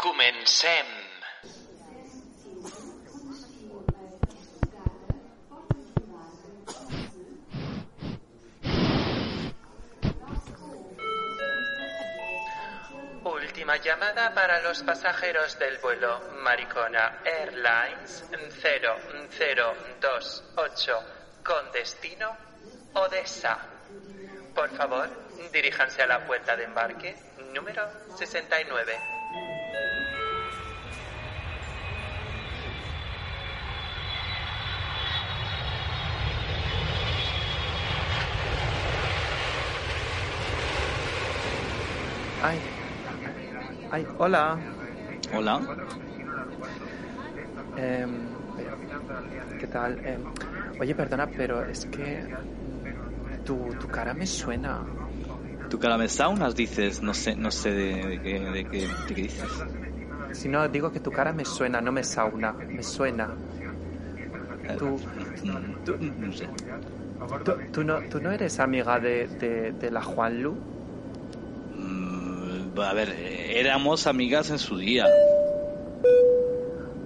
Comencem. 0.00 0.86
Última 13.24 13.76
llamada 13.76 14.32
para 14.32 14.62
los 14.62 14.82
pasajeros 14.82 15.58
del 15.58 15.76
vuelo 15.78 16.18
Maricona 16.42 17.18
Airlines 17.22 18.24
0028 18.62 21.04
con 21.44 21.70
destino 21.72 22.34
Odessa. 22.94 23.58
Por 24.54 24.70
favor, 24.70 25.10
diríjanse 25.52 26.00
a 26.00 26.06
la 26.06 26.26
puerta 26.26 26.56
de 26.56 26.64
embarque 26.64 27.14
número 27.52 27.86
69. 28.16 29.19
Ay, 42.42 42.58
ay, 43.90 44.06
hola. 44.18 44.58
Hola. 45.34 45.60
Em, 47.76 48.28
¿Qué 49.58 49.66
tal? 49.66 49.98
Em, 50.04 50.24
oye, 50.78 50.94
perdona, 50.94 51.26
pero 51.26 51.64
es 51.64 51.86
que 51.86 52.24
tu, 53.44 53.74
tu 53.78 53.88
cara 53.88 54.14
me 54.14 54.26
suena. 54.26 54.84
¿Tu 55.68 55.78
cara 55.78 55.96
me 55.98 56.08
saunas 56.08 56.54
dices? 56.54 57.02
No 57.02 57.14
sé, 57.14 57.36
no 57.36 57.50
sé 57.50 57.70
de, 57.70 58.06
de 58.06 58.22
qué, 58.22 58.40
de, 58.40 58.64
qué, 58.64 58.78
de 58.88 59.14
qué 59.14 59.22
dices. 59.22 59.50
Si 60.32 60.48
no, 60.48 60.66
digo 60.68 60.90
que 60.90 61.00
tu 61.00 61.10
cara 61.12 61.32
me 61.32 61.44
suena, 61.44 61.80
no 61.80 61.92
me 61.92 62.02
sauna, 62.02 62.52
me 62.52 62.82
suena. 62.82 63.28
Tú, 64.78 65.00
tú, 65.84 65.98
no 66.00 66.32
sé. 66.32 66.48
tú, 67.44 67.54
tú 67.72 67.84
no, 67.84 68.00
tú 68.02 68.20
no 68.20 68.30
eres 68.30 68.60
amiga 68.60 68.98
de, 68.98 69.26
de, 69.26 69.72
de 69.72 69.90
la 69.90 70.00
Juanlu. 70.02 70.79
A 72.76 72.92
ver, 72.92 73.10
éramos 73.10 74.06
amigas 74.06 74.50
en 74.50 74.58
su 74.58 74.76
día. 74.78 75.06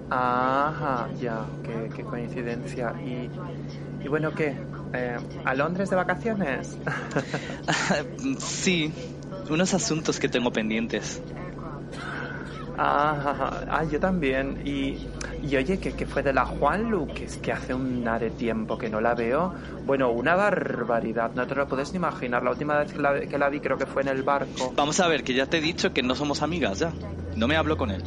Ajá, 0.09 1.09
ya, 1.19 1.47
qué, 1.63 1.89
qué 1.95 2.03
coincidencia. 2.03 2.95
Y, 3.03 3.29
y 4.03 4.07
bueno, 4.07 4.33
¿qué? 4.33 4.57
Eh, 4.93 5.17
¿A 5.43 5.53
Londres 5.55 5.89
de 5.89 5.95
vacaciones? 5.95 6.77
sí, 8.39 8.93
unos 9.49 9.73
asuntos 9.73 10.19
que 10.19 10.29
tengo 10.29 10.51
pendientes. 10.51 11.21
Ah, 12.77 13.63
ah, 13.69 13.83
yo 13.85 13.99
también. 13.99 14.59
Y, 14.65 15.07
y 15.41 15.55
oye, 15.55 15.79
que, 15.79 15.93
que 15.93 16.05
fue 16.05 16.23
de 16.23 16.33
la 16.33 16.45
Juanlu, 16.45 17.07
que 17.13 17.25
es 17.25 17.37
que 17.37 17.51
hace 17.51 17.73
un 17.73 18.03
de 18.03 18.29
tiempo 18.31 18.77
que 18.77 18.89
no 18.89 18.99
la 19.01 19.15
veo. 19.15 19.53
Bueno, 19.85 20.11
una 20.11 20.35
barbaridad, 20.35 21.33
no 21.35 21.47
te 21.47 21.55
lo 21.55 21.67
puedes 21.67 21.93
ni 21.93 21.97
imaginar. 21.97 22.43
La 22.43 22.51
última 22.51 22.77
vez 22.77 22.91
que 22.93 23.01
la, 23.01 23.19
que 23.21 23.37
la 23.37 23.49
vi 23.49 23.59
creo 23.59 23.77
que 23.77 23.85
fue 23.85 24.01
en 24.01 24.09
el 24.09 24.23
barco. 24.23 24.73
Vamos 24.75 24.99
a 24.99 25.07
ver, 25.07 25.23
que 25.23 25.33
ya 25.33 25.45
te 25.45 25.57
he 25.57 25.61
dicho 25.61 25.93
que 25.93 26.03
no 26.03 26.15
somos 26.15 26.41
amigas 26.41 26.79
ya. 26.79 26.93
No 27.35 27.47
me 27.47 27.55
hablo 27.55 27.77
con 27.77 27.91
él. 27.91 28.03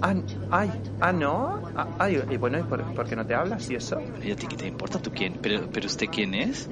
Ah, 0.00 0.14
ay, 0.50 0.70
ah, 1.00 1.12
no. 1.12 1.50
Ah, 1.74 1.88
ay, 1.98 2.22
y 2.30 2.36
bueno, 2.36 2.58
¿y 2.58 2.62
por, 2.62 2.82
por 2.94 3.06
qué 3.06 3.16
no 3.16 3.26
te 3.26 3.34
hablas 3.34 3.68
y 3.70 3.74
eso? 3.74 4.00
¿Y 4.22 4.30
a 4.30 4.36
ti 4.36 4.46
qué 4.46 4.56
te 4.56 4.66
importa 4.66 4.98
tú 4.98 5.10
quién? 5.10 5.36
¿Pero, 5.40 5.66
pero 5.72 5.86
usted 5.86 6.06
quién 6.12 6.34
es? 6.34 6.68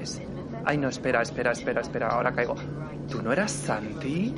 Es- 0.00 0.20
Ay, 0.70 0.76
no, 0.76 0.88
espera, 0.90 1.22
espera, 1.22 1.52
espera, 1.52 1.80
espera, 1.80 2.08
ahora 2.08 2.30
caigo. 2.32 2.54
¿Tú 3.10 3.22
no 3.22 3.32
eras 3.32 3.50
Santi? 3.50 4.34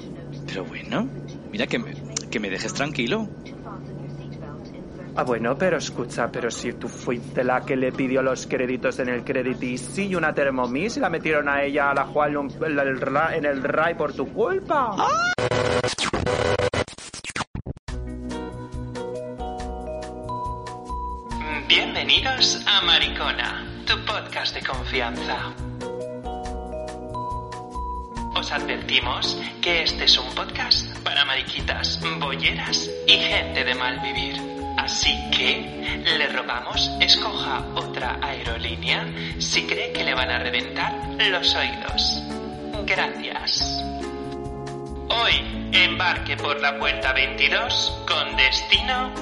Pero 0.47 0.65
bueno, 0.65 1.09
mira 1.51 1.67
que 1.67 1.77
me, 1.81 1.93
que 2.31 2.39
me 2.39 2.49
dejes 2.49 2.73
tranquilo. 2.73 3.29
Ah, 5.17 5.25
bueno, 5.25 5.57
pero 5.59 5.79
escucha, 5.79 6.31
pero 6.31 6.49
si 6.53 6.75
tú 6.75 6.87
fuiste 6.89 7.43
la 7.43 7.63
que 7.63 7.75
le 7.75 7.91
pidió 7.91 8.23
los 8.23 8.47
créditos 8.47 9.01
en 9.01 9.09
el 9.09 9.25
Credit 9.25 9.61
Easy 9.61 10.07
y 10.07 10.15
una 10.15 10.33
Thermomix 10.33 10.99
y 10.99 11.01
la 11.01 11.11
metieron 11.11 11.49
a 11.49 11.65
ella 11.65 11.91
a 11.91 11.95
la 11.95 12.05
Juan 12.05 12.33
en 12.65 12.79
el, 12.79 13.01
ra- 13.01 13.35
en 13.37 13.45
el 13.45 13.61
RAI 13.65 13.97
por 13.97 14.13
tu 14.13 14.33
culpa. 14.33 14.95
Bienvenidos 21.69 22.61
a 22.67 22.83
Maricona, 22.85 23.65
tu 23.87 23.95
podcast 24.05 24.55
de 24.55 24.63
confianza. 24.63 25.53
Os 28.51 28.57
advertimos 28.57 29.39
que 29.63 29.85
este 29.85 30.07
es 30.07 30.19
un 30.19 30.29
podcast 30.35 30.85
para 31.05 31.25
mariquitas, 31.25 32.01
bolleras 32.19 32.91
y 33.07 33.13
gente 33.13 33.63
de 33.63 33.77
mal 33.77 34.01
vivir. 34.01 34.35
Así 34.77 35.15
que 35.31 36.03
le 36.05 36.27
rogamos 36.27 36.91
escoja 37.01 37.65
otra 37.77 38.19
aerolínea 38.21 39.07
si 39.39 39.65
cree 39.69 39.93
que 39.93 40.03
le 40.03 40.15
van 40.15 40.33
a 40.33 40.41
reventar 40.41 40.93
los 41.31 41.55
oídos. 41.55 42.23
Gracias. 42.87 43.85
Hoy 45.11 45.71
embarque 45.71 46.37
por 46.37 46.61
la 46.61 46.77
puerta 46.77 47.13
22 47.13 48.03
con 48.09 48.37
destino 48.37 49.15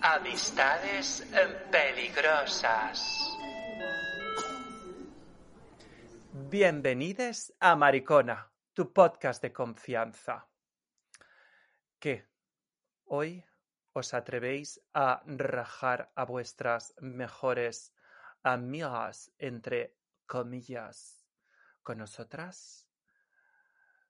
Amistades 0.00 1.26
peligrosas. 1.72 3.24
Bienvenidos 6.36 7.54
a 7.60 7.76
Maricona, 7.76 8.50
tu 8.72 8.92
podcast 8.92 9.40
de 9.40 9.52
confianza. 9.52 10.48
¿Qué? 12.00 12.26
¿Hoy 13.04 13.44
os 13.92 14.14
atrevéis 14.14 14.80
a 14.92 15.22
rajar 15.26 16.10
a 16.16 16.24
vuestras 16.24 16.92
mejores 17.00 17.94
amigas, 18.42 19.30
entre 19.38 19.96
comillas, 20.26 21.24
con 21.84 21.98
nosotras? 21.98 22.88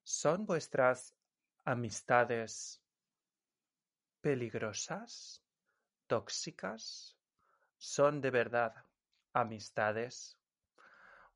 ¿Son 0.02 0.46
vuestras 0.46 1.14
amistades 1.66 2.82
peligrosas? 4.22 5.44
¿Tóxicas? 6.06 7.18
¿Son 7.76 8.22
de 8.22 8.30
verdad 8.30 8.74
amistades? 9.34 10.38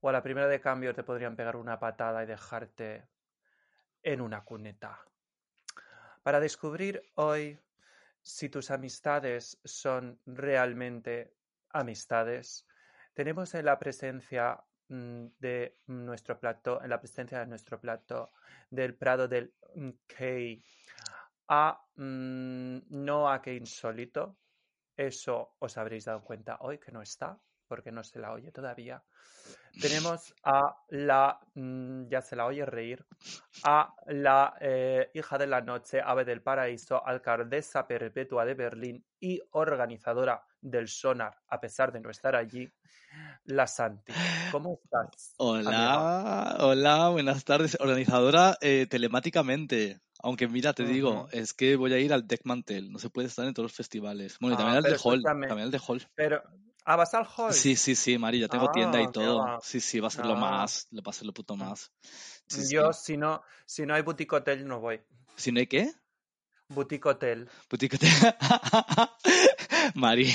O 0.01 0.09
a 0.09 0.13
la 0.13 0.23
primera 0.23 0.47
de 0.47 0.61
cambio 0.61 0.95
te 0.95 1.03
podrían 1.03 1.37
pegar 1.37 1.57
una 1.57 1.79
patada 1.79 2.23
y 2.23 2.27
dejarte 2.27 3.09
en 4.03 4.21
una 4.21 4.45
cuneta. 4.45 5.01
Para 6.23 6.41
descubrir 6.41 7.03
hoy 7.15 7.59
si 8.23 8.49
tus 8.49 8.71
amistades 8.71 9.59
son 9.65 10.21
realmente 10.27 11.35
amistades, 11.71 12.67
tenemos 13.15 13.55
en 13.55 13.65
la 13.65 13.79
presencia 13.79 14.63
mm, 14.89 15.27
de 15.39 15.79
nuestro 15.87 16.39
plato, 16.39 16.83
en 16.83 16.91
la 16.91 17.01
presencia 17.01 17.41
de 17.41 17.47
nuestro 17.47 17.81
plato 17.81 18.31
del 18.71 18.95
Prado 18.95 19.27
del 19.27 19.55
Key 20.07 20.63
a 21.49 21.81
mm, 21.97 22.79
no 22.91 23.31
a 23.31 23.41
que 23.41 23.55
insólito. 23.55 24.37
Eso 24.97 25.55
os 25.59 25.79
habréis 25.79 26.05
dado 26.05 26.23
cuenta 26.23 26.59
hoy 26.61 26.79
que 26.79 26.93
no 26.93 27.01
está, 27.01 27.41
porque 27.69 27.93
no 27.93 28.03
se 28.03 28.19
la 28.19 28.33
oye 28.33 28.51
todavía. 28.51 29.03
Tenemos 29.81 30.35
a 30.43 30.75
la, 30.89 31.39
mm, 31.55 32.09
ya 32.09 32.21
se 32.21 32.35
la 32.35 32.47
oye 32.47 32.65
reír, 32.67 33.05
a 33.65 33.95
la 34.07 34.55
eh, 34.61 35.11
hija 35.15 35.39
de 35.39 35.47
la 35.47 35.61
noche, 35.61 36.01
ave 36.05 36.25
del 36.25 36.43
paraíso, 36.43 37.07
alcaldesa 37.07 37.87
perpetua 37.87 38.45
de 38.45 38.55
Berlín 38.55 39.05
y 39.21 39.41
organizadora 39.53 40.43
del 40.61 40.89
Sonar, 40.89 41.37
a 41.49 41.61
pesar 41.61 41.93
de 41.93 42.01
no 42.01 42.11
estar 42.11 42.35
allí, 42.35 42.69
la 43.45 43.67
Santi. 43.67 44.13
¿Cómo 44.51 44.81
estás? 44.83 45.35
amiga? 45.39 45.69
Hola, 46.01 46.57
hola, 46.61 47.09
buenas 47.11 47.45
tardes. 47.45 47.77
Organizadora 47.81 48.57
eh, 48.61 48.87
telemáticamente. 48.89 50.01
Aunque 50.21 50.49
mira, 50.49 50.73
te 50.73 50.85
digo, 50.85 51.29
es 51.31 51.55
que 51.55 51.77
voy 51.77 51.93
a 51.93 51.99
ir 51.99 52.13
al 52.13 52.27
Tech 52.27 52.41
Mantel. 52.45 52.91
No 52.91 52.99
se 52.99 53.09
puede 53.09 53.29
estar 53.29 53.47
en 53.47 53.55
todos 53.55 53.67
los 53.67 53.77
festivales. 53.77 54.37
Bueno, 54.41 54.55
y 54.55 54.57
Ah, 54.57 54.59
también 54.59 54.85
al 54.85 54.93
de 54.93 54.99
Hall. 55.03 55.23
También 55.23 55.61
al 55.61 55.71
de 55.71 55.81
Hall. 55.87 56.03
Pero, 56.17 56.43
Ah, 56.91 56.97
¿vas 56.97 57.13
al 57.13 57.27
hall? 57.37 57.53
Sí, 57.53 57.77
sí, 57.77 57.95
sí, 57.95 58.17
Mari, 58.17 58.41
ya 58.41 58.49
tengo 58.49 58.71
tienda 58.71 58.97
Ah, 58.99 59.03
y 59.03 59.07
qué 59.07 59.13
todo. 59.13 59.41
va. 59.41 59.59
Sí, 59.63 59.79
sí, 59.79 60.01
va 60.01 60.09
a 60.09 60.11
ser 60.11 60.25
lo 60.25 60.33
Ah. 60.37 60.41
más, 60.41 60.89
va 60.95 61.11
a 61.11 61.13
ser 61.13 61.27
lo 61.27 61.35
puto 61.35 61.55
más. 61.55 61.93
Sí, 62.47 62.65
sí. 62.65 62.75
Yo, 62.75 62.95
si 62.95 63.19
no, 63.19 63.43
si 63.67 63.85
no 63.85 63.95
hay 63.95 64.01
boutique 64.01 64.33
hotel, 64.35 64.67
no 64.67 64.81
voy. 64.81 64.99
Si 65.37 65.53
no 65.53 65.61
hay 65.61 65.67
qué? 65.67 65.93
Boutique 66.71 67.05
hotel. 67.07 67.47
Boutique 67.69 67.97
hotel. 67.97 68.09
Mari, 69.95 70.29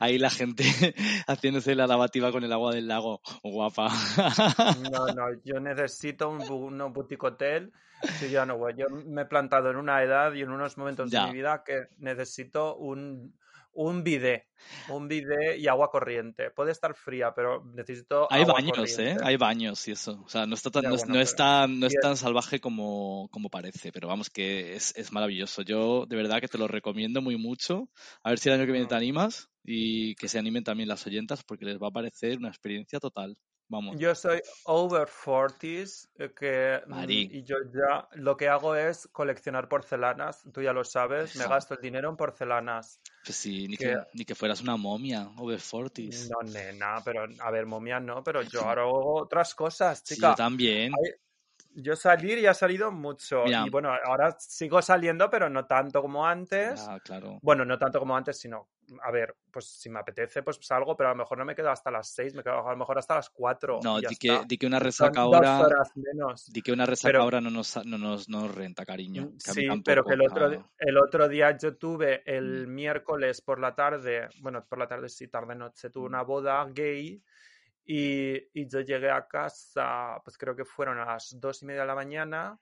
ahí 0.00 0.18
la 0.18 0.30
gente 0.30 0.64
haciéndose 1.28 1.74
la 1.76 1.86
lavativa 1.86 2.32
con 2.32 2.42
el 2.42 2.52
agua 2.52 2.72
del 2.74 2.88
lago. 2.88 3.20
Guapa. 3.44 3.88
No, 4.90 5.06
no, 5.14 5.40
yo 5.44 5.60
necesito 5.60 6.28
un, 6.28 6.42
un 6.50 6.92
boutique 6.92 7.22
hotel. 7.24 7.72
Si 8.18 8.30
yo 8.30 8.44
no 8.46 8.56
voy. 8.58 8.74
Yo 8.76 8.86
me 8.88 9.22
he 9.22 9.26
plantado 9.26 9.70
en 9.70 9.76
una 9.76 10.02
edad 10.02 10.32
y 10.32 10.42
en 10.42 10.50
unos 10.50 10.76
momentos 10.76 11.10
Ya. 11.10 11.22
de 11.22 11.26
mi 11.28 11.34
vida 11.38 11.62
que 11.64 11.88
necesito 11.98 12.76
un, 12.76 13.38
un 13.72 14.02
bidet. 14.02 14.46
Un 14.88 15.08
bidet 15.08 15.58
y 15.58 15.68
agua 15.68 15.90
corriente. 15.90 16.50
Puede 16.50 16.72
estar 16.72 16.94
fría, 16.94 17.32
pero 17.34 17.64
necesito 17.74 18.26
Hay 18.30 18.42
agua 18.42 18.54
baños, 18.54 18.98
¿eh? 18.98 19.16
Hay 19.22 19.36
baños 19.36 19.86
y 19.88 19.92
eso. 19.92 20.22
O 20.24 20.28
sea, 20.28 20.46
no 20.46 20.54
está 20.54 20.70
tan, 20.70 20.84
no, 20.84 20.90
bueno, 20.90 21.14
no 21.14 21.20
es 21.20 21.34
tan, 21.34 21.80
no 21.80 21.86
es 21.86 21.94
tan 22.00 22.16
salvaje 22.16 22.60
como, 22.60 23.28
como 23.30 23.48
parece, 23.48 23.92
pero 23.92 24.08
vamos 24.08 24.30
que 24.30 24.74
es, 24.74 24.94
es 24.96 25.12
maravilloso. 25.12 25.62
Yo 25.62 26.06
de 26.06 26.16
verdad 26.16 26.40
que 26.40 26.48
te 26.48 26.58
lo 26.58 26.68
recomiendo 26.68 27.22
muy 27.22 27.36
mucho. 27.36 27.88
A 28.22 28.30
ver 28.30 28.38
si 28.38 28.48
el 28.48 28.56
año 28.56 28.66
que 28.66 28.72
viene 28.72 28.86
te 28.86 28.94
animas 28.94 29.48
y 29.64 30.14
que 30.16 30.28
se 30.28 30.38
animen 30.38 30.64
también 30.64 30.88
las 30.88 31.06
oyentas 31.06 31.42
porque 31.44 31.64
les 31.64 31.78
va 31.78 31.88
a 31.88 31.92
parecer 31.92 32.38
una 32.38 32.48
experiencia 32.48 32.98
total. 32.98 33.36
Vamos. 33.70 33.96
Yo 34.00 34.14
soy 34.16 34.40
over 34.64 35.06
40s, 35.08 36.08
eh, 36.18 36.32
que 36.34 36.82
mm, 36.86 37.10
y 37.10 37.44
yo 37.44 37.56
ya 37.72 38.08
lo 38.16 38.36
que 38.36 38.48
hago 38.48 38.74
es 38.74 39.06
coleccionar 39.12 39.68
porcelanas, 39.68 40.42
tú 40.52 40.60
ya 40.60 40.72
lo 40.72 40.82
sabes, 40.82 41.36
me 41.36 41.46
gasto 41.46 41.74
el 41.74 41.80
dinero 41.80 42.10
en 42.10 42.16
porcelanas. 42.16 43.00
Pues 43.24 43.36
sí, 43.36 43.68
ni 43.68 43.76
que- 43.76 43.84
que, 43.84 43.96
ni 44.14 44.24
que 44.24 44.34
fueras 44.34 44.60
una 44.60 44.76
momia, 44.76 45.28
over 45.38 45.60
40s. 45.60 46.28
No, 46.30 46.42
nena, 46.50 47.00
pero 47.04 47.26
a 47.40 47.50
ver, 47.52 47.66
momia 47.66 48.00
no, 48.00 48.24
pero 48.24 48.42
yo 48.42 48.60
ahora 48.74 48.82
hago 48.82 49.22
otras 49.22 49.54
cosas, 49.54 50.02
Sí, 50.04 50.16
chica. 50.16 50.30
yo 50.30 50.34
también. 50.34 50.92
Yo 51.72 51.94
salir 51.94 52.38
y 52.38 52.46
ha 52.46 52.54
salido 52.54 52.90
mucho. 52.90 53.44
Mira. 53.44 53.64
Y 53.64 53.70
bueno, 53.70 53.90
ahora 54.04 54.36
sigo 54.40 54.82
saliendo, 54.82 55.30
pero 55.30 55.48
no 55.48 55.66
tanto 55.66 56.02
como 56.02 56.26
antes. 56.26 56.80
Ah, 56.88 56.98
claro. 57.04 57.38
Bueno, 57.42 57.64
no 57.64 57.78
tanto 57.78 58.00
como 58.00 58.16
antes, 58.16 58.38
sino, 58.38 58.68
a 59.02 59.10
ver, 59.10 59.36
pues 59.50 59.66
si 59.66 59.88
me 59.90 59.98
apetece, 60.00 60.42
pues 60.42 60.58
salgo, 60.60 60.96
pero 60.96 61.08
a 61.10 61.12
lo 61.12 61.18
mejor 61.18 61.38
no 61.38 61.44
me 61.44 61.54
quedo 61.54 61.70
hasta 61.70 61.90
las 61.90 62.08
6, 62.10 62.34
me 62.34 62.42
quedo 62.42 62.66
a 62.66 62.70
lo 62.72 62.76
mejor 62.76 62.98
hasta 62.98 63.14
las 63.14 63.30
4. 63.30 63.80
No, 63.82 63.98
di 64.00 64.16
que, 64.16 64.42
di 64.46 64.58
que 64.58 64.66
una 64.66 64.78
resaca 64.78 65.20
ahora, 65.20 65.66
di 66.48 66.62
que 66.62 66.72
una 66.72 66.86
resaca 66.86 67.08
Pero- 67.12 67.22
ahora 67.22 67.40
no 67.40 67.50
nos, 67.50 67.84
no 67.86 67.98
nos, 67.98 68.28
no 68.28 68.40
nos 68.42 68.54
renta, 68.54 68.84
cariño. 68.84 69.22
Mm, 69.26 69.38
Sí, 69.38 69.66
tampoco, 69.66 69.82
pero 69.84 70.04
que 70.04 70.14
el 70.14 70.22
otro, 70.22 70.70
el 70.78 70.98
otro 70.98 71.28
día 71.28 71.56
yo 71.56 71.76
tuve 71.76 72.22
el 72.26 72.66
Mm. 72.66 72.74
miércoles 72.74 73.40
por 73.40 73.58
la 73.60 73.74
tarde, 73.74 74.28
bueno, 74.40 74.64
por 74.66 74.78
la 74.78 74.86
tarde 74.86 75.08
sí, 75.08 75.28
tarde 75.28 75.54
noche, 75.54 75.90
tuve 75.90 76.04
Mm. 76.04 76.12
una 76.12 76.22
boda 76.22 76.64
gay 76.72 77.22
y, 77.84 78.34
y 78.52 78.68
yo 78.68 78.80
llegué 78.80 79.10
a 79.10 79.26
casa, 79.26 80.20
pues 80.24 80.36
creo 80.38 80.54
que 80.54 80.64
fueron 80.64 80.98
a 80.98 81.04
las 81.06 81.34
dos 81.40 81.62
y 81.62 81.66
media 81.66 81.80
de 81.82 81.86
la 81.88 81.94
mañana 81.94 82.58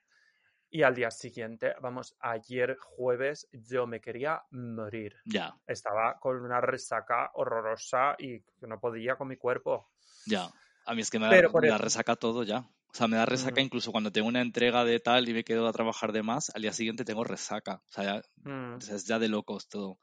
y 0.71 0.83
al 0.83 0.93
día 0.95 1.09
siguiente, 1.11 1.73
vamos, 1.81 2.15
ayer 2.19 2.77
jueves 2.79 3.47
yo 3.51 3.87
me 3.87 3.99
quería 4.01 4.43
morir. 4.51 5.15
Ya, 5.25 5.55
Estaba 5.67 6.19
con 6.19 6.37
una 6.41 6.61
resaca 6.61 7.31
horrorosa 7.33 8.15
y 8.17 8.39
que 8.41 8.67
no 8.67 8.79
podía 8.79 9.15
con 9.15 9.27
mi 9.27 9.37
cuerpo. 9.37 9.89
ya. 10.25 10.49
A 10.85 10.95
mí 10.95 11.01
es 11.01 11.11
que 11.11 11.19
me, 11.19 11.29
Pero 11.29 11.51
me 11.53 11.67
da 11.67 11.75
eso- 11.75 11.83
resaca 11.83 12.15
todo 12.15 12.41
ya. 12.43 12.67
O 12.91 12.97
sea, 12.97 13.07
me 13.07 13.17
da 13.17 13.25
resaca 13.25 13.61
Mm. 13.61 13.65
incluso 13.65 13.91
cuando 13.91 14.11
tengo 14.11 14.27
una 14.27 14.41
entrega 14.41 14.83
de 14.83 14.99
tal 14.99 15.29
y 15.29 15.33
me 15.33 15.43
quedo 15.43 15.67
a 15.67 15.73
trabajar 15.73 16.11
de 16.11 16.23
más, 16.23 16.51
al 16.55 16.63
día 16.63 16.73
siguiente 16.73 17.05
tengo 17.05 17.23
resaca. 17.23 17.83
O 17.87 17.91
sea, 17.91 18.03
ya, 18.03 18.21
Mm. 18.45 18.77
o 18.77 18.81
sea, 18.81 18.95
es 18.95 19.05
ya 19.05 19.19
de 19.19 19.27
locos 19.29 19.69
todo. 19.69 19.99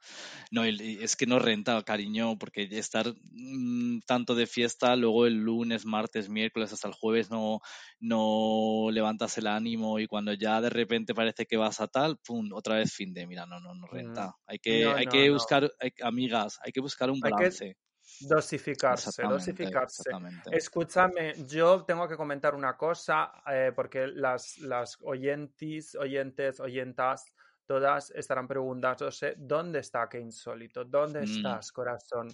No, 0.50 0.65
es 0.65 1.17
que 1.17 1.27
no 1.27 1.38
renta, 1.38 1.83
cariño, 1.85 2.38
porque 2.38 2.69
estar 2.73 3.15
mm, 3.33 4.00
tanto 4.06 4.35
de 4.35 4.47
fiesta, 4.47 4.97
luego 4.97 5.27
el 5.27 5.37
lunes, 5.38 5.87
martes, 5.87 6.29
miércoles, 6.29 6.73
hasta 6.73 6.88
el 6.88 6.94
jueves 6.94 7.31
no, 7.31 7.61
no 8.00 8.88
levantas 8.93 9.38
el 9.38 9.47
ánimo 9.49 9.99
y 9.99 10.06
cuando 10.06 10.33
ya 10.35 10.61
de 10.61 10.71
repente 10.71 11.15
parece 11.15 11.47
que 11.47 11.56
vas 11.56 11.81
a 11.81 11.88
tal, 11.88 12.19
pum, 12.19 12.50
otra 12.55 12.77
vez 12.77 12.93
fin 12.93 13.12
de, 13.15 13.27
mira, 13.27 13.47
no, 13.47 13.61
no, 13.61 13.75
no 13.75 13.87
renta. 13.87 14.33
Hay 14.47 14.59
que. 14.59 14.85
No, 14.85 14.94
hay 14.97 15.05
no, 15.06 15.11
que 15.12 15.31
buscar, 15.31 15.71
hay- 15.81 15.93
amigas, 16.03 16.59
hay 16.65 16.73
que 16.73 16.81
buscar 16.81 17.11
un 17.11 17.21
balance. 17.21 17.77
Dosificarse, 18.21 19.09
Exactamente, 19.09 19.35
dosificarse. 19.35 20.03
exactamente. 20.11 20.57
Escúchame, 20.57 21.35
yo 21.47 21.85
tengo 21.85 22.09
que 22.09 22.17
comentar 22.17 22.55
una 22.55 22.77
cosa, 22.77 23.33
eh, 23.47 23.73
porque 23.75 24.07
las, 24.07 24.59
las 24.59 24.99
oyentes, 25.03 25.95
oyentes, 25.95 26.61
oyentas, 26.61 27.27
todas 27.67 28.11
estarán 28.13 28.47
preguntándose, 28.47 29.35
¿dónde 29.37 29.81
está 29.81 30.09
Qué 30.09 30.21
Insólito? 30.21 30.85
¿Dónde 30.85 31.21
Mm. 31.21 31.25
estás, 31.25 31.73
corazón? 31.73 32.29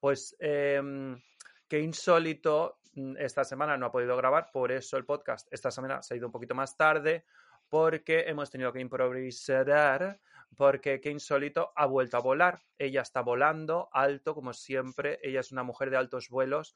Pues 0.00 0.36
em, 0.38 1.20
Qué 1.68 1.80
Insólito 1.80 2.80
mm, 2.94 3.16
esta 3.18 3.44
semana 3.44 3.76
no 3.78 3.86
ha 3.86 3.92
podido 3.92 4.16
grabar, 4.16 4.50
por 4.52 4.70
eso 4.72 4.96
el 4.98 5.06
podcast 5.06 5.48
esta 5.50 5.70
semana 5.70 6.02
se 6.02 6.12
ha 6.12 6.16
ido 6.18 6.26
un 6.26 6.32
poquito 6.32 6.54
más 6.54 6.76
tarde, 6.76 7.24
porque 7.70 8.24
hemos 8.28 8.50
tenido 8.50 8.70
que 8.72 8.80
improvisar, 8.80 10.20
porque 10.56 11.00
Qué 11.00 11.10
Insólito 11.10 11.72
ha 11.76 11.86
vuelto 11.86 12.16
a 12.16 12.20
volar. 12.20 12.62
Ella 12.78 13.02
está 13.02 13.22
volando 13.22 13.88
alto, 13.92 14.34
como 14.34 14.52
siempre. 14.52 15.18
Ella 15.22 15.40
es 15.40 15.52
una 15.52 15.62
mujer 15.62 15.90
de 15.90 15.96
altos 15.96 16.28
vuelos, 16.28 16.74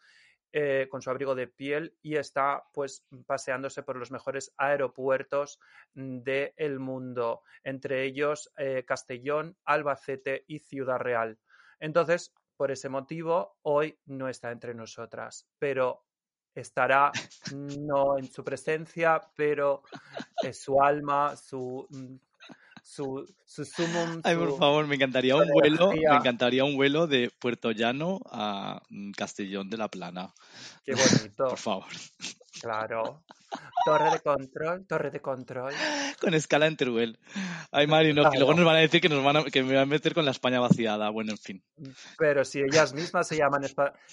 eh, 0.52 0.86
con 0.88 1.02
su 1.02 1.10
abrigo 1.10 1.34
de 1.34 1.48
piel 1.48 1.98
y 2.00 2.16
está 2.16 2.64
pues 2.72 3.04
paseándose 3.26 3.82
por 3.82 3.96
los 3.96 4.10
mejores 4.10 4.54
aeropuertos 4.56 5.58
del 5.92 6.78
mundo, 6.78 7.42
entre 7.62 8.04
ellos 8.04 8.50
eh, 8.56 8.84
Castellón, 8.86 9.56
Albacete 9.64 10.44
y 10.46 10.60
Ciudad 10.60 10.98
Real. 10.98 11.38
Entonces, 11.78 12.32
por 12.56 12.70
ese 12.70 12.88
motivo, 12.88 13.58
hoy 13.62 13.98
no 14.06 14.30
está 14.30 14.50
entre 14.50 14.72
nosotras, 14.72 15.46
pero 15.58 16.06
estará 16.54 17.12
no 17.52 18.16
en 18.16 18.24
su 18.24 18.42
presencia, 18.42 19.20
pero 19.36 19.82
su 20.52 20.80
alma, 20.80 21.36
su, 21.36 21.86
mm, 21.90 22.16
su, 22.86 23.26
su 23.44 23.64
sumum, 23.64 24.20
Ay, 24.22 24.36
por 24.36 24.56
favor, 24.56 24.86
me 24.86 24.94
encantaría 24.94 25.34
un 25.34 25.48
vuelo, 25.50 25.90
me 25.90 26.16
encantaría 26.16 26.64
un 26.64 26.76
vuelo 26.76 27.08
de 27.08 27.30
Puerto 27.36 27.72
Llano 27.72 28.20
a 28.30 28.80
mm, 28.88 29.10
Castellón 29.10 29.68
de 29.68 29.76
la 29.76 29.88
Plana. 29.88 30.32
Qué 30.84 30.94
bonito, 30.94 31.44
Por 31.48 31.58
favor. 31.58 31.86
claro. 32.60 33.24
Torre 33.84 34.10
de 34.10 34.20
control, 34.20 34.86
torre 34.86 35.10
de 35.10 35.20
control. 35.20 35.72
Con 36.20 36.34
escala 36.34 36.66
en 36.66 36.76
Teruel. 36.76 37.18
Ay, 37.70 37.86
Mari, 37.86 38.12
no, 38.12 38.22
que 38.30 38.38
luego 38.38 38.52
Claro. 38.52 38.56
nos 38.56 38.66
van 38.66 38.76
a 38.76 38.80
decir 38.80 39.00
que 39.00 39.08
nos 39.08 39.22
van 39.22 39.36
a, 39.36 39.44
que 39.44 39.62
me 39.62 39.74
van 39.74 39.82
a 39.84 39.86
meter 39.86 40.12
con 40.14 40.24
la 40.24 40.30
España 40.32 40.58
vaciada. 40.60 41.08
Bueno, 41.10 41.32
en 41.32 41.38
fin. 41.38 41.62
Pero 42.18 42.44
si 42.44 42.60
ellas 42.60 42.94
mismas 42.94 43.28
se 43.28 43.36
llaman... 43.36 43.62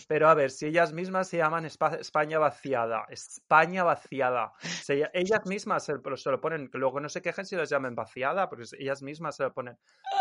Pero 0.08 0.30
a 0.30 0.34
ver, 0.36 0.52
si 0.52 0.68
ellas 0.68 0.94
mismas 0.94 1.28
se 1.28 1.38
llaman 1.38 1.66
Espa- 1.66 2.00
España 2.00 2.38
vaciada. 2.40 3.06
España 3.10 3.84
vaciada. 3.84 4.54
Se 4.60 5.10
ellas 5.14 5.42
mismas 5.46 5.86
se, 5.86 5.94
lo- 5.94 6.18
se 6.18 6.30
lo 6.30 6.40
ponen. 6.40 6.70
Luego 6.74 7.00
no 7.00 7.10
se 7.10 7.22
quejen 7.22 7.46
si 7.46 7.56
las 7.56 7.70
llamen 7.70 7.96
vaciada, 7.96 8.50
porque 8.50 8.66
ellas 8.80 9.02
mismas 9.02 9.36
se 9.38 9.44
lo 9.44 9.54
ponen. 9.54 9.78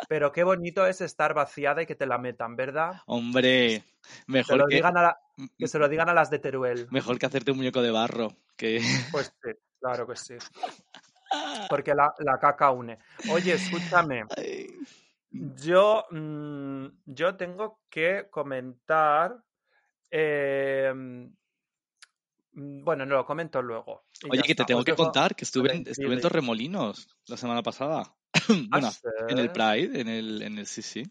Pero 0.08 0.32
qué 0.32 0.44
bonito 0.44 0.86
es 0.86 1.00
estar 1.00 1.34
vaciada 1.34 1.82
y 1.82 1.86
que 1.86 1.94
te 1.94 2.06
la 2.06 2.16
metan, 2.18 2.56
¿verdad? 2.56 2.94
Hombre, 3.06 3.84
Que, 4.02 4.32
mejor 4.32 4.56
lo 4.58 4.66
que, 4.66 4.74
digan 4.76 4.96
a 4.96 5.02
la- 5.02 5.20
que 5.58 5.68
se 5.68 5.78
lo 5.78 5.88
digan 5.88 6.08
a 6.08 6.14
las 6.14 6.30
de 6.30 6.38
Teruel. 6.38 6.88
mejor 6.90 7.18
que 7.18 7.26
hacerte 7.26 7.50
un 7.52 7.58
muñeco 7.58 7.80
de 7.82 7.90
barro. 7.90 8.36
Que... 8.56 8.80
Pues 9.10 9.32
sí, 9.42 9.50
claro 9.80 10.06
que 10.06 10.16
sí. 10.16 10.34
Porque 11.70 11.94
la, 11.94 12.12
la 12.18 12.38
caca 12.38 12.70
une. 12.70 12.98
Oye, 13.30 13.54
escúchame. 13.54 14.24
Yo, 15.30 16.04
mm, 16.10 16.86
yo 17.06 17.36
tengo 17.36 17.80
que 17.88 18.26
comentar. 18.30 19.42
eh, 20.10 20.92
mm, 20.94 21.26
bueno, 22.84 23.06
no 23.06 23.14
lo 23.16 23.24
comento 23.24 23.62
luego. 23.62 24.04
Oye, 24.28 24.42
que 24.42 24.54
te 24.54 24.64
tengo 24.66 24.80
Os 24.80 24.84
que 24.84 24.92
dejo- 24.92 25.04
contar 25.04 25.34
que 25.34 25.44
estuve 25.44 25.74
en, 25.74 25.88
estuve 25.88 26.12
en. 26.14 26.20
Torremolinos 26.20 27.08
la 27.26 27.38
semana 27.38 27.62
pasada. 27.62 28.02
Ah, 28.04 28.12
bueno, 28.70 28.90
en 29.28 29.38
el. 29.38 29.50
Pride, 29.52 30.00
en 30.02 30.08
el, 30.08 30.42
en 30.42 30.58
el 30.58 30.66
sí, 30.66 30.82
sí. 30.82 31.02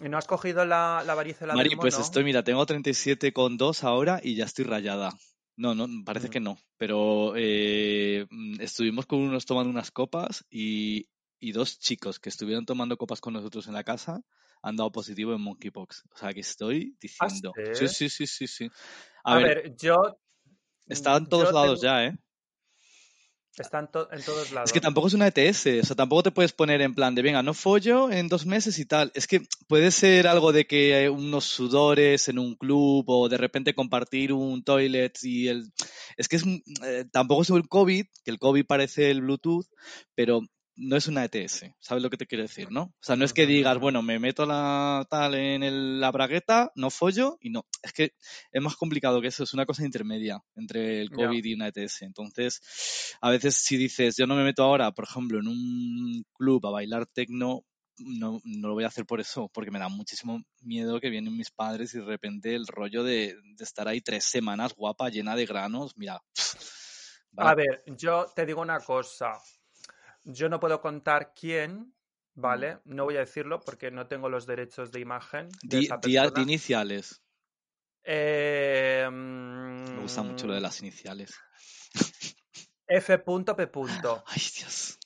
¿Y 0.00 0.08
no 0.08 0.18
has 0.18 0.26
cogido 0.26 0.64
la, 0.64 1.02
la 1.04 1.14
varicela 1.14 1.54
Mari, 1.54 1.70
del 1.70 1.78
pues 1.78 1.98
estoy, 1.98 2.24
mira, 2.24 2.42
tengo 2.42 2.64
37,2 2.64 3.84
ahora 3.84 4.20
y 4.22 4.34
ya 4.34 4.44
estoy 4.46 4.64
rayada. 4.64 5.12
No, 5.56 5.74
no, 5.74 5.86
parece 6.04 6.28
Mm. 6.28 6.30
que 6.30 6.40
no. 6.40 6.58
Pero 6.78 7.34
eh, 7.36 8.26
mm, 8.30 8.60
estuvimos 8.60 9.06
con 9.06 9.20
unos 9.20 9.44
tomando 9.44 9.70
unas 9.70 9.90
copas 9.90 10.44
y, 10.50 11.08
y 11.38 11.52
dos 11.52 11.78
chicos 11.78 12.18
que 12.18 12.30
estuvieron 12.30 12.64
tomando 12.64 12.96
copas 12.96 13.20
con 13.20 13.34
nosotros 13.34 13.66
en 13.68 13.74
la 13.74 13.84
casa 13.84 14.22
han 14.62 14.76
dado 14.76 14.90
positivo 14.92 15.34
en 15.34 15.40
monkeypox. 15.42 16.04
O 16.12 16.16
sea, 16.16 16.32
que 16.32 16.40
estoy 16.40 16.96
¿Ah, 17.20 17.26
diciendo. 17.26 17.52
sí? 17.74 17.88
Sí, 17.88 18.08
sí, 18.08 18.08
sí, 18.08 18.26
sí, 18.26 18.46
sí. 18.46 18.70
A, 19.24 19.34
A, 19.34 19.38
ver, 19.38 19.46
ver, 19.62 19.76
yo. 19.76 20.18
está 20.86 21.16
en 21.16 21.26
todos 21.26 21.48
yo 21.48 21.52
lados 21.52 21.80
tengo- 21.80 21.92
ya, 21.92 22.04
¿eh? 22.06 22.18
Está 23.58 23.80
en, 23.80 23.88
to- 23.88 24.08
en 24.10 24.22
todos 24.22 24.50
lados. 24.50 24.70
Es 24.70 24.72
que 24.72 24.80
tampoco 24.80 25.08
es 25.08 25.14
una 25.14 25.26
ETS, 25.26 25.66
o 25.82 25.84
sea, 25.84 25.94
tampoco 25.96 26.22
te 26.22 26.30
puedes 26.30 26.52
poner 26.52 26.80
en 26.80 26.94
plan 26.94 27.14
de, 27.14 27.20
venga, 27.20 27.42
no 27.42 27.52
follo 27.52 28.10
en 28.10 28.28
dos 28.28 28.46
meses 28.46 28.78
y 28.78 28.86
tal. 28.86 29.12
Es 29.14 29.26
que 29.26 29.42
puede 29.68 29.90
ser 29.90 30.26
algo 30.26 30.52
de 30.52 30.66
que 30.66 30.94
hay 30.94 31.08
unos 31.08 31.44
sudores 31.44 32.28
en 32.28 32.38
un 32.38 32.54
club 32.54 33.04
o 33.08 33.28
de 33.28 33.36
repente 33.36 33.74
compartir 33.74 34.32
un 34.32 34.64
toilet 34.64 35.18
y 35.22 35.48
el... 35.48 35.70
Es 36.16 36.28
que 36.28 36.36
es, 36.36 36.44
eh, 36.82 37.04
tampoco 37.12 37.42
es 37.42 37.50
el 37.50 37.68
COVID, 37.68 38.06
que 38.24 38.30
el 38.30 38.38
COVID 38.38 38.64
parece 38.64 39.10
el 39.10 39.20
Bluetooth, 39.20 39.66
pero 40.14 40.40
no 40.76 40.96
es 40.96 41.06
una 41.06 41.24
ETS, 41.24 41.74
¿sabes 41.80 42.02
lo 42.02 42.08
que 42.10 42.16
te 42.16 42.26
quiero 42.26 42.42
decir, 42.42 42.70
no? 42.70 42.82
O 42.84 42.92
sea, 43.00 43.16
no 43.16 43.24
es 43.24 43.32
que 43.32 43.46
digas, 43.46 43.78
bueno, 43.78 44.02
me 44.02 44.18
meto 44.18 44.46
la 44.46 45.06
tal 45.10 45.34
en 45.34 45.62
el- 45.62 46.00
la 46.00 46.10
bragueta, 46.10 46.72
no 46.74 46.90
follo 46.90 47.36
y 47.40 47.50
no. 47.50 47.66
Es 47.82 47.92
que 47.92 48.14
es 48.50 48.62
más 48.62 48.76
complicado 48.76 49.20
que 49.20 49.28
eso, 49.28 49.44
es 49.44 49.52
una 49.54 49.66
cosa 49.66 49.84
intermedia 49.84 50.42
entre 50.54 51.00
el. 51.02 51.10
COVID 51.10 51.44
y 51.44 51.54
una 51.54 51.68
ETS. 51.68 52.02
Entonces, 52.04 53.16
a 53.20 53.30
veces 53.30 53.54
si 53.56 53.76
dices, 53.76 54.16
yo 54.16 54.26
no 54.26 54.34
me 54.34 54.44
meto 54.44 54.62
ahora, 54.64 54.92
por 54.92 55.04
ejemplo, 55.04 55.38
en 55.40 55.48
un 55.48 56.24
club 56.32 56.66
a 56.66 56.70
bailar 56.70 57.06
tecno, 57.06 57.64
no, 57.98 58.40
no 58.44 58.68
lo 58.68 58.74
voy 58.74 58.84
a 58.84 58.88
hacer 58.88 59.04
por 59.04 59.20
eso, 59.20 59.50
porque 59.52 59.70
me 59.70 59.78
da 59.78 59.88
muchísimo 59.88 60.42
miedo 60.62 60.98
que 61.00 61.10
vienen 61.10 61.36
mis 61.36 61.50
padres 61.50 61.94
y 61.94 61.98
de 61.98 62.04
repente 62.06 62.54
el 62.54 62.66
rollo 62.66 63.04
de, 63.04 63.36
de 63.42 63.64
estar 63.64 63.86
ahí 63.86 64.00
tres 64.00 64.24
semanas 64.24 64.74
guapa, 64.74 65.10
llena 65.10 65.36
de 65.36 65.44
granos, 65.46 65.92
mira. 65.96 66.22
A 67.36 67.54
ver, 67.54 67.82
yo 67.98 68.26
te 68.34 68.44
digo 68.46 68.60
una 68.62 68.80
cosa. 68.80 69.38
Yo 70.24 70.48
no 70.48 70.60
puedo 70.60 70.80
contar 70.80 71.32
quién, 71.34 71.94
¿vale? 72.34 72.78
No 72.84 73.04
voy 73.04 73.16
a 73.16 73.20
decirlo 73.20 73.60
porque 73.60 73.90
no 73.90 74.06
tengo 74.06 74.28
los 74.28 74.46
derechos 74.46 74.92
de 74.92 75.00
imagen 75.00 75.48
de 75.62 75.78
di, 75.78 75.84
esa 75.86 75.96
di- 75.96 76.12
di 76.34 76.42
iniciales. 76.42 77.22
Eh, 78.04 79.08
Me 79.10 80.00
gusta 80.02 80.22
mucho 80.22 80.46
lo 80.46 80.54
de 80.54 80.60
mm, 80.60 80.62
las 80.62 80.80
iniciales. 80.80 81.34
F.P. 82.86 83.24
Ay, 84.26 84.42
Dios. 84.58 84.98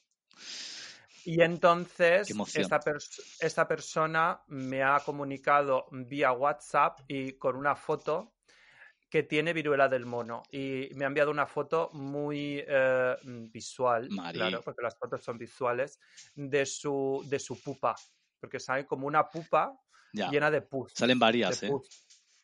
Y 1.24 1.42
entonces 1.42 2.28
esta, 2.54 2.78
pers- 2.78 3.36
esta 3.40 3.66
persona 3.66 4.40
me 4.46 4.82
ha 4.84 5.00
comunicado 5.00 5.86
vía 5.90 6.30
WhatsApp 6.32 7.00
y 7.08 7.32
con 7.32 7.56
una 7.56 7.74
foto 7.74 8.35
que 9.08 9.22
tiene 9.22 9.52
viruela 9.52 9.88
del 9.88 10.04
mono. 10.06 10.42
Y 10.50 10.90
me 10.94 11.04
ha 11.04 11.08
enviado 11.08 11.30
una 11.30 11.46
foto 11.46 11.90
muy 11.92 12.62
eh, 12.66 13.16
visual, 13.52 14.08
Mari. 14.10 14.38
claro, 14.38 14.60
porque 14.62 14.82
las 14.82 14.96
fotos 14.98 15.22
son 15.22 15.38
visuales, 15.38 16.00
de 16.34 16.66
su, 16.66 17.24
de 17.28 17.38
su 17.38 17.60
pupa. 17.62 17.94
Porque 18.40 18.58
sale 18.60 18.84
como 18.86 19.06
una 19.06 19.28
pupa 19.30 19.72
Ya. 20.12 20.28
llena 20.30 20.50
de 20.50 20.62
pus. 20.62 20.92
Salen 20.94 21.18
varias, 21.18 21.62
¿eh? 21.62 21.68
pus. 21.68 21.88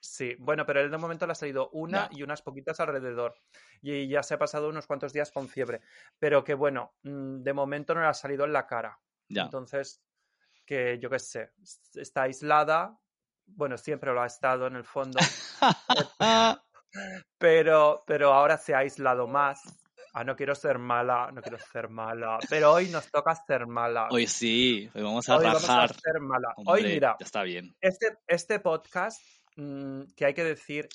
Sí, 0.05 0.35
bueno, 0.41 0.67
pero 0.67 0.81
él 0.81 0.91
de 0.91 0.99
momento 0.99 1.27
le 1.27 1.33
ha 1.33 1.37
salido 1.37 1.71
una 1.71 2.09
Ya. 2.11 2.19
y 2.19 2.23
unas 2.25 2.43
poquitas 2.43 2.81
alrededor. 2.81 3.35
Y 3.81 4.09
ya 4.09 4.23
se 4.23 4.35
ha 4.35 4.39
pasado 4.39 4.69
unos 4.69 4.87
cuantos 4.87 5.13
días 5.13 5.31
con 5.31 5.49
fiebre. 5.49 5.81
Pero 6.19 6.43
que 6.43 6.55
bueno, 6.55 6.95
mm, 7.03 7.43
de 7.43 7.53
momento 7.53 7.95
no 7.95 8.01
le 8.01 8.07
ha 8.09 8.15
salido 8.15 8.45
en 8.45 8.53
la 8.53 8.67
cara. 8.67 8.99
Ya. 9.29 9.43
Entonces, 9.45 10.03
que 10.67 10.99
yo 10.99 11.09
qué 11.09 11.19
sé, 11.19 11.51
está 11.95 12.23
aislada. 12.23 12.99
Bueno, 13.57 13.77
siempre 13.77 14.13
lo 14.13 14.23
ha 14.23 14.27
estado 14.27 14.67
en 14.67 14.77
el 14.77 14.85
fondo, 14.85 15.19
pero, 17.39 18.05
pero 18.07 18.33
ahora 18.33 18.59
se 18.59 18.75
ha 18.75 18.79
aislado 18.79 19.27
más. 19.27 19.61
Ah, 20.15 20.25
no 20.25 20.37
quiero 20.37 20.55
ser 20.55 20.79
mala, 20.79 21.31
no 21.33 21.41
quiero 21.41 21.59
ser 21.59 21.89
mala. 21.89 22.39
Pero 22.51 22.73
hoy 22.73 22.89
nos 22.89 23.11
toca 23.11 23.35
ser 23.35 23.67
mala. 23.67 24.09
Hoy 24.11 24.27
sí, 24.27 24.91
hoy 24.95 25.03
vamos 25.03 25.27
a 25.29 25.39
Hoy 25.39 25.45
vamos 25.45 25.69
a 25.71 25.89
ser 25.89 26.21
mala. 26.21 26.53
Hoy, 26.67 26.83
mira, 26.83 27.17
ya 27.19 27.25
está 27.25 27.43
bien. 27.45 27.75
este, 27.81 28.19
este 28.27 28.61
podcast, 28.61 29.23
mm, 29.57 30.03
que 30.15 30.27
hay 30.27 30.35
que 30.35 30.45
decir 30.45 30.89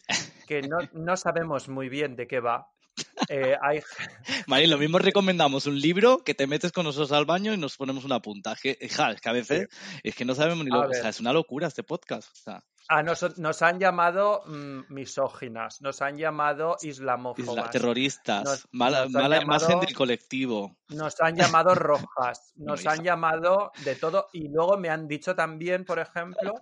que 0.47 0.61
no, 0.61 0.77
no 0.93 1.17
sabemos 1.17 1.67
muy 1.67 1.89
bien 1.89 2.15
de 2.15 2.27
qué 2.27 2.39
va. 2.39 2.69
Eh, 3.29 3.55
hay, 3.62 3.81
Marín, 4.48 4.69
lo 4.69 4.77
mismo 4.77 5.00
recomendamos 5.00 5.65
un 5.65 5.79
libro 5.79 6.24
que 6.24 6.34
te 6.34 6.48
metes 6.48 6.72
con 6.72 6.86
nosotros 6.86 7.12
al 7.12 7.25
baño 7.25 7.53
y 7.53 7.57
nos 7.57 7.75
ponemos 7.75 8.05
una 8.05 8.22
punta. 8.22 8.53
Es 8.53 8.62
que, 8.62 8.77
hija, 8.81 9.12
es 9.12 9.22
que 9.22 9.29
a 9.29 9.34
veces 9.34 9.67
es 10.03 10.15
que 10.15 10.25
no 10.25 10.36
sabemos 10.36 10.65
ni 10.65 10.72
A 10.72 10.75
lo 10.75 10.86
O 10.86 10.89
ver. 10.89 11.01
sea, 11.01 11.10
es 11.10 11.19
una 11.19 11.34
locura 11.34 11.67
este 11.67 11.84
podcast. 11.84 12.31
O 12.31 12.36
sea, 12.36 12.63
ah, 12.89 13.03
nos, 13.03 13.38
nos 13.38 13.62
han 13.62 13.79
llamado 13.79 14.41
mm, 14.46 14.82
misóginas, 14.94 15.82
nos 15.82 16.01
han 16.01 16.17
llamado 16.17 16.75
isla- 16.82 17.13
islamófobas, 17.13 17.72
terroristas, 17.72 18.44
Nos- 18.44 18.67
mala, 18.72 19.08
nos 19.08 19.41
imagen 19.44 19.79
del 19.79 19.94
colectivo. 19.94 20.75
nos 20.89 21.20
han 21.22 21.36
llamado 21.36 21.75
rojas, 21.75 22.53
No, 22.56 22.65
nos 22.72 22.82
hija. 22.82 22.91
han 22.94 23.03
llamado 23.03 23.72
de 23.84 23.96
todo 23.96 24.27
y 24.34 24.48
luego 24.50 24.77
me 24.77 24.89
han 24.89 25.08
dicho 25.08 25.36
también, 25.36 25.86
por 25.86 26.00
ejemplo, 26.00 26.53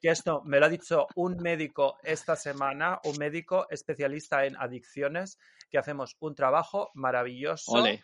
que 0.00 0.10
esto 0.10 0.42
me 0.44 0.58
lo 0.60 0.66
ha 0.66 0.68
dicho 0.68 1.06
un 1.14 1.36
médico 1.38 1.98
esta 2.02 2.36
semana, 2.36 3.00
un 3.04 3.16
médico 3.18 3.66
especialista 3.70 4.44
en 4.44 4.56
adicciones, 4.56 5.38
que 5.70 5.78
hacemos 5.78 6.16
un 6.20 6.34
trabajo 6.34 6.90
maravilloso 6.94 7.84
eh, 7.86 8.00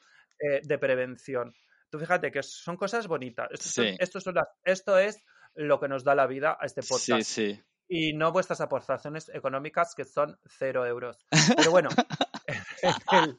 de 0.63 0.79
prevención. 0.79 1.55
Tú 1.91 1.99
fíjate 1.99 2.33
que 2.33 2.43
son 2.43 2.77
cosas 2.77 3.07
bonitas. 3.07 3.49
Esto, 3.51 3.69
son- 3.69 3.85
Sí. 3.85 3.97
esto 4.01 4.21
son 4.21 4.35
las- 4.35 4.49
esto 4.65 4.99
es 4.99 5.23
lo 5.55 5.81
que 5.81 5.89
nos 5.89 6.05
da 6.05 6.15
la 6.15 6.27
vida 6.27 6.57
a 6.61 6.67
este 6.67 6.83
Sí, 6.83 6.89
podcast. 6.89 7.31
sí. 7.31 7.61
Y 7.89 8.15
no 8.15 8.33
vuestras 8.33 8.61
aportaciones 8.61 9.29
económicas, 9.35 9.95
que 9.95 10.05
son 10.05 10.39
cero 10.47 10.87
euros. 10.87 11.27
Pero 11.57 11.71
bueno, 11.71 11.91
el- 13.13 13.37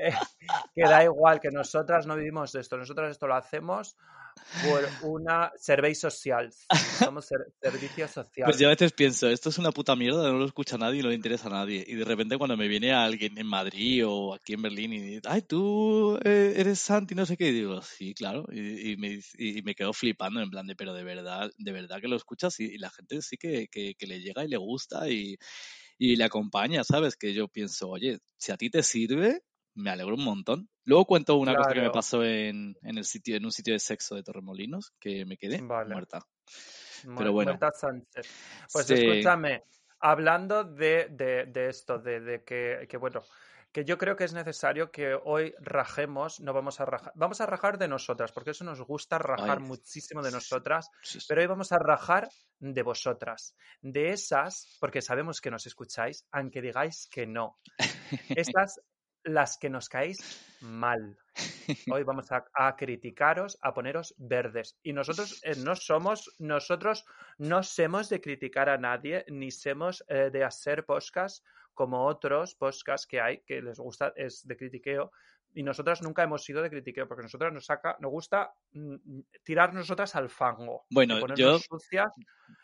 eh, 0.00 0.12
que 0.74 0.82
da 0.82 1.04
igual, 1.04 1.40
que 1.40 1.50
nosotras 1.50 2.06
no 2.06 2.16
vivimos 2.16 2.54
esto. 2.54 2.76
Nosotras 2.76 3.10
esto 3.10 3.26
lo 3.26 3.34
hacemos 3.34 3.96
por 4.62 4.88
una 5.02 5.52
servei 5.56 5.94
social. 5.94 6.50
Somos 6.98 7.26
ser- 7.26 7.52
servicio 7.60 8.08
social. 8.08 8.46
Pues 8.46 8.58
yo 8.58 8.68
a 8.68 8.70
veces 8.70 8.92
pienso, 8.92 9.28
esto 9.28 9.50
es 9.50 9.58
una 9.58 9.72
puta 9.72 9.94
mierda, 9.94 10.30
no 10.30 10.38
lo 10.38 10.46
escucha 10.46 10.78
nadie 10.78 11.00
y 11.00 11.02
no 11.02 11.08
le 11.10 11.14
interesa 11.16 11.48
a 11.48 11.50
nadie. 11.52 11.84
Y 11.86 11.94
de 11.96 12.04
repente 12.04 12.38
cuando 12.38 12.56
me 12.56 12.66
viene 12.68 12.92
alguien 12.92 13.36
en 13.36 13.46
Madrid 13.46 14.04
o 14.06 14.34
aquí 14.34 14.54
en 14.54 14.62
Berlín 14.62 14.92
y 14.92 15.00
dice, 15.00 15.22
ay, 15.28 15.42
tú 15.42 16.18
eh, 16.24 16.54
eres 16.56 16.78
Santi, 16.78 17.14
no 17.14 17.26
sé 17.26 17.36
qué, 17.36 17.48
y 17.48 17.52
digo, 17.52 17.82
sí, 17.82 18.14
claro. 18.14 18.46
Y, 18.50 18.92
y 18.92 18.96
me, 18.96 19.20
y 19.36 19.62
me 19.62 19.74
quedo 19.74 19.92
flipando 19.92 20.40
en 20.40 20.50
plan 20.50 20.66
de, 20.66 20.74
pero 20.76 20.94
de 20.94 21.04
verdad, 21.04 21.50
de 21.58 21.72
verdad 21.72 22.00
que 22.00 22.08
lo 22.08 22.16
escuchas 22.16 22.58
y, 22.60 22.64
y 22.64 22.78
la 22.78 22.90
gente 22.90 23.20
sí 23.22 23.36
que, 23.36 23.68
que- 23.68 23.94
que 23.96 24.06
le 24.06 24.20
llega 24.20 24.44
y 24.44 24.48
le 24.48 24.56
gusta 24.56 25.08
y, 25.10 25.36
y 25.98 26.16
le 26.16 26.24
acompaña, 26.24 26.84
¿sabes? 26.84 27.16
Que 27.16 27.34
yo 27.34 27.48
pienso, 27.48 27.88
oye, 27.90 28.18
si 28.36 28.52
a 28.52 28.56
ti 28.56 28.70
te 28.70 28.82
sirve, 28.82 29.42
me 29.74 29.90
alegro 29.90 30.14
un 30.14 30.24
montón. 30.24 30.68
Luego 30.84 31.04
cuento 31.04 31.36
una 31.36 31.54
cosa 31.56 31.74
que 31.74 31.80
me 31.80 31.90
pasó 31.90 32.24
en, 32.24 32.76
en 32.82 32.98
el 32.98 33.04
sitio, 33.04 33.36
en 33.36 33.44
un 33.44 33.52
sitio 33.52 33.74
de 33.74 33.80
sexo 33.80 34.14
de 34.14 34.22
Torremolinos, 34.22 34.92
que 34.98 35.24
me 35.26 35.36
quedé 35.36 35.60
Vale. 35.60 35.92
muerta. 35.92 36.20
Mu- 37.04 37.18
pero 37.18 37.32
bueno. 37.32 37.52
Muerta 37.52 37.72
Sánchez. 37.72 38.26
Pues 38.72 38.86
Sí. 38.86 38.94
escúchame, 38.94 39.64
hablando 40.00 40.64
de, 40.64 41.08
de- 41.10 41.46
de 41.46 41.68
esto, 41.68 41.98
de, 41.98 42.20
de 42.20 42.44
que, 42.44 42.86
que, 42.88 42.96
bueno, 42.96 43.22
que 43.78 43.84
yo 43.84 43.96
creo 43.96 44.16
que 44.16 44.24
es 44.24 44.32
necesario 44.32 44.90
que 44.90 45.14
hoy 45.14 45.54
rajemos, 45.60 46.40
no 46.40 46.52
vamos 46.52 46.80
a 46.80 46.84
rajar, 46.84 47.12
vamos 47.14 47.40
a 47.40 47.46
rajar 47.46 47.78
de 47.78 47.86
nosotras, 47.86 48.32
porque 48.32 48.50
eso 48.50 48.64
nos 48.64 48.80
gusta 48.80 49.18
rajar 49.18 49.58
Ay. 49.58 49.68
muchísimo 49.68 50.20
de 50.20 50.32
nosotras, 50.32 50.90
pero 51.28 51.42
hoy 51.42 51.46
vamos 51.46 51.70
a 51.70 51.78
rajar 51.78 52.28
de 52.58 52.82
vosotras, 52.82 53.54
de 53.80 54.10
esas, 54.10 54.76
porque 54.80 55.00
sabemos 55.00 55.40
que 55.40 55.52
nos 55.52 55.64
escucháis, 55.64 56.26
aunque 56.32 56.60
digáis 56.60 57.08
que 57.08 57.24
no. 57.24 57.60
Estas, 58.36 58.80
las 59.22 59.56
que 59.58 59.70
nos 59.70 59.88
caéis 59.88 60.18
mal. 60.60 61.16
Hoy 61.92 62.02
vamos 62.02 62.32
a, 62.32 62.46
a 62.54 62.74
criticaros, 62.74 63.58
a 63.62 63.72
poneros 63.72 64.12
verdes. 64.18 64.76
Y 64.82 64.92
nosotros 64.92 65.40
eh, 65.44 65.54
no 65.56 65.76
somos, 65.76 66.34
nosotros 66.40 67.04
no 67.36 67.62
somos 67.62 68.08
de 68.08 68.20
criticar 68.20 68.70
a 68.70 68.78
nadie, 68.78 69.24
ni 69.28 69.52
somos 69.52 70.04
eh, 70.08 70.30
de 70.32 70.42
hacer 70.42 70.84
podcast 70.84 71.44
como 71.78 72.04
otros 72.06 72.56
podcasts 72.56 73.06
que 73.06 73.20
hay 73.20 73.38
que 73.46 73.62
les 73.62 73.78
gusta, 73.78 74.12
es 74.16 74.44
de 74.44 74.56
critiqueo. 74.56 75.12
Y 75.54 75.62
nosotras 75.62 76.02
nunca 76.02 76.24
hemos 76.24 76.42
sido 76.42 76.60
de 76.60 76.70
critiqueo, 76.70 77.06
porque 77.06 77.22
nosotras 77.22 77.52
nos 77.52 77.64
saca, 77.66 77.96
nos 78.00 78.10
gusta 78.10 78.52
mm, 78.72 79.20
tirar 79.44 79.72
nosotras 79.72 80.16
al 80.16 80.28
fango. 80.28 80.86
Bueno, 80.90 81.20
yo- 81.36 81.60
sucias. 81.60 82.12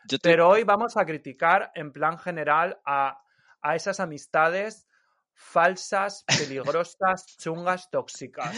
Yo 0.09 0.19
te- 0.19 0.29
Pero 0.31 0.49
hoy 0.49 0.65
vamos 0.65 0.97
a 0.97 1.07
criticar 1.07 1.71
en 1.77 1.93
plan 1.93 2.19
general 2.19 2.81
a, 2.85 3.23
a 3.63 3.77
esas 3.77 4.01
amistades 4.01 4.89
falsas, 5.33 6.25
peligrosas, 6.83 7.25
chungas, 7.39 7.89
tóxicas. 7.91 8.53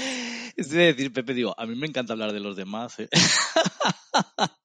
Es 0.57 0.71
de 0.71 0.87
decir, 0.87 1.13
Pepe, 1.13 1.35
digo, 1.35 1.55
a 1.59 1.67
mí 1.67 1.77
me 1.77 1.87
encanta 1.87 2.15
hablar 2.15 2.33
de 2.33 2.41
los 2.41 2.57
demás. 2.57 2.99
¿eh? 2.99 3.09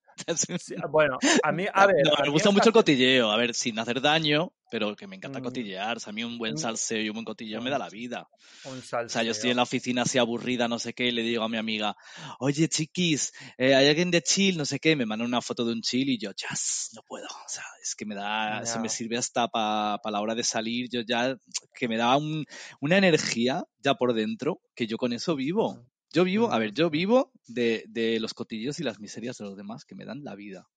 Sí, 0.60 0.76
bueno, 0.90 1.18
a 1.44 1.52
mí, 1.52 1.66
a 1.74 1.88
ver. 1.88 1.96
No, 2.06 2.14
a 2.16 2.22
me 2.24 2.30
gusta 2.30 2.52
mucho 2.52 2.70
el 2.70 2.74
cotilleo, 2.74 3.32
a 3.32 3.38
ver, 3.38 3.54
sin 3.56 3.78
hacer 3.80 4.00
daño, 4.02 4.54
pero 4.72 4.96
que 4.96 5.06
me 5.06 5.18
encanta 5.18 5.40
Mm. 5.40 5.44
cotillear. 5.44 5.98
O 5.98 6.00
sea, 6.00 6.10
a 6.12 6.13
mí 6.13 6.24
un 6.24 6.38
buen 6.40 6.54
Mm. 6.56 6.58
salseo 6.58 7.01
y 7.01 7.10
un 7.10 7.13
buen 7.16 7.25
cotilleo 7.25 7.62
me 7.62 7.70
da 7.70 7.78
la 7.78 7.90
vida. 7.90 8.28
Un 8.63 8.80
O 8.80 8.82
sea, 8.82 9.01
yo 9.01 9.06
estoy 9.06 9.34
salseo. 9.34 9.51
en 9.51 9.58
la 9.58 9.63
oficina 9.63 10.01
así 10.04 10.18
aburrida, 10.18 10.68
no 10.68 10.80
sé 10.80 10.94
qué, 10.94 11.08
y 11.08 11.12
le 11.12 11.22
digo 11.24 11.44
a 11.44 11.50
mi 11.50 11.58
amiga, 11.58 11.96
oye, 12.40 12.68
chiquis, 12.70 13.34
eh, 13.58 13.75
¿hay 13.75 13.88
alguien 13.90 14.10
de 14.10 14.22
chill? 14.24 14.58
No 14.58 14.66
sé 14.66 14.80
qué, 14.80 14.96
me 14.96 15.06
manda 15.06 15.25
una 15.25 15.42
foto 15.42 15.66
de 15.66 15.74
un 15.74 15.82
chill 15.82 16.10
y 16.10 16.18
yo, 16.18 16.32
ya, 16.32 16.48
no 16.96 17.01
puedo. 17.06 17.25
O 17.28 17.50
sea, 17.50 17.63
es 17.84 17.94
que 17.96 18.06
me 18.06 18.16
da, 18.16 18.62
eso 18.63 18.80
me 18.80 18.88
sirve 18.90 19.18
hasta 19.18 19.48
para 19.50 20.00
la 20.06 20.22
hora 20.22 20.34
de 20.36 20.44
salir, 20.44 20.88
yo 20.90 21.01
ya, 21.01 21.36
que 21.75 21.88
me 21.90 21.98
da 21.98 22.16
un- 22.18 22.46
una 22.80 22.98
energía 22.98 23.63
ya 23.80 23.94
por 23.96 24.13
dentro, 24.13 24.62
que 24.74 24.88
yo 24.88 24.98
con 24.98 25.12
eso 25.13 25.36
vivo. 25.36 25.86
Yo 26.13 26.24
vivo, 26.24 26.51
a 26.51 26.60
ver, 26.60 26.74
yo 26.74 26.89
vivo 26.89 27.32
de, 27.48 27.86
de 27.88 28.20
los 28.20 28.34
cotillos 28.34 28.80
y 28.80 28.84
las 28.84 29.00
miserias 29.00 29.38
de 29.38 29.46
los 29.46 29.56
demás 29.56 29.86
que 29.86 29.96
me 29.96 30.06
dan 30.06 30.24
la 30.24 30.36
vida. 30.36 30.68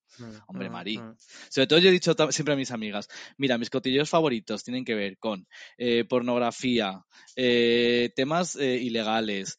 Hombre, 0.47 0.71
mm. 0.71 1.17
Sobre 1.49 1.67
todo 1.67 1.79
yo 1.79 1.89
he 1.89 1.93
dicho 1.93 2.15
siempre 2.31 2.55
a 2.55 2.57
mis 2.57 2.71
amigas, 2.71 3.09
mira, 3.37 3.59
mis 3.59 3.71
cotilleos 3.71 4.09
favoritos 4.09 4.63
tienen 4.63 4.85
que 4.85 4.95
ver 4.95 5.19
con 5.19 5.47
eh, 5.77 6.05
pornografía, 6.05 7.05
eh, 7.37 8.13
temas 8.15 8.57
eh, 8.57 8.77
ilegales, 8.77 9.59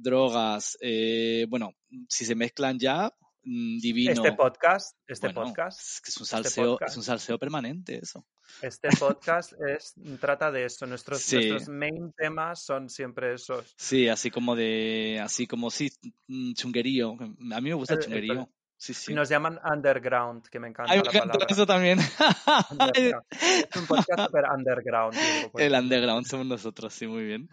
drogas, 0.00 0.76
bueno, 1.48 1.72
si 2.08 2.24
se 2.24 2.34
mezclan 2.34 2.78
ya, 2.78 3.12
divino. 3.44 4.12
Este 4.12 4.32
podcast, 4.32 4.96
este 5.06 5.28
Bueno, 5.28 5.42
podcast, 5.48 5.80
es 5.80 6.00
que 6.00 6.10
es 6.10 6.16
un 6.18 6.22
este 6.24 6.36
salseo, 6.36 6.72
podcast. 6.72 6.90
es 6.92 6.96
un 6.96 7.02
salseo 7.02 7.38
permanente 7.38 7.98
eso. 8.02 8.26
este 8.60 8.88
podcast 8.98 9.52
es, 9.68 9.94
trata 10.20 10.50
de 10.50 10.64
eso. 10.66 10.86
Nuestros, 10.86 11.20
Sí. 11.22 11.36
nuestros 11.36 11.68
main 11.68 12.12
temas 12.16 12.62
son 12.64 12.88
siempre 12.88 13.34
esos. 13.34 13.74
Sí, 13.76 14.08
así 14.08 14.30
como 14.30 14.54
de, 14.56 15.20
así 15.22 15.46
como 15.46 15.70
sí, 15.70 15.90
mm, 16.28 16.52
chunguerío. 16.54 17.16
A 17.52 17.60
mí 17.60 17.68
me 17.70 17.74
gusta 17.74 17.94
El- 17.94 18.00
el- 18.00 18.04
chunguerío. 18.04 18.50
Sí, 18.84 18.94
sí. 18.94 19.14
Nos 19.14 19.28
llaman 19.28 19.60
underground, 19.64 20.48
que 20.48 20.58
me 20.58 20.66
encanta 20.66 20.92
Ay, 20.92 20.98
me 20.98 21.04
la 21.04 21.12
palabra. 21.12 21.46
eso 21.48 21.64
también. 21.64 22.00
Es 22.00 23.76
un 23.76 23.86
podcast 23.86 24.26
super 24.26 24.44
underground. 24.52 25.14
digo, 25.14 25.52
pues. 25.52 25.64
El 25.66 25.74
underground 25.74 26.26
somos 26.26 26.46
nosotros, 26.46 26.92
sí, 26.92 27.06
muy 27.06 27.22
bien. 27.22 27.48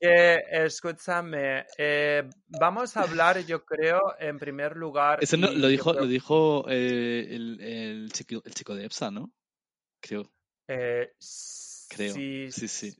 Eh, 0.00 0.40
escúchame, 0.50 1.66
eh, 1.78 2.28
vamos 2.48 2.96
a 2.96 3.02
hablar, 3.02 3.44
yo 3.46 3.64
creo, 3.64 4.00
en 4.18 4.40
primer 4.40 4.76
lugar. 4.76 5.18
Eso 5.22 5.36
no- 5.36 5.52
y 5.52 5.56
lo 5.56 5.68
dijo, 5.68 5.92
creo- 5.92 6.02
lo 6.02 6.08
dijo 6.08 6.64
eh, 6.68 7.28
el, 7.30 7.60
el 7.60 8.12
chico, 8.12 8.42
el 8.44 8.54
chico 8.54 8.74
de 8.74 8.86
EPSA, 8.86 9.12
¿no? 9.12 9.32
Creo. 10.00 10.28
eh, 10.66 11.12
Creo, 11.88 12.12
Sí, 12.14 12.50
sí, 12.50 12.66
sí. 12.66 12.96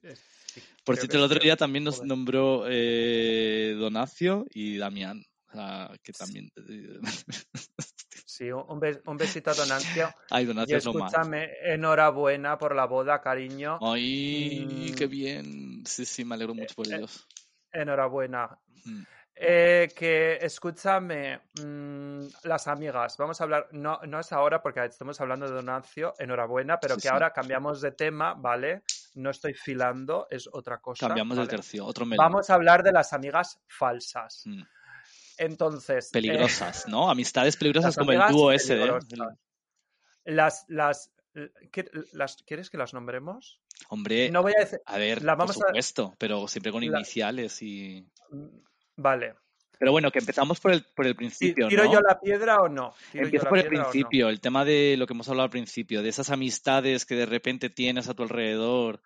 Por 0.84 0.96
cierto, 0.96 1.16
el 1.16 1.24
otro 1.24 1.40
día 1.40 1.56
también 1.56 1.82
nos 1.82 2.04
nombró 2.04 2.64
eh, 2.68 3.74
Donacio 3.76 4.46
y 4.50 4.76
Damián, 4.76 5.24
sea, 5.52 5.90
que 6.02 6.12
también... 6.12 6.50
Sí, 8.24 8.50
un, 8.50 8.80
bes- 8.80 9.02
un 9.04 9.16
besito 9.18 9.50
a 9.50 9.54
Donancio. 9.54 10.08
Ay, 10.30 10.44
Y 10.44 10.46
Donacio 10.46 10.76
es 10.78 10.84
lo 10.86 10.94
más. 10.94 11.12
escúchame, 11.12 11.50
enhorabuena 11.64 12.56
por 12.56 12.74
la 12.74 12.86
boda, 12.86 13.20
cariño. 13.20 13.78
Ay, 13.82 14.94
qué 14.96 15.06
Mm. 15.06 15.10
bien. 15.10 15.82
Sí, 15.86 16.06
sí, 16.06 16.24
me 16.24 16.34
alegro 16.36 16.54
mucho 16.54 16.74
por 16.74 16.88
eh, 16.90 16.96
ellos. 16.96 17.26
Enhorabuena. 17.72 18.58
Mm. 18.84 19.02
Eh, 19.34 19.88
que 19.94 20.38
escúchame, 20.40 21.40
mm, 21.60 22.20
las 22.44 22.68
amigas, 22.68 23.16
vamos 23.18 23.40
a 23.40 23.44
hablar, 23.44 23.68
no, 23.72 23.98
no 24.06 24.20
es 24.20 24.32
ahora 24.32 24.62
porque 24.62 24.84
estamos 24.84 25.20
hablando 25.20 25.46
de 25.46 25.52
Donancio, 25.52 26.14
enhorabuena, 26.18 26.78
pero 26.80 26.94
Sí, 26.94 27.02
que 27.02 27.08
sí. 27.08 27.12
ahora 27.12 27.32
cambiamos 27.32 27.80
de 27.80 27.92
tema, 27.92 28.34
¿vale? 28.34 28.82
No 29.14 29.30
estoy 29.30 29.52
filando, 29.54 30.26
es 30.30 30.48
otra 30.52 30.78
cosa. 30.78 31.06
Cambiamos 31.06 31.36
¿vale? 31.36 31.48
tercio, 31.50 31.84
otro 31.84 32.06
melón. 32.06 32.24
Vamos 32.24 32.48
a 32.50 32.54
hablar 32.54 32.82
de 32.82 32.92
las 32.92 33.12
amigas 33.12 33.60
falsas. 33.68 34.42
Mm. 34.46 34.62
Entonces, 35.38 36.06
eh, 36.06 36.10
Peligrosas, 36.12 36.86
¿no? 36.88 37.10
Amistades 37.10 37.56
peligrosas 37.56 37.96
como 37.96 38.12
el 38.12 38.20
dúo 38.30 38.52
ese, 38.52 38.74
¿eh? 38.74 38.78
peligrosas. 38.78 39.38
las, 40.24 40.64
las, 40.68 41.10
¿qué- 41.72 41.90
las, 42.12 42.36
¿quieres 42.46 42.70
que 42.70 42.78
las 42.78 42.94
nombremos? 42.94 43.60
Hombre, 43.88 44.30
No 44.30 44.42
voy 44.42 44.52
a 44.56 44.60
decir, 44.60 44.80
a 44.86 44.98
ver, 44.98 45.22
la 45.22 45.32
por 45.32 45.38
vamos 45.46 45.56
a- 45.62 45.66
supuesto, 45.66 46.14
pero 46.18 46.46
siempre 46.48 46.70
con 46.72 46.80
la- 46.88 46.98
iniciales 46.98 47.60
y... 47.62 48.06
mm, 48.30 48.46
vale. 48.96 49.34
Pero 49.78 49.90
bueno, 49.90 50.12
que 50.12 50.20
empezamos 50.20 50.60
por 50.60 50.70
el, 50.72 50.84
por 50.94 51.06
el 51.08 51.16
principio, 51.16 51.66
¿Tiro 51.66 51.84
¿no? 51.84 51.92
yo 51.94 52.00
la 52.00 52.20
piedra 52.20 52.60
o 52.60 52.68
no? 52.68 52.94
¿Tiro 53.10 53.22
yo 53.22 53.26
Empiezo 53.26 53.48
por 53.48 53.58
el 53.58 53.64
no? 53.64 53.70
principio, 53.70 54.28
el 54.28 54.40
tema 54.40 54.64
de 54.64 54.94
lo 54.96 55.06
que 55.08 55.12
hemos 55.12 55.28
hablado 55.28 55.44
al 55.44 55.50
principio, 55.50 56.02
de 56.02 56.08
esas 56.08 56.30
amistades 56.30 57.04
que 57.04 57.16
de 57.16 57.26
repente 57.26 57.68
tienes 57.68 58.08
a 58.08 58.14
tu 58.14 58.22
alrededor. 58.22 59.02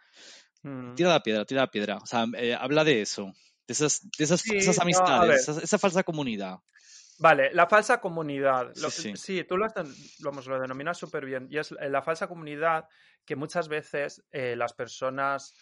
Mm. 0.62 0.94
Tira 0.94 1.08
la 1.10 1.22
piedra, 1.22 1.46
tira 1.46 1.62
la 1.62 1.70
piedra. 1.70 1.96
O 1.96 2.04
sea, 2.06 2.26
eh, 2.36 2.54
habla 2.54 2.84
de 2.84 3.00
eso, 3.00 3.32
de 3.66 3.72
esas, 3.72 4.02
de 4.16 4.24
esas, 4.24 4.40
Sí, 4.40 4.58
amistades, 4.80 5.48
esa, 5.48 5.60
esa 5.60 5.78
falsa 5.78 6.02
comunidad. 6.02 6.58
Vale, 7.18 7.50
la 7.52 7.66
falsa 7.66 8.00
comunidad. 8.00 8.72
Lo- 8.76 8.90
Sí, 8.90 9.12
sí, 9.12 9.16
sí. 9.16 9.44
tú 9.44 9.56
lo, 9.56 9.66
vamos, 10.20 10.46
lo 10.46 10.60
denominas 10.60 10.98
súper 10.98 11.24
bien. 11.24 11.48
Y 11.50 11.58
es 11.58 11.72
eh, 11.72 11.88
la 11.88 12.02
falsa 12.02 12.28
comunidad 12.28 12.86
que 13.24 13.36
muchas 13.36 13.68
veces 13.68 14.22
eh, 14.30 14.54
las 14.54 14.74
personas 14.74 15.54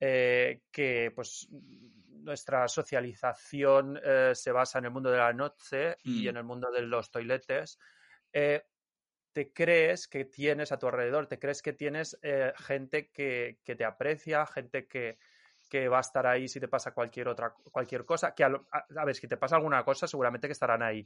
eh, 0.00 0.62
que, 0.70 1.12
pues, 1.14 1.48
nuestra 1.50 2.66
socialización 2.68 4.00
eh, 4.02 4.32
se 4.34 4.52
basa 4.52 4.78
en 4.78 4.86
el 4.86 4.90
mundo 4.92 5.10
de 5.10 5.18
la 5.18 5.32
noche 5.32 5.96
y 6.04 6.24
Mm. 6.24 6.28
en 6.28 6.36
el 6.36 6.44
mundo 6.44 6.70
de 6.70 6.82
los 6.82 7.10
toiletes, 7.10 7.78
te 9.32 9.52
crees 9.52 10.06
que 10.06 10.24
tienes 10.24 10.70
a 10.72 10.78
tu 10.78 10.86
alrededor, 10.86 11.26
te 11.26 11.38
crees 11.38 11.60
que 11.60 11.72
tienes 11.72 12.16
eh, 12.22 12.52
gente 12.56 13.10
que, 13.10 13.58
que 13.64 13.74
te 13.74 13.84
aprecia, 13.84 14.46
gente 14.46 14.86
que, 14.86 15.18
que 15.74 15.88
va 15.88 15.96
a 15.96 16.02
estar 16.02 16.24
ahí 16.24 16.46
si 16.46 16.60
te 16.60 16.68
pasa 16.68 16.94
cualquier 16.94 17.26
otra 17.26 17.52
cualquier 17.72 18.04
cosa, 18.04 18.32
que 18.32 18.44
a, 18.44 19.04
ver, 19.04 19.16
si 19.16 19.26
te 19.26 19.36
pasa 19.36 19.56
alguna 19.56 19.84
cosa, 19.84 20.06
seguramente 20.06 20.46
que 20.46 20.52
estarán 20.52 20.84
ahí, 20.84 21.04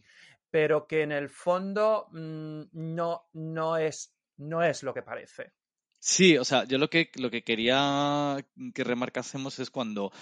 pero 0.50 0.86
que 0.86 1.00
en 1.00 1.12
el 1.12 1.30
fondo 1.30 2.08
mm, 2.10 2.64
no, 2.72 3.30
no, 3.32 3.78
es, 3.78 4.14
no 4.36 4.62
es 4.62 4.82
lo 4.82 4.92
que 4.92 5.02
parece. 5.02 5.54
Sí, 6.00 6.36
o 6.38 6.44
sea, 6.44 6.62
yo 6.64 6.78
lo 6.78 6.88
que, 6.88 7.10
lo 7.16 7.28
que 7.28 7.42
quería 7.42 8.36
que 8.72 8.84
remarcásemos 8.84 9.58
es 9.58 9.68
cuando 9.68 10.12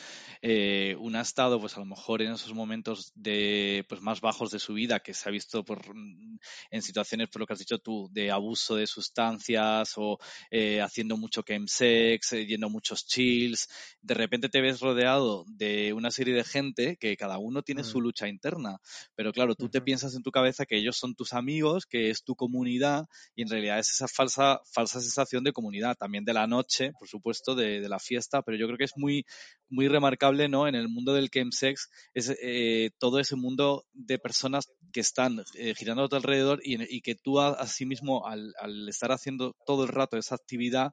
eh, 0.40 0.96
uno 0.98 1.18
ha 1.18 1.20
estado, 1.20 1.60
pues 1.60 1.76
a 1.76 1.80
lo 1.80 1.84
mejor 1.86 2.22
en 2.22 2.32
esos 2.32 2.54
momentos 2.54 3.12
de, 3.14 3.84
pues 3.86 4.00
más 4.00 4.22
bajos 4.22 4.50
de 4.50 4.58
su 4.58 4.72
vida, 4.72 5.00
que 5.00 5.12
se 5.12 5.28
ha 5.28 5.32
visto 5.32 5.64
por, 5.66 5.94
mm, 5.94 6.38
en 6.70 6.82
situaciones, 6.82 7.28
por 7.28 7.40
lo 7.40 7.46
que 7.46 7.52
has 7.52 7.58
dicho 7.58 7.78
tú, 7.78 8.08
de 8.10 8.30
abuso 8.30 8.76
de 8.76 8.86
sustancias 8.86 9.92
o 9.96 10.18
eh, 10.50 10.80
haciendo 10.80 11.18
mucho 11.18 11.42
chemsex, 11.42 12.32
eh, 12.32 12.46
yendo 12.46 12.70
muchos 12.70 13.06
chills, 13.06 13.68
de 14.00 14.14
repente 14.14 14.48
te 14.48 14.62
ves 14.62 14.80
rodeado 14.80 15.44
de 15.46 15.92
una 15.92 16.10
serie 16.10 16.34
de 16.34 16.44
gente 16.44 16.96
que 16.96 17.16
cada 17.18 17.36
uno 17.38 17.62
tiene 17.62 17.82
Mm. 17.82 17.84
su 17.84 18.00
lucha 18.00 18.28
interna, 18.28 18.78
pero 19.14 19.30
claro, 19.32 19.54
tú 19.56 19.68
te 19.68 19.82
piensas 19.82 20.14
en 20.14 20.22
tu 20.22 20.30
cabeza 20.30 20.64
que 20.64 20.78
ellos 20.78 20.96
son 20.96 21.14
tus 21.14 21.34
amigos, 21.34 21.84
que 21.84 22.08
es 22.08 22.24
tu 22.24 22.34
comunidad 22.34 23.04
y 23.34 23.42
en 23.42 23.48
realidad 23.50 23.78
es 23.78 23.90
esa 23.92 24.08
falsa, 24.08 24.60
falsa 24.72 25.00
sensación 25.02 25.44
de 25.44 25.52
comunidad, 25.66 25.96
también 25.96 26.24
de 26.24 26.32
la 26.32 26.46
noche, 26.46 26.92
por 26.98 27.08
supuesto, 27.08 27.54
de, 27.54 27.80
de 27.80 27.88
la 27.88 27.98
fiesta, 27.98 28.42
pero 28.42 28.56
yo 28.56 28.66
creo 28.66 28.78
que 28.78 28.84
es 28.84 28.96
muy, 28.96 29.24
muy 29.68 29.88
remarcable, 29.88 30.48
¿no? 30.48 30.68
En 30.68 30.74
el 30.74 30.88
mundo 30.88 31.12
del 31.12 31.28
chemsex, 31.30 31.90
es 32.14 32.32
eh, 32.40 32.90
todo 32.98 33.18
ese 33.18 33.34
mundo 33.36 33.84
de 33.92 34.18
personas 34.18 34.66
que 34.92 35.00
están 35.00 35.42
eh, 35.54 35.74
girando 35.74 36.04
a 36.04 36.08
tu 36.08 36.16
alrededor 36.16 36.60
y, 36.62 36.76
y 36.96 37.00
que 37.00 37.14
tú 37.16 37.40
a, 37.40 37.48
a 37.50 37.66
sí 37.66 37.84
mismo, 37.84 38.26
al, 38.26 38.52
al 38.60 38.88
estar 38.88 39.10
haciendo 39.10 39.54
todo 39.66 39.82
el 39.82 39.88
rato 39.88 40.16
esa 40.16 40.36
actividad, 40.36 40.92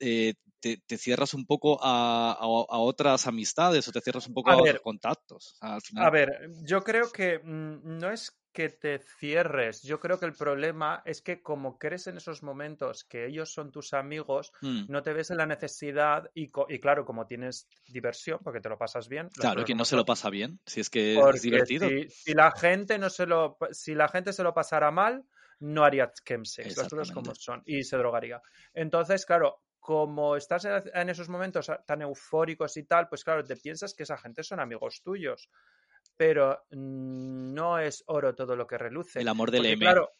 eh, 0.00 0.34
te, 0.60 0.78
te 0.86 0.98
cierras 0.98 1.34
un 1.34 1.46
poco 1.46 1.78
a, 1.82 2.32
a- 2.32 2.36
a 2.36 2.78
otras 2.78 3.26
amistades 3.26 3.86
o 3.86 3.92
te 3.92 4.00
cierras 4.00 4.26
un 4.26 4.34
poco 4.34 4.50
A 4.50 4.54
a, 4.54 4.56
ver. 4.56 4.68
otros 4.74 4.82
contactos. 4.82 5.56
Al 5.60 5.80
final, 5.82 6.06
A 6.06 6.10
ver, 6.10 6.50
yo 6.64 6.82
creo 6.82 7.10
que 7.12 7.38
mm, 7.38 7.98
no 7.98 8.10
es 8.10 8.32
que 8.58 8.70
te 8.70 8.98
cierres, 8.98 9.84
yo 9.84 10.00
creo 10.00 10.18
que 10.18 10.26
el 10.26 10.32
problema 10.32 11.00
es 11.04 11.22
que 11.22 11.40
como 11.40 11.78
crees 11.78 12.08
en 12.08 12.16
esos 12.16 12.42
momentos 12.42 13.04
que 13.04 13.24
ellos 13.24 13.52
son 13.52 13.70
tus 13.70 13.94
amigos, 13.94 14.50
mm, 14.62 14.86
no 14.88 15.00
te 15.00 15.12
ves 15.12 15.30
en 15.30 15.36
la 15.36 15.46
necesidad 15.46 16.28
y, 16.34 16.50
y 16.68 16.80
claro, 16.80 17.04
como 17.04 17.24
tienes 17.24 17.68
diversión, 17.86 18.40
porque 18.42 18.60
te 18.60 18.68
lo 18.68 18.76
pasas 18.76 19.08
bien. 19.08 19.28
claro, 19.28 19.64
que 19.64 19.76
no 19.76 19.84
se 19.84 19.94
lo 19.94 20.04
pasa 20.04 20.28
bien, 20.28 20.58
si 20.66 20.80
es 20.80 20.90
que 20.90 21.14
porque 21.14 21.36
es 21.36 21.42
divertido. 21.42 21.88
Si, 21.88 22.08
si 22.08 22.34
la 22.34 22.50
gente 22.50 22.98
no 22.98 23.10
se 23.10 23.26
lo, 23.26 23.58
si 23.70 23.94
la 23.94 24.08
gente 24.08 24.32
se 24.32 24.42
lo 24.42 24.52
pasara 24.52 24.90
mal, 24.90 25.24
no 25.60 25.84
haría 25.84 26.10
chemsex, 26.24 26.76
las 26.76 26.88
cosas 26.88 27.12
como 27.12 27.36
son, 27.36 27.62
y 27.64 27.84
se 27.84 27.96
drogaría. 27.96 28.42
Entonces, 28.74 29.24
claro, 29.24 29.62
como 29.78 30.34
estás 30.34 30.64
en 30.64 31.08
esos 31.10 31.28
momentos 31.28 31.70
tan 31.86 32.02
eufóricos 32.02 32.76
y 32.76 32.82
tal, 32.82 33.08
pues 33.08 33.22
claro, 33.22 33.44
te 33.44 33.56
piensas 33.56 33.94
que 33.94 34.02
esa 34.02 34.18
gente 34.18 34.42
son 34.42 34.58
amigos 34.58 35.00
tuyos. 35.04 35.48
Pero 36.18 36.66
no 36.72 37.78
es 37.78 38.04
oro 38.06 38.34
todo 38.34 38.56
lo 38.56 38.66
que 38.66 38.76
reluce. 38.76 39.20
El 39.20 39.28
amor 39.28 39.50
del 39.50 39.60
Porque, 39.60 39.72
M. 39.72 39.84
claro, 39.86 40.10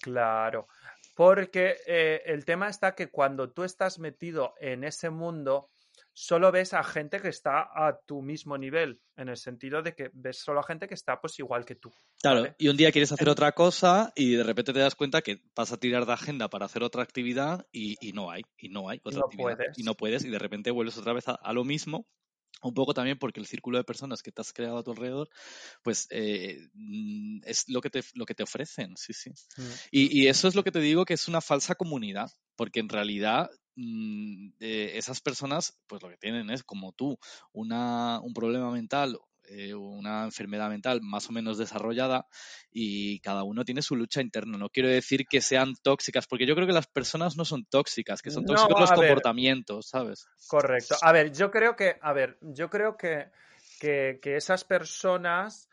claro. 0.00 0.66
Porque 1.14 1.76
eh, 1.86 2.22
el 2.26 2.44
tema 2.44 2.68
está 2.68 2.94
que 2.94 3.08
cuando 3.08 3.50
tú 3.50 3.64
estás 3.64 3.98
metido 3.98 4.54
en 4.60 4.82
ese 4.84 5.10
mundo, 5.10 5.70
solo 6.12 6.50
ves 6.50 6.74
a 6.74 6.82
gente 6.82 7.20
que 7.20 7.28
está 7.28 7.68
a 7.72 7.98
tu 8.04 8.20
mismo 8.20 8.58
nivel, 8.58 9.00
en 9.16 9.28
el 9.28 9.36
sentido 9.36 9.82
de 9.82 9.94
que 9.94 10.10
ves 10.12 10.38
solo 10.38 10.60
a 10.60 10.64
gente 10.64 10.88
que 10.88 10.94
está 10.94 11.20
pues 11.20 11.38
igual 11.38 11.64
que 11.64 11.76
tú. 11.76 11.92
Claro, 12.20 12.40
¿vale? 12.42 12.54
y 12.58 12.68
un 12.68 12.76
día 12.76 12.90
quieres 12.92 13.12
hacer 13.12 13.28
otra 13.28 13.52
cosa 13.52 14.12
y 14.16 14.34
de 14.34 14.42
repente 14.42 14.72
te 14.72 14.80
das 14.80 14.94
cuenta 14.94 15.22
que 15.22 15.42
vas 15.54 15.72
a 15.72 15.76
tirar 15.78 16.04
de 16.06 16.12
agenda 16.12 16.48
para 16.48 16.66
hacer 16.66 16.82
otra 16.82 17.02
actividad 17.02 17.66
y, 17.72 17.96
y 18.00 18.12
no 18.12 18.30
hay, 18.30 18.42
y 18.58 18.68
no 18.70 18.88
hay 18.88 19.00
otra 19.04 19.20
no 19.20 19.26
actividad. 19.26 19.56
puedes. 19.56 19.78
Y 19.78 19.82
no 19.84 19.94
puedes, 19.94 20.24
y 20.24 20.30
de 20.30 20.38
repente 20.38 20.70
vuelves 20.70 20.98
otra 20.98 21.12
vez 21.12 21.28
a, 21.28 21.34
a 21.34 21.52
lo 21.52 21.64
mismo. 21.64 22.06
Un 22.62 22.74
poco 22.74 22.94
también 22.94 23.18
porque 23.18 23.40
el 23.40 23.46
círculo 23.46 23.78
de 23.78 23.84
personas 23.84 24.22
que 24.22 24.30
te 24.30 24.40
has 24.40 24.52
creado 24.52 24.78
a 24.78 24.82
tu 24.82 24.92
alrededor, 24.92 25.28
pues 25.82 26.06
eh, 26.10 26.68
mm, 26.74 27.40
es 27.44 27.68
lo 27.68 27.80
que, 27.80 27.90
te, 27.90 28.02
lo 28.14 28.24
que 28.24 28.34
te 28.34 28.44
ofrecen, 28.44 28.96
sí, 28.96 29.12
sí. 29.12 29.30
Mm. 29.56 29.62
Y, 29.90 30.20
y 30.22 30.26
eso 30.28 30.46
es 30.46 30.54
lo 30.54 30.62
que 30.62 30.70
te 30.70 30.80
digo 30.80 31.04
que 31.04 31.14
es 31.14 31.26
una 31.26 31.40
falsa 31.40 31.74
comunidad, 31.74 32.30
porque 32.54 32.80
en 32.80 32.88
realidad 32.88 33.50
mm, 33.74 34.50
eh, 34.60 34.92
esas 34.94 35.20
personas, 35.20 35.76
pues 35.88 36.02
lo 36.02 36.08
que 36.08 36.18
tienen 36.18 36.50
es 36.50 36.62
como 36.62 36.92
tú, 36.92 37.18
una, 37.52 38.20
un 38.20 38.32
problema 38.32 38.70
mental, 38.70 39.18
eh, 39.52 39.74
una 39.74 40.24
enfermedad 40.24 40.68
mental 40.70 41.00
más 41.02 41.28
o 41.28 41.32
menos 41.32 41.58
desarrollada 41.58 42.26
y 42.70 43.20
cada 43.20 43.44
uno 43.44 43.64
tiene 43.64 43.82
su 43.82 43.96
lucha 43.96 44.20
interna. 44.20 44.58
No 44.58 44.68
quiero 44.70 44.88
decir 44.88 45.26
que 45.28 45.40
sean 45.40 45.74
tóxicas, 45.82 46.26
porque 46.26 46.46
yo 46.46 46.54
creo 46.54 46.66
que 46.66 46.72
las 46.72 46.86
personas 46.86 47.36
no 47.36 47.44
son 47.44 47.64
tóxicas, 47.66 48.22
que 48.22 48.30
son 48.30 48.44
No, 48.44 48.48
tóxicos 48.54 48.80
los 48.80 48.90
ver. 48.90 48.96
comportamientos, 48.96 49.88
¿sabes? 49.88 50.26
Correcto. 50.48 50.96
A 51.02 51.12
ver, 51.12 51.32
yo 51.32 51.50
creo 51.50 51.76
que, 51.76 51.96
a 52.00 52.12
ver, 52.12 52.38
yo 52.40 52.68
creo 52.68 52.96
que, 52.96 53.30
que, 53.80 54.18
que 54.22 54.36
esas 54.36 54.64
personas, 54.64 55.68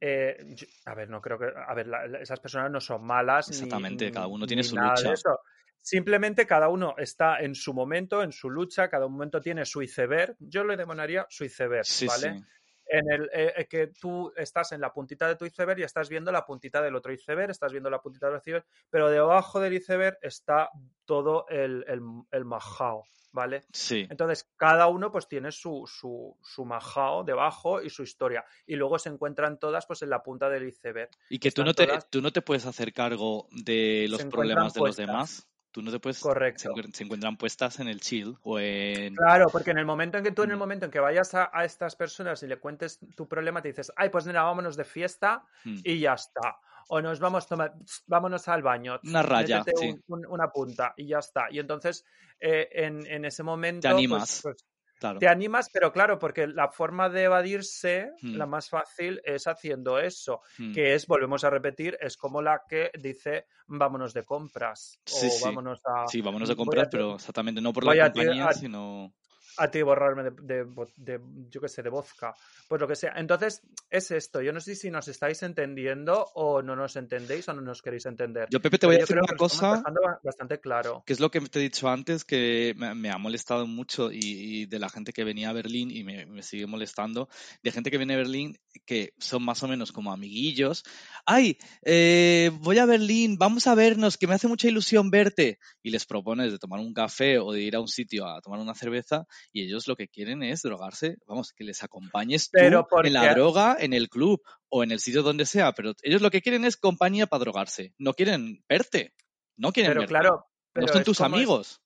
eh, 0.00 0.36
yo- 0.54 0.66
a 0.86 0.94
ver, 0.94 1.08
no 1.10 1.20
creo 1.20 1.38
que, 1.38 1.46
a 1.54 1.74
ver, 1.74 1.86
la- 1.86 2.06
la- 2.06 2.18
esas 2.20 2.40
personas 2.40 2.70
no 2.70 2.80
son 2.80 3.04
malas. 3.04 3.48
ni- 3.48 3.54
Exactamente, 3.54 4.10
cada 4.10 4.26
ni- 4.26 4.32
uno 4.34 4.46
tiene 4.46 4.62
su 4.62 4.76
lucha. 4.76 5.12
eso. 5.12 5.38
Simplemente 5.82 6.46
cada 6.46 6.68
uno 6.68 6.94
está 6.98 7.38
en 7.40 7.54
su 7.54 7.72
momento, 7.72 8.22
en 8.22 8.32
su 8.32 8.50
lucha, 8.50 8.88
cada 8.90 9.08
momento 9.08 9.40
tiene 9.40 9.64
su 9.64 9.80
iceberg. 9.82 10.36
Yo 10.38 10.62
lo 10.62 10.76
demonaría 10.76 11.26
su 11.30 11.44
iceberg, 11.44 11.84
Sí, 11.86 12.06
¿vale? 12.06 12.34
sí. 12.38 12.44
En 12.90 13.10
el 13.10 13.30
eh, 13.32 13.52
eh, 13.56 13.66
que 13.68 13.88
tú 13.88 14.32
estás 14.36 14.72
en 14.72 14.80
la 14.80 14.92
puntita 14.92 15.28
de 15.28 15.36
tu 15.36 15.44
iceberg 15.44 15.78
y 15.78 15.82
estás 15.84 16.08
viendo 16.08 16.32
la 16.32 16.44
puntita 16.44 16.82
del 16.82 16.96
otro 16.96 17.12
iceberg, 17.12 17.50
estás 17.50 17.72
viendo 17.72 17.88
la 17.90 18.00
puntita 18.00 18.28
del 18.28 18.38
iceberg, 18.38 18.64
pero 18.90 19.08
debajo 19.08 19.60
del 19.60 19.74
iceberg 19.74 20.18
está 20.22 20.70
todo 21.04 21.46
el, 21.48 21.84
el, 21.88 22.00
el 22.30 22.44
majao, 22.44 23.04
¿vale? 23.32 23.62
Sí. 23.72 24.06
Entonces, 24.10 24.48
cada 24.56 24.86
uno 24.88 25.10
pues 25.12 25.28
tiene 25.28 25.52
su, 25.52 25.84
su, 25.86 26.36
su 26.42 26.64
majao 26.64 27.24
debajo 27.24 27.80
y 27.82 27.90
su 27.90 28.02
historia. 28.02 28.44
Y 28.66 28.76
luego 28.76 28.98
se 28.98 29.08
encuentran 29.08 29.58
todas 29.58 29.86
pues 29.86 30.02
en 30.02 30.10
la 30.10 30.22
punta 30.22 30.48
del 30.48 30.68
iceberg. 30.68 31.10
Y 31.28 31.38
que 31.38 31.50
tú 31.52 31.62
no, 31.64 31.74
te, 31.74 31.86
todas- 31.86 32.10
tú 32.10 32.20
no 32.22 32.32
te 32.32 32.42
puedes 32.42 32.66
hacer 32.66 32.92
cargo 32.92 33.48
de 33.52 34.06
los 34.08 34.24
problemas 34.24 34.74
de 34.74 34.80
los 34.80 34.96
demás. 34.96 35.46
Tú 35.72 35.82
no 35.82 35.90
te 35.90 36.00
puedes. 36.00 36.18
Correcto. 36.20 36.62
Se, 36.62 36.68
encuent- 36.68 36.92
se 36.94 37.04
encuentran 37.04 37.36
puestas 37.36 37.78
en 37.80 37.88
el 37.88 38.00
chill 38.00 38.36
o 38.42 38.58
en. 38.58 39.14
Claro, 39.14 39.46
porque 39.52 39.70
en 39.70 39.78
el 39.78 39.86
momento 39.86 40.18
en 40.18 40.24
que 40.24 40.32
tú, 40.32 40.42
en 40.42 40.50
el 40.50 40.56
Mm. 40.56 40.58
momento 40.58 40.84
en 40.86 40.90
que 40.90 40.98
vayas 41.00 41.32
a, 41.34 41.50
a 41.52 41.64
estas 41.64 41.94
personas 41.96 42.42
y 42.42 42.46
le 42.48 42.58
cuentes 42.58 42.98
tu 43.16 43.28
problema, 43.28 43.62
te 43.62 43.68
dices, 43.68 43.92
ay, 43.96 44.08
pues 44.08 44.26
nena, 44.26 44.42
vámonos 44.42 44.76
de 44.76 44.84
fiesta 44.84 45.44
Mm. 45.64 45.76
y 45.84 46.00
ya 46.00 46.14
está. 46.14 46.58
O 46.88 47.00
nos 47.00 47.20
vamos, 47.20 47.46
toma, 47.46 47.72
vámonos 48.08 48.48
al 48.48 48.62
baño. 48.62 48.98
Una 49.04 49.22
raya, 49.22 49.58
métete 49.58 49.78
sí. 49.78 49.88
un- 49.90 50.02
un- 50.08 50.26
una 50.26 50.48
punta 50.50 50.92
y 50.96 51.06
ya 51.06 51.18
está. 51.18 51.46
Y 51.50 51.60
entonces, 51.60 52.04
eh, 52.40 52.68
en, 52.72 53.06
en 53.06 53.24
ese 53.24 53.44
momento, 53.44 53.82
Te 53.82 53.88
pues- 53.94 53.98
animas. 53.98 54.40
pues, 54.42 54.56
Claro. 55.00 55.18
te 55.18 55.26
animas, 55.28 55.68
pero 55.72 55.90
claro, 55.92 56.18
porque 56.18 56.46
la 56.46 56.68
forma 56.68 57.08
de 57.08 57.22
evadirse, 57.24 58.12
Mm. 58.20 58.34
la 58.36 58.44
más 58.46 58.68
fácil, 58.68 59.20
es 59.24 59.46
haciendo 59.46 59.98
eso, 59.98 60.42
Mm. 60.58 60.74
que 60.74 60.94
es, 60.94 61.06
volvemos 61.06 61.42
a 61.42 61.48
repetir, 61.50 61.96
es 62.02 62.18
como 62.18 62.42
la 62.42 62.60
que 62.68 62.90
dice, 63.00 63.46
vámonos 63.66 64.12
de 64.12 64.24
compras. 64.24 65.00
Sí, 65.06 65.26
o 65.26 65.30
sí. 65.30 65.44
vámonos 65.44 65.80
a... 65.86 66.06
Sí, 66.06 66.20
vámonos 66.20 66.48
de 66.50 66.54
voy 66.54 66.66
compras, 66.66 66.86
a- 66.86 66.90
pero 66.90 67.14
exactamente 67.14 67.62
no 67.62 67.72
por 67.72 67.84
la 67.84 68.10
compañía, 68.12 68.46
a- 68.48 68.52
sino. 68.52 69.14
A 69.60 69.70
ti 69.70 69.82
borrarme 69.82 70.22
de, 70.24 70.30
de, 70.42 70.64
vo- 70.66 70.90
de, 70.96 71.20
yo 71.50 71.60
qué 71.60 71.68
sé, 71.68 71.82
de 71.82 71.90
vodka, 71.90 72.34
pues 72.68 72.80
lo 72.80 72.88
que 72.88 72.96
sea. 72.96 73.12
Entonces, 73.16 73.62
es 73.90 74.10
esto. 74.10 74.40
Yo 74.40 74.52
no 74.52 74.60
sé 74.60 74.74
si 74.74 74.90
nos 74.90 75.06
estáis 75.08 75.42
entendiendo 75.42 76.26
o 76.34 76.62
no 76.62 76.74
nos 76.76 76.96
entendéis 76.96 77.48
o 77.48 77.52
no 77.54 77.60
nos 77.60 77.82
queréis 77.82 78.06
entender. 78.06 78.48
Yo, 78.50 78.60
Pepe, 78.60 78.78
te 78.78 78.86
Pero 78.86 78.88
voy 78.88 78.96
a 78.96 79.00
decir 79.00 79.18
una 79.18 79.36
cosa. 79.36 79.82
bastante 80.22 80.58
claro. 80.60 81.02
que 81.06 81.12
es 81.12 81.20
lo 81.20 81.30
que 81.30 81.40
te 81.40 81.58
he 81.58 81.62
dicho 81.62 81.88
antes, 81.88 82.24
que 82.24 82.74
me, 82.76 82.94
me 82.94 83.10
ha 83.10 83.18
molestado 83.18 83.66
mucho 83.66 84.10
y, 84.10 84.18
y 84.22 84.66
de 84.66 84.78
la 84.78 84.88
gente 84.88 85.12
que 85.12 85.24
venía 85.24 85.50
a 85.50 85.52
Berlín 85.52 85.90
y 85.90 86.04
me, 86.04 86.26
me 86.26 86.42
sigue 86.42 86.66
molestando, 86.66 87.28
de 87.62 87.70
gente 87.72 87.90
que 87.90 87.98
viene 87.98 88.14
a 88.14 88.18
Berlín 88.18 88.58
que 88.86 89.12
son 89.18 89.42
más 89.44 89.62
o 89.62 89.68
menos 89.68 89.92
como 89.92 90.12
amiguillos. 90.12 90.84
¡Ay! 91.26 91.58
eh, 91.84 92.50
voy 92.60 92.78
a 92.78 92.86
Berlín, 92.86 93.36
vamos 93.38 93.66
a 93.66 93.74
vernos, 93.74 94.16
que 94.16 94.26
me 94.26 94.34
hace 94.34 94.48
mucha 94.48 94.68
ilusión 94.68 95.10
verte. 95.10 95.58
Y 95.82 95.90
les 95.90 96.06
propones 96.06 96.52
de 96.52 96.58
tomar 96.58 96.80
un 96.80 96.92
café 96.94 97.38
o 97.38 97.52
de 97.52 97.62
ir 97.62 97.76
a 97.76 97.80
un 97.80 97.88
sitio 97.88 98.26
a 98.26 98.40
tomar 98.40 98.60
una 98.60 98.74
cerveza 98.74 99.26
y 99.52 99.62
ellos 99.64 99.86
lo 99.88 99.96
que 99.96 100.08
quieren 100.08 100.42
es 100.42 100.62
drogarse, 100.62 101.16
vamos, 101.26 101.52
que 101.52 101.64
les 101.64 101.82
acompañes 101.82 102.44
tú 102.50 102.58
Pero 102.58 102.86
en 103.04 103.12
la 103.12 103.32
droga, 103.34 103.76
en 103.78 103.92
el 103.92 104.08
club 104.08 104.40
o 104.68 104.84
en 104.84 104.92
el 104.92 105.00
sitio 105.00 105.22
donde 105.22 105.46
sea, 105.46 105.72
pero 105.72 105.92
ellos 106.02 106.22
lo 106.22 106.30
que 106.30 106.42
quieren 106.42 106.64
es 106.64 106.76
compañía 106.76 107.26
para 107.26 107.40
drogarse, 107.40 107.94
no 107.98 108.14
quieren 108.14 108.64
verte, 108.68 109.14
no 109.56 109.72
quieren 109.72 109.90
Pero 109.90 110.00
verte. 110.02 110.12
claro. 110.12 110.46
Pero 110.72 110.86
no 110.86 110.92
son 110.92 111.02
tus 111.02 111.18
es- 111.18 111.26
amigos. 111.26 111.80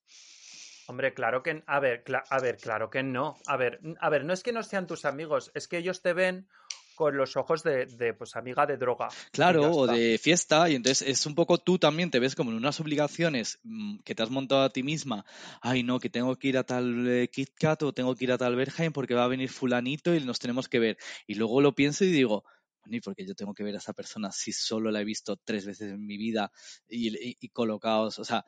Hombre, 0.87 1.13
claro 1.13 1.41
que. 1.41 1.63
A 1.65 1.79
ver, 1.79 2.03
a 2.29 2.39
ver, 2.39 2.57
claro 2.57 2.89
que 2.89 3.03
no. 3.03 3.37
A 3.47 3.57
ver, 3.57 3.79
a 3.99 4.09
ver, 4.09 4.23
no 4.25 4.33
es 4.33 4.43
que 4.43 4.51
no 4.51 4.61
sean 4.63 4.87
tus 4.87 5.05
amigos, 5.05 5.51
es 5.53 5.67
que 5.67 5.77
ellos 5.77 6.01
te 6.01 6.13
ven 6.13 6.47
con 6.95 7.17
los 7.17 7.35
ojos 7.35 7.61
de, 7.63 7.85
de, 7.87 8.13
pues, 8.13 8.35
amiga 8.35 8.65
de 8.65 8.77
droga. 8.77 9.09
Claro, 9.31 9.69
o 9.69 9.85
de 9.85 10.17
fiesta, 10.17 10.69
y 10.69 10.75
entonces 10.75 11.07
es 11.07 11.25
un 11.25 11.35
poco 11.35 11.57
tú 11.57 11.77
también 11.77 12.09
te 12.09 12.19
ves 12.19 12.35
como 12.35 12.51
en 12.51 12.57
unas 12.57 12.79
obligaciones 12.79 13.59
mm, 13.63 13.97
que 13.99 14.15
te 14.15 14.23
has 14.23 14.29
montado 14.29 14.61
a 14.63 14.69
ti 14.69 14.81
misma. 14.81 15.25
Ay, 15.61 15.83
no, 15.83 15.99
que 15.99 16.09
tengo 16.09 16.35
que 16.37 16.47
ir 16.47 16.57
a 16.57 16.63
tal 16.63 17.05
eh, 17.07 17.27
Kit 17.29 17.49
Kat 17.59 17.83
o 17.83 17.93
tengo 17.93 18.15
que 18.15 18.23
ir 18.23 18.31
a 18.31 18.37
tal 18.37 18.55
Berghain 18.55 18.93
porque 18.93 19.13
va 19.13 19.25
a 19.25 19.27
venir 19.27 19.49
fulanito 19.49 20.15
y 20.15 20.21
nos 20.21 20.39
tenemos 20.39 20.69
que 20.69 20.79
ver. 20.79 20.97
Y 21.27 21.35
luego 21.35 21.59
lo 21.59 21.75
pienso 21.75 22.05
y 22.05 22.11
digo, 22.11 22.45
¿y 22.85 23.01
por 23.01 23.13
qué 23.15 23.25
yo 23.27 23.35
tengo 23.35 23.53
que 23.53 23.63
ver 23.63 23.75
a 23.75 23.79
esa 23.79 23.93
persona 23.93 24.31
si 24.31 24.53
solo 24.53 24.89
la 24.89 25.01
he 25.01 25.05
visto 25.05 25.35
tres 25.43 25.65
veces 25.65 25.91
en 25.91 26.05
mi 26.05 26.17
vida 26.17 26.51
y, 26.87 27.09
y- 27.31 27.37
y 27.41 27.49
colocados? 27.49 28.19
O 28.19 28.23
sea, 28.23 28.45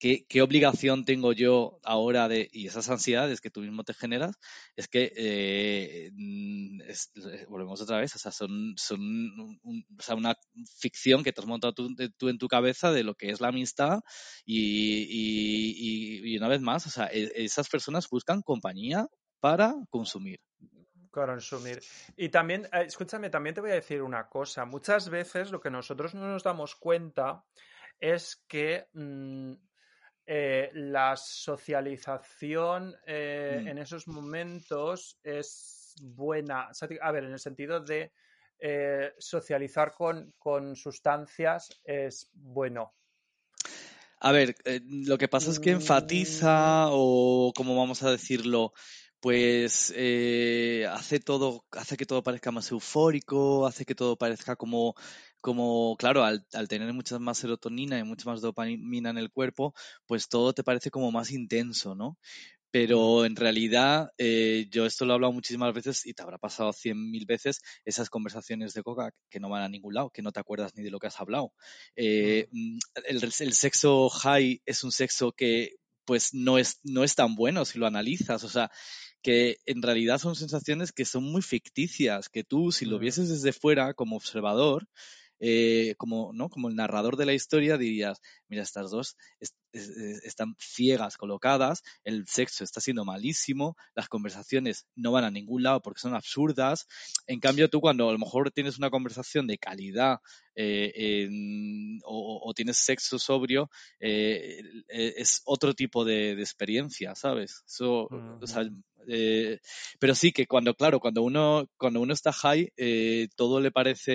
¿qué, 0.00 0.26
qué 0.28 0.42
obligación 0.42 1.04
tengo 1.04 1.32
yo 1.34 1.78
ahora 1.84 2.28
de, 2.28 2.48
y 2.52 2.66
esas 2.66 2.90
ansiedades 2.90 3.40
que 3.40 3.50
tú 3.50 3.60
mismo 3.60 3.84
te 3.84 3.94
generas, 3.94 4.36
es 4.76 4.88
que, 4.88 5.12
eh, 5.16 6.10
mm, 6.14 6.80
eh, 6.82 7.46
volvemos 7.48 7.80
otra 7.82 7.98
vez, 8.00 8.16
o 8.16 8.18
sea, 8.18 8.32
son, 8.32 8.74
son 8.78 9.60
o 9.98 10.02
sea, 10.02 10.14
una 10.16 10.34
ficción 10.78 11.22
que 11.22 11.32
te 11.32 11.40
has 11.40 11.46
montado 11.46 11.74
tú, 11.74 11.94
tú 12.18 12.28
en 12.28 12.38
tu 12.38 12.48
cabeza 12.48 12.92
de 12.92 13.04
lo 13.04 13.14
que 13.14 13.30
es 13.30 13.40
la 13.40 13.48
amistad 13.48 14.00
y, 14.44 15.02
y- 15.08 16.20
y- 16.24 16.34
y 16.34 16.38
una 16.38 16.48
vez 16.48 16.60
más, 16.60 16.86
o 16.86 16.90
sea, 16.90 17.06
e- 17.12 17.32
esas 17.36 17.68
personas 17.68 18.08
buscan 18.10 18.42
compañía 18.42 19.06
para 19.40 19.74
consumir. 19.90 20.40
consumir. 21.10 21.82
Y 22.16 22.28
también, 22.28 22.66
eh, 22.72 22.84
escúchame, 22.86 23.30
también 23.30 23.54
te 23.54 23.60
voy 23.60 23.70
a 23.70 23.74
decir 23.74 24.02
una 24.02 24.28
cosa. 24.28 24.64
Muchas 24.64 25.08
veces 25.10 25.50
lo 25.50 25.60
que 25.60 25.70
nosotros 25.70 26.14
no 26.14 26.26
nos 26.28 26.42
damos 26.44 26.76
cuenta 26.76 27.44
es 27.98 28.44
que 28.48 28.88
mm, 28.92 29.52
eh, 30.32 30.70
la 30.74 31.16
socialización 31.16 32.94
eh, 33.04 33.64
Mm. 33.64 33.68
en 33.68 33.78
esos 33.78 34.06
momentos 34.06 35.18
es 35.24 35.92
buena. 36.00 36.70
A 37.02 37.10
ver, 37.10 37.24
en 37.24 37.32
el 37.32 37.40
sentido 37.40 37.80
de 37.80 38.12
eh, 38.60 39.12
socializar 39.18 39.92
con, 39.92 40.32
con 40.38 40.76
sustancias 40.76 41.80
es 41.82 42.30
bueno. 42.32 42.94
A 44.20 44.30
ver, 44.30 44.54
lo 44.86 45.18
que 45.18 45.26
pasa 45.26 45.50
es 45.50 45.58
que 45.58 45.72
Mm. 45.72 45.80
enfatiza 45.80 46.90
o, 46.92 47.52
como 47.52 47.76
vamos 47.76 48.04
a 48.04 48.12
decirlo, 48.12 48.72
pues 49.18 49.90
hace 49.90 51.18
todo, 51.18 51.64
hace 51.72 51.96
que 51.96 52.06
todo 52.06 52.22
parezca 52.22 52.52
más 52.52 52.70
eufórico, 52.70 53.66
hace 53.66 53.84
que 53.84 53.96
todo 53.96 54.14
parezca 54.16 54.54
como, 54.54 54.94
como, 55.40 55.96
claro, 55.96 56.24
al, 56.24 56.44
al 56.52 56.68
tener 56.68 56.92
mucha 56.92 57.18
más 57.18 57.38
serotonina 57.38 57.98
y 57.98 58.04
mucha 58.04 58.30
más 58.30 58.40
dopamina 58.40 59.10
en 59.10 59.18
el 59.18 59.30
cuerpo, 59.30 59.74
pues 60.06 60.28
todo 60.28 60.52
te 60.52 60.64
parece 60.64 60.90
como 60.90 61.10
más 61.12 61.30
intenso, 61.30 61.94
¿no? 61.94 62.18
Pero 62.72 63.24
en 63.24 63.34
realidad, 63.34 64.10
eh, 64.16 64.68
yo 64.70 64.86
esto 64.86 65.04
lo 65.04 65.12
he 65.12 65.14
hablado 65.14 65.32
muchísimas 65.32 65.74
veces 65.74 66.06
y 66.06 66.14
te 66.14 66.22
habrá 66.22 66.38
pasado 66.38 66.72
cien 66.72 67.10
mil 67.10 67.26
veces 67.26 67.60
esas 67.84 68.08
conversaciones 68.10 68.74
de 68.74 68.82
coca 68.84 69.10
que 69.28 69.40
no 69.40 69.48
van 69.48 69.62
a 69.62 69.68
ningún 69.68 69.94
lado, 69.94 70.10
que 70.10 70.22
no 70.22 70.30
te 70.30 70.38
acuerdas 70.38 70.72
ni 70.76 70.84
de 70.84 70.90
lo 70.90 71.00
que 71.00 71.08
has 71.08 71.20
hablado. 71.20 71.52
Eh, 71.96 72.48
mm, 72.52 72.78
el, 73.06 73.16
el 73.24 73.52
sexo 73.54 74.08
high 74.08 74.62
es 74.66 74.84
un 74.84 74.92
sexo 74.92 75.32
que 75.32 75.76
pues 76.04 76.34
no 76.34 76.58
es, 76.58 76.80
no 76.82 77.04
es 77.04 77.14
tan 77.14 77.34
bueno 77.34 77.64
si 77.64 77.78
lo 77.78 77.86
analizas, 77.86 78.42
o 78.44 78.48
sea, 78.48 78.70
que 79.22 79.58
en 79.66 79.82
realidad 79.82 80.18
son 80.18 80.34
sensaciones 80.34 80.92
que 80.92 81.04
son 81.04 81.24
muy 81.24 81.42
ficticias, 81.42 82.28
que 82.28 82.44
tú 82.44 82.72
si 82.72 82.84
lo 82.84 82.98
vieses 82.98 83.28
desde 83.28 83.52
fuera 83.52 83.94
como 83.94 84.16
observador, 84.16 84.88
eh, 85.40 85.94
como, 85.96 86.32
¿no? 86.32 86.48
como 86.48 86.68
el 86.68 86.76
narrador 86.76 87.16
de 87.16 87.26
la 87.26 87.32
historia, 87.32 87.78
dirías, 87.78 88.20
mira, 88.48 88.62
estas 88.62 88.90
dos 88.90 89.16
est- 89.40 89.56
es- 89.72 89.88
es- 89.88 90.24
están 90.24 90.54
ciegas, 90.58 91.16
colocadas, 91.16 91.82
el 92.04 92.26
sexo 92.28 92.62
está 92.64 92.80
siendo 92.80 93.04
malísimo, 93.04 93.76
las 93.94 94.08
conversaciones 94.08 94.86
no 94.94 95.12
van 95.12 95.24
a 95.24 95.30
ningún 95.30 95.62
lado 95.62 95.80
porque 95.80 96.00
son 96.00 96.14
absurdas. 96.14 96.86
En 97.26 97.40
cambio, 97.40 97.68
tú 97.68 97.80
cuando 97.80 98.08
a 98.08 98.12
lo 98.12 98.18
mejor 98.18 98.50
tienes 98.50 98.78
una 98.78 98.90
conversación 98.90 99.46
de 99.46 99.58
calidad 99.58 100.18
eh, 100.54 101.28
o, 102.04 102.52
tienes 102.54 102.76
sexo 102.76 103.18
sobrio, 103.18 103.70
eh, 103.98 104.60
eh, 104.88 105.14
es 105.16 105.42
otro 105.44 105.74
tipo 105.74 106.04
de, 106.04 106.32
experiencia, 106.32 107.14
¿sabes? 107.14 107.62
Eso, 107.66 108.08
sea, 108.46 108.62
Ujú. 108.62 108.82
Eh, 109.08 109.58
pero 109.98 110.14
sí 110.14 110.32
que 110.32 110.46
cuando, 110.46 110.74
claro, 110.74 111.00
cuando 111.00 111.22
uno, 111.22 111.66
cuando 111.76 112.00
uno 112.00 112.12
está 112.12 112.32
high, 112.32 112.72
eh, 112.76 113.28
todo 113.36 113.60
le 113.60 113.70
parece 113.70 114.12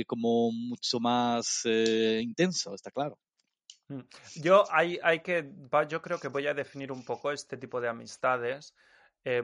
eh, 0.00 0.04
como 0.06 0.50
mucho 0.52 1.00
más 1.00 1.62
intenso, 1.64 2.74
está 2.74 2.90
claro. 2.90 3.18
Mm. 3.88 4.00
Yo 4.36 4.64
hay, 4.70 4.98
hay 5.02 5.20
que, 5.20 5.50
yo 5.88 6.00
creo 6.00 6.18
que 6.18 6.28
voy 6.28 6.46
a 6.46 6.54
definir 6.54 6.90
un 6.90 7.04
poco 7.04 7.30
este 7.32 7.56
tipo 7.56 7.80
de 7.80 7.88
amistades 7.88 8.74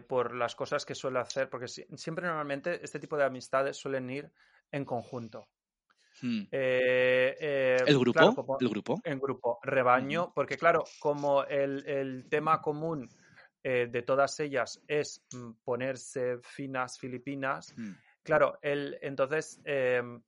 por 0.09 0.35
las 0.35 0.55
cosas 0.55 0.85
que 0.85 0.95
suele 0.95 1.21
hacer, 1.21 1.49
porque 1.49 1.67
si- 1.67 1.87
siempre 1.97 2.27
normalmente 2.27 2.85
este 2.85 3.01
tipo 3.01 3.17
de 3.17 3.25
amistades 3.25 3.79
suelen 3.79 4.11
ir 4.11 4.31
en 4.71 4.85
conjunto. 4.85 5.49
Hmm. 6.21 6.43
Eh, 6.51 7.37
eh, 7.41 7.77
¿El 7.87 7.99
grupo? 7.99 8.19
claro, 8.19 8.35
como- 8.35 8.59
¿El 8.61 8.69
grupo? 8.69 9.01
en 9.05 9.19
grupo, 9.19 9.59
rebaño, 9.63 10.33
porque 10.35 10.59
claro, 10.59 10.85
como 10.99 11.45
el, 11.45 11.87
el 11.87 12.29
tema 12.29 12.61
común 12.61 13.09
eh, 13.63 13.89
de 13.91 14.03
todas 14.03 14.41
ellas 14.41 14.83
es 14.89 15.25
mm, 15.33 15.53
ponerse 15.65 16.39
finas 16.43 16.99
filipinas, 16.99 17.75
Hmm. 17.77 17.93
claro, 18.23 18.59
el, 18.63 18.99
entonces, 19.03 19.61
em, 19.65 20.23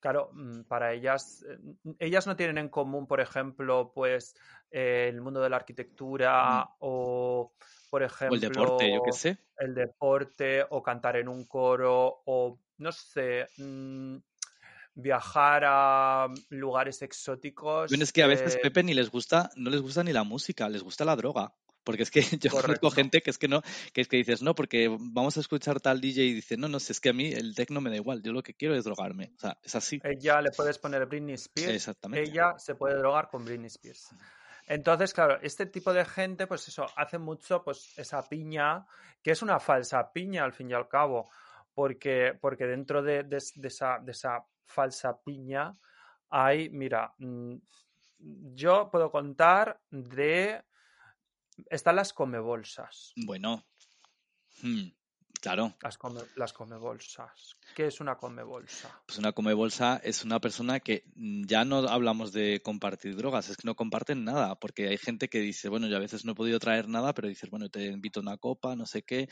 claro, 0.00 0.30
mm, 0.32 0.62
para 0.64 0.92
ellas, 0.92 1.44
eh, 1.48 1.58
ellas 1.98 2.26
no 2.26 2.36
tienen 2.36 2.58
en 2.58 2.68
común, 2.68 3.06
por 3.06 3.20
ejemplo, 3.20 3.92
pues 3.94 4.34
eh, 4.70 5.08
el 5.10 5.20
mundo 5.20 5.40
de 5.40 5.50
la 5.50 5.56
arquitectura 5.56 6.68
o, 6.80 7.52
por 7.90 8.02
O 8.02 8.06
ejemplo, 8.06 8.34
el 8.34 8.40
deporte, 8.40 8.92
yo 8.92 9.02
qué 9.02 9.12
sé. 9.12 9.38
el 9.58 9.74
deporte 9.74 10.64
o 10.70 10.82
cantar 10.82 11.16
en 11.16 11.28
un 11.28 11.44
coro 11.46 12.22
o, 12.26 12.60
no 12.78 12.92
sé, 12.92 13.46
mm, 13.58 14.16
viajar 14.94 15.62
a 15.66 16.28
lugares 16.50 17.02
exóticos. 17.02 17.90
Bueno, 17.90 18.04
es 18.04 18.12
que 18.12 18.22
a 18.22 18.26
veces, 18.26 18.56
Pepe, 18.56 18.82
ni 18.82 18.94
les 18.94 19.10
gusta, 19.10 19.50
no 19.56 19.70
les 19.70 19.80
gusta 19.82 20.02
ni 20.04 20.12
la 20.12 20.24
música, 20.24 20.68
les 20.68 20.82
gusta 20.82 21.04
la 21.04 21.16
droga. 21.16 21.54
Porque 21.84 22.02
es 22.02 22.10
que 22.10 22.20
yo 22.38 22.50
Correcto. 22.50 22.80
conozco 22.80 22.90
gente 22.90 23.22
que 23.22 23.30
es 23.30 23.38
que 23.38 23.48
no, 23.48 23.62
que 23.92 24.00
es 24.02 24.08
que 24.08 24.16
dices, 24.18 24.42
no, 24.42 24.54
porque 24.54 24.88
vamos 25.00 25.36
a 25.36 25.40
escuchar 25.40 25.80
tal 25.80 26.00
DJ 26.00 26.22
y 26.24 26.34
dice, 26.34 26.56
no, 26.56 26.68
no, 26.68 26.78
si 26.80 26.92
es 26.92 27.00
que 27.00 27.08
a 27.10 27.12
mí 27.12 27.32
el 27.32 27.54
techno 27.54 27.80
me 27.80 27.90
da 27.90 27.96
igual, 27.96 28.22
yo 28.22 28.32
lo 28.32 28.42
que 28.42 28.54
quiero 28.54 28.74
es 28.74 28.84
drogarme. 28.84 29.32
O 29.36 29.38
sea, 29.40 29.58
es 29.62 29.74
así. 29.74 30.00
Ella 30.04 30.40
le 30.40 30.50
puedes 30.50 30.78
poner 30.78 31.06
Britney 31.06 31.34
Spears. 31.34 31.74
Exactamente. 31.74 32.28
Ella 32.30 32.54
se 32.58 32.74
puede 32.74 32.96
drogar 32.96 33.28
con 33.28 33.44
Britney 33.44 33.66
Spears. 33.68 34.14
Entonces, 34.66 35.12
claro, 35.12 35.38
este 35.42 35.66
tipo 35.66 35.92
de 35.92 36.04
gente, 36.04 36.46
pues 36.46 36.68
eso, 36.68 36.86
hace 36.96 37.18
mucho 37.18 37.62
pues 37.64 37.92
esa 37.98 38.28
piña, 38.28 38.86
que 39.22 39.32
es 39.32 39.42
una 39.42 39.58
falsa 39.58 40.12
piña 40.12 40.44
al 40.44 40.52
fin 40.52 40.70
y 40.70 40.74
al 40.74 40.86
cabo, 40.86 41.28
porque, 41.74 42.38
porque 42.40 42.66
dentro 42.66 43.02
de, 43.02 43.24
de- 43.24 43.42
de 43.56 43.68
esa, 43.68 43.98
de 44.00 44.12
esa 44.12 44.44
falsa 44.66 45.18
piña 45.24 45.74
hay, 46.28 46.68
mira, 46.70 47.12
mm, 47.18 47.56
yo 48.54 48.88
puedo 48.92 49.10
contar 49.10 49.80
de... 49.90 50.62
Están 51.68 51.96
las 51.96 52.12
comebolsas. 52.12 53.12
Bueno, 53.16 53.66
hmm, 54.62 54.88
claro. 55.40 55.76
Las, 55.82 55.98
come, 55.98 56.20
las 56.36 56.52
comebolsas. 56.52 57.56
¿Qué 57.74 57.86
es 57.86 58.00
una 58.00 58.16
comebolsa? 58.16 59.02
Pues 59.06 59.18
una 59.18 59.32
come 59.32 59.54
bolsa 59.54 60.00
es 60.02 60.24
una 60.24 60.40
persona 60.40 60.80
que 60.80 61.04
mm, 61.14 61.44
ya 61.46 61.64
no 61.64 61.78
hablamos 61.88 62.32
de 62.32 62.60
compartir 62.62 63.16
drogas, 63.16 63.48
es 63.48 63.56
que 63.56 63.66
no 63.66 63.74
comparten 63.76 64.24
nada, 64.24 64.58
porque 64.58 64.88
hay 64.88 64.98
gente 64.98 65.28
que 65.28 65.40
dice, 65.40 65.68
bueno, 65.68 65.86
yo 65.86 65.96
a 65.96 66.00
veces 66.00 66.24
no 66.24 66.32
he 66.32 66.34
podido 66.34 66.58
traer 66.58 66.88
nada, 66.88 67.14
pero 67.14 67.28
dices, 67.28 67.48
bueno, 67.50 67.68
te 67.68 67.86
invito 67.86 68.20
a 68.20 68.22
una 68.22 68.36
copa, 68.38 68.76
no 68.76 68.86
sé 68.86 69.02
qué, 69.02 69.28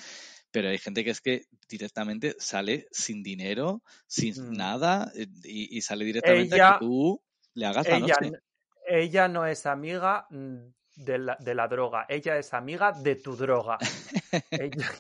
pero 0.51 0.69
hay 0.69 0.79
gente 0.79 1.05
que 1.05 1.11
es 1.11 1.21
que 1.21 1.47
directamente 1.69 2.37
sale 2.39 2.87
sin 2.91 3.23
dinero, 3.23 3.83
sin 4.07 4.35
Mm. 4.39 4.57
nada, 4.57 5.13
eh, 5.15 5.27
y, 5.45 5.77
y 5.77 5.81
sale 5.83 6.05
directamente 6.05 6.61
a 6.61 6.73
que 6.75 6.87
tú 6.87 7.21
le 7.55 7.67
hagas 7.67 7.87
la 7.89 7.97
ella, 7.97 8.21
noche. 8.21 8.33
ella 8.87 9.29
no 9.29 9.45
es 9.47 9.67
amiga 9.67 10.27
mm, 10.31 10.69
de 10.99 11.19
la, 11.19 11.37
de 11.39 11.55
la 11.55 11.69
droga, 11.69 12.07
ella 12.09 12.37
es 12.37 12.53
amiga 12.53 12.93
de 12.93 13.17
tu 13.17 13.37
droga. 13.37 13.79
ella, 14.51 14.91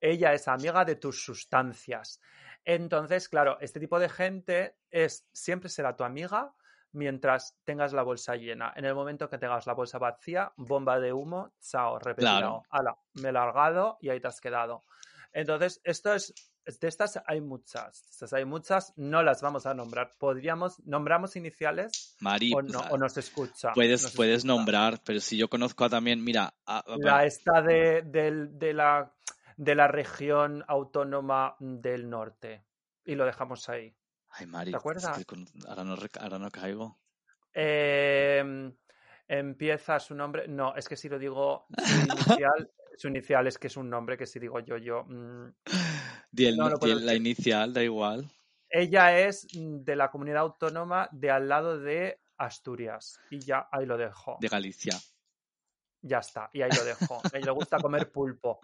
ella 0.00 0.32
es 0.34 0.46
amiga 0.46 0.84
de 0.84 0.96
tus 0.96 1.24
sustancias. 1.24 2.20
Entonces, 2.64 3.28
claro, 3.28 3.58
este 3.60 3.80
tipo 3.80 3.98
de 3.98 4.08
gente 4.08 4.76
es 4.90 5.26
siempre 5.32 5.68
será 5.68 5.96
tu 5.96 6.04
amiga 6.04 6.54
mientras 6.92 7.56
tengas 7.64 7.94
la 7.94 8.02
bolsa 8.02 8.36
llena. 8.36 8.72
En 8.76 8.84
el 8.84 8.94
momento 8.94 9.28
que 9.28 9.38
tengas 9.38 9.66
la 9.66 9.72
bolsa 9.72 9.98
vacía, 9.98 10.52
bomba 10.56 11.00
de 11.00 11.12
humo, 11.12 11.54
chao, 11.60 11.98
repetirado. 11.98 12.38
Claro. 12.38 12.62
Ala, 12.68 12.98
me 13.14 13.30
he 13.30 13.32
largado 13.32 13.96
y 14.00 14.10
ahí 14.10 14.20
te 14.20 14.28
has 14.28 14.40
quedado. 14.40 14.82
Entonces, 15.32 15.80
esto 15.82 16.12
es, 16.12 16.34
de 16.64 16.88
estas 16.88 17.20
hay 17.26 17.40
muchas, 17.40 18.02
de 18.04 18.10
estas 18.10 18.32
hay 18.32 18.44
muchas, 18.44 18.92
no 18.96 19.22
las 19.22 19.42
vamos 19.42 19.66
a 19.66 19.74
nombrar. 19.74 20.10
Podríamos, 20.18 20.78
nombramos 20.86 21.34
iniciales 21.36 22.16
Mari, 22.20 22.52
o 22.54 22.62
no, 22.62 22.96
nos 22.96 23.16
escucha. 23.16 23.72
puedes, 23.72 24.02
nos 24.02 24.14
puedes 24.14 24.38
escucha. 24.38 24.54
nombrar, 24.54 25.00
pero 25.04 25.20
si 25.20 25.36
yo 25.36 25.48
conozco 25.48 25.84
a 25.84 25.88
también, 25.90 26.22
mira, 26.22 26.54
a- 26.66 26.78
a- 26.78 26.84
bueno, 26.86 27.04
La 27.06 27.24
esta 27.24 27.62
de, 27.62 28.02
del- 28.02 28.58
de 28.58 28.72
la, 28.74 29.12
de 29.56 29.74
la 29.74 29.88
región 29.88 30.64
autónoma 30.68 31.56
del 31.58 32.08
norte. 32.08 32.64
Y 33.04 33.14
lo 33.16 33.24
dejamos 33.26 33.68
ahí. 33.68 33.94
ay, 34.30 34.46
Mari, 34.46 34.70
¿te 34.70 34.76
es 34.76 34.80
acuerdas? 34.80 35.24
que 35.26 35.34
ahora, 35.68 35.82
no, 35.84 35.96
ahora 36.20 36.38
no 36.38 36.50
caigo. 36.50 36.98
Eh, 37.54 38.72
empieza 39.28 39.98
su 39.98 40.14
nombre. 40.14 40.46
No, 40.48 40.74
es 40.76 40.88
que 40.88 40.96
si 40.96 41.08
lo 41.08 41.18
digo 41.18 41.66
su 41.76 42.00
inicial, 42.00 42.70
su 42.96 43.08
inicial 43.08 43.46
es 43.46 43.58
que 43.58 43.66
es 43.66 43.76
un 43.76 43.90
nombre 43.90 44.16
que 44.16 44.26
si 44.26 44.38
digo 44.38 44.60
yo, 44.60 44.76
yo. 44.76 45.04
mm. 45.04 45.54
Di 46.32 46.46
el- 46.46 46.56
No 46.56 46.64
lo 46.70 46.76
di 46.76 46.80
puedo 46.80 46.98
el- 46.98 47.06
la 47.06 47.14
inicial, 47.14 47.72
da 47.72 47.82
igual. 47.82 48.28
Ella 48.68 49.18
es 49.18 49.46
de 49.52 49.94
la 49.96 50.10
comunidad 50.10 50.38
autónoma 50.40 51.08
de 51.12 51.30
al 51.30 51.46
lado 51.48 51.78
de 51.78 52.18
Asturias. 52.38 53.20
Y 53.30 53.38
ya 53.40 53.68
ahí 53.70 53.84
lo 53.84 53.98
dejo. 53.98 54.38
De 54.40 54.48
Galicia. 54.48 54.98
Ya 56.00 56.18
está. 56.18 56.48
Y 56.54 56.62
ahí 56.62 56.70
lo 56.74 56.82
dejo. 56.84 57.20
A 57.22 57.36
ella 57.36 57.46
le 57.46 57.52
gusta 57.52 57.78
comer 57.78 58.10
pulpo. 58.10 58.60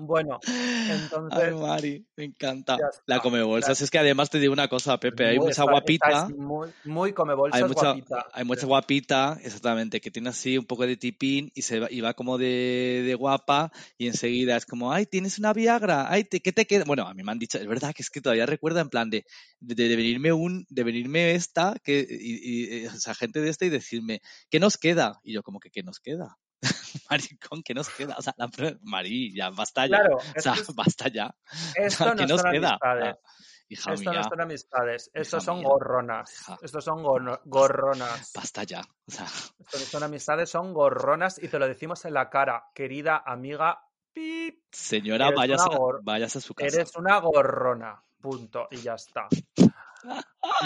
Bueno, 0.00 0.38
entonces. 0.88 1.38
Ay, 1.42 1.54
Mari, 1.54 2.06
me 2.16 2.24
encanta. 2.24 2.78
La 3.06 3.20
come 3.20 3.42
bolsas. 3.42 3.80
Es 3.80 3.90
que 3.90 3.98
además 3.98 4.30
te 4.30 4.38
digo 4.38 4.52
una 4.52 4.68
cosa, 4.68 4.98
Pepe, 4.98 5.26
hay 5.26 5.38
muy- 5.38 5.48
mucha 5.48 5.62
guapita. 5.64 6.28
muy, 6.36 6.68
muy 6.84 7.12
come 7.12 7.34
bolsas 7.34 7.60
Hay 7.62 7.68
mucha, 7.68 7.86
guapita. 7.92 8.26
hay 8.32 8.44
mucha 8.44 8.66
guapita, 8.66 9.38
exactamente, 9.42 10.00
que 10.00 10.10
tiene 10.10 10.28
así 10.30 10.58
un 10.58 10.64
poco 10.66 10.86
de 10.86 10.96
tipín 10.96 11.50
y 11.54 11.62
se 11.62 11.80
va, 11.80 11.88
y 11.90 12.00
va 12.00 12.14
como 12.14 12.38
de, 12.38 13.02
de 13.06 13.14
guapa 13.14 13.70
y 13.98 14.06
enseguida 14.06 14.56
es 14.56 14.66
como, 14.66 14.92
ay, 14.92 15.06
tienes 15.06 15.38
una 15.38 15.52
Viagra, 15.52 16.10
ay, 16.10 16.24
te- 16.24 16.40
¿qué 16.40 16.52
te 16.52 16.66
queda? 16.66 16.84
Bueno, 16.84 17.06
a 17.06 17.14
mí 17.14 17.22
me 17.22 17.32
han 17.32 17.38
dicho, 17.38 17.58
es 17.58 17.66
verdad 17.66 17.94
que 17.94 18.02
es 18.02 18.10
que 18.10 18.20
todavía 18.20 18.46
recuerdo 18.46 18.80
en 18.80 18.88
plan 18.88 19.10
de, 19.10 19.24
de, 19.60 19.74
de 19.88 19.96
venirme 19.96 20.32
un, 20.32 20.66
de 20.68 20.84
venirme 20.84 21.34
esta, 21.34 21.76
que, 21.82 22.06
y, 22.08 22.82
y- 22.82 22.86
o 22.86 22.90
sea, 22.98 23.14
gente 23.14 23.40
de 23.40 23.50
esta 23.50 23.64
y 23.64 23.68
decirme, 23.70 24.20
¿qué 24.50 24.60
nos 24.60 24.76
queda? 24.76 25.20
Y 25.22 25.32
yo 25.32 25.42
como 25.42 25.60
que, 25.60 25.70
¿qué 25.70 25.82
nos 25.82 26.00
queda? 26.00 26.36
Maricón, 27.10 27.62
¿qué 27.62 27.74
nos 27.74 27.88
queda? 27.90 28.16
O 28.18 28.22
sea, 28.22 28.34
la, 28.36 28.48
Mari, 28.82 29.34
ya, 29.34 29.50
basta 29.50 29.86
ya. 29.86 29.98
Claro, 29.98 30.16
o 30.16 30.40
sea, 30.40 30.54
es- 30.54 30.74
basta 30.74 31.08
ya. 31.08 31.34
esto 31.74 32.04
¿Qué 32.16 32.22
no 32.22 32.26
nos 32.28 32.40
son 32.40 32.50
queda? 32.52 32.68
amistades. 32.80 33.14
Ah, 33.14 33.30
hija 33.68 33.92
Esto 33.94 34.10
mía, 34.10 34.20
no 34.20 34.28
son 34.28 34.40
amistades. 34.40 35.10
Estos 35.14 35.44
son 35.44 35.58
mía. 35.58 35.68
gorronas. 35.68 36.32
Hija. 36.32 36.58
Estos 36.62 36.84
son 36.84 37.02
gorronas. 37.44 38.32
basta 38.34 38.62
ya. 38.64 38.80
O 39.06 39.10
sea, 39.10 39.26
Estos 39.58 39.82
son 39.82 40.02
amistades, 40.02 40.50
son 40.50 40.72
gorronas 40.72 41.42
y 41.42 41.48
te 41.48 41.58
lo 41.58 41.66
decimos 41.68 42.04
en 42.04 42.14
la 42.14 42.28
cara. 42.30 42.64
Querida 42.74 43.22
amiga, 43.24 43.80
pip, 44.12 44.60
señora, 44.72 45.28
una 45.28 45.36
gor- 45.36 46.00
váyase 46.02 46.38
a 46.38 46.40
su 46.40 46.54
casa. 46.54 46.76
eres 46.76 46.96
una 46.96 47.18
gorrona. 47.20 48.02
Punto. 48.20 48.66
Y 48.70 48.78
ya 48.78 48.94
está. 48.94 49.28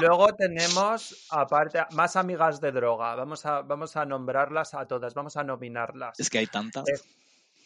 Luego 0.01 0.35
tenemos, 0.35 1.27
aparte, 1.31 1.81
más 1.93 2.17
amigas 2.17 2.61
de 2.61 2.73
droga. 2.73 3.15
Vamos 3.15 3.45
a, 3.47 3.63
vamos 3.63 3.97
a 3.97 4.05
nombrarlas 4.05 4.75
a 4.75 4.87
todas, 4.87 5.15
vamos 5.15 5.37
a 5.37 5.45
nominarlas. 5.45 6.19
Es 6.21 6.31
que 6.31 6.39
hay 6.39 6.47
tantas. 6.47 6.85
Es- 6.89 7.05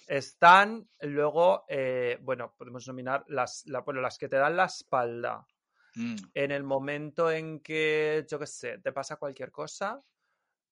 Están 0.07 0.87
luego, 1.01 1.65
eh, 1.69 2.19
bueno, 2.21 2.55
podemos 2.59 2.87
nominar 2.87 3.25
las, 3.29 3.65
la- 3.67 3.81
bueno, 3.81 4.03
las 4.03 4.19
que 4.19 4.29
te 4.29 4.37
dan 4.37 4.55
la 4.57 4.67
espalda. 4.67 5.47
Mm. 5.95 6.17
En 6.35 6.51
el 6.51 6.63
momento 6.63 7.31
en 7.31 7.61
que, 7.61 8.27
yo 8.31 8.39
qué 8.39 8.47
sé, 8.47 8.79
te 8.79 8.93
pasa 8.93 9.17
cualquier 9.17 9.51
cosa. 9.51 10.03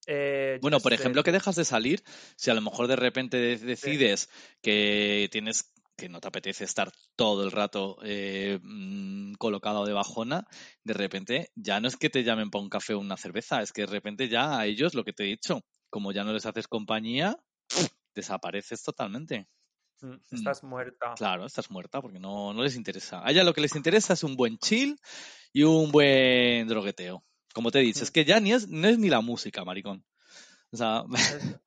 eh, 0.06 0.58
Bueno, 0.60 0.80
por 0.80 0.90
sé, 0.92 0.96
ejemplo, 0.96 1.22
que 1.22 1.32
dejas 1.32 1.54
de 1.56 1.64
salir, 1.64 2.02
si 2.36 2.50
a 2.50 2.54
lo 2.54 2.60
mejor 2.60 2.88
de 2.88 2.96
repente 2.96 3.36
de- 3.38 3.56
decides 3.56 4.28
que 4.60 5.28
tienes 5.32 5.72
que 6.02 6.08
no 6.08 6.20
te 6.20 6.28
apetece 6.28 6.64
estar 6.64 6.90
todo 7.16 7.44
el 7.44 7.52
rato 7.52 7.98
eh, 8.04 8.58
mm, 8.62 9.34
colocado 9.34 9.86
de 9.86 9.92
bajona, 9.92 10.46
de 10.84 10.94
repente 10.94 11.50
ya 11.54 11.80
no 11.80 11.88
es 11.88 11.96
que 11.96 12.10
te 12.10 12.24
llamen 12.24 12.50
para 12.50 12.62
un 12.62 12.68
café 12.70 12.94
o 12.94 12.98
una 13.00 13.16
cerveza, 13.16 13.62
es 13.62 13.72
que 13.72 13.82
de 13.82 13.86
repente 13.86 14.28
ya 14.28 14.58
a 14.58 14.66
ellos 14.66 14.94
lo 14.94 15.04
que 15.04 15.12
te 15.12 15.24
he 15.24 15.26
dicho, 15.28 15.60
como 15.90 16.12
ya 16.12 16.24
no 16.24 16.32
les 16.32 16.44
haces 16.46 16.66
compañía, 16.68 17.36
desapareces 18.16 18.82
totalmente. 18.82 19.48
mm, 20.02 20.16
estás 20.32 20.62
muerta. 20.64 21.14
Claro, 21.16 21.46
estás 21.46 21.70
muerta 21.70 22.00
porque 22.00 22.18
no, 22.18 22.52
no 22.52 22.62
les 22.62 22.76
interesa. 22.76 23.24
A 23.24 23.30
ella 23.30 23.44
lo 23.44 23.52
que 23.54 23.60
les 23.60 23.76
interesa 23.76 24.14
es 24.14 24.24
un 24.24 24.36
buen 24.36 24.58
chill 24.58 24.98
y 25.52 25.62
un 25.64 25.92
buen 25.92 26.66
drogueteo. 26.68 27.24
Como 27.54 27.70
te 27.70 27.80
he 27.80 27.82
dicho, 27.82 28.00
Mm. 28.00 28.04
es 28.04 28.10
que 28.10 28.24
ya 28.24 28.40
ni 28.40 28.52
es, 28.52 28.68
no 28.68 28.88
es 28.88 28.98
ni 28.98 29.08
la 29.10 29.20
música, 29.20 29.64
maricón. 29.64 30.04
O 30.72 30.76
sea, 30.78 31.04
Es- 31.12 31.44
mm, 31.44 31.61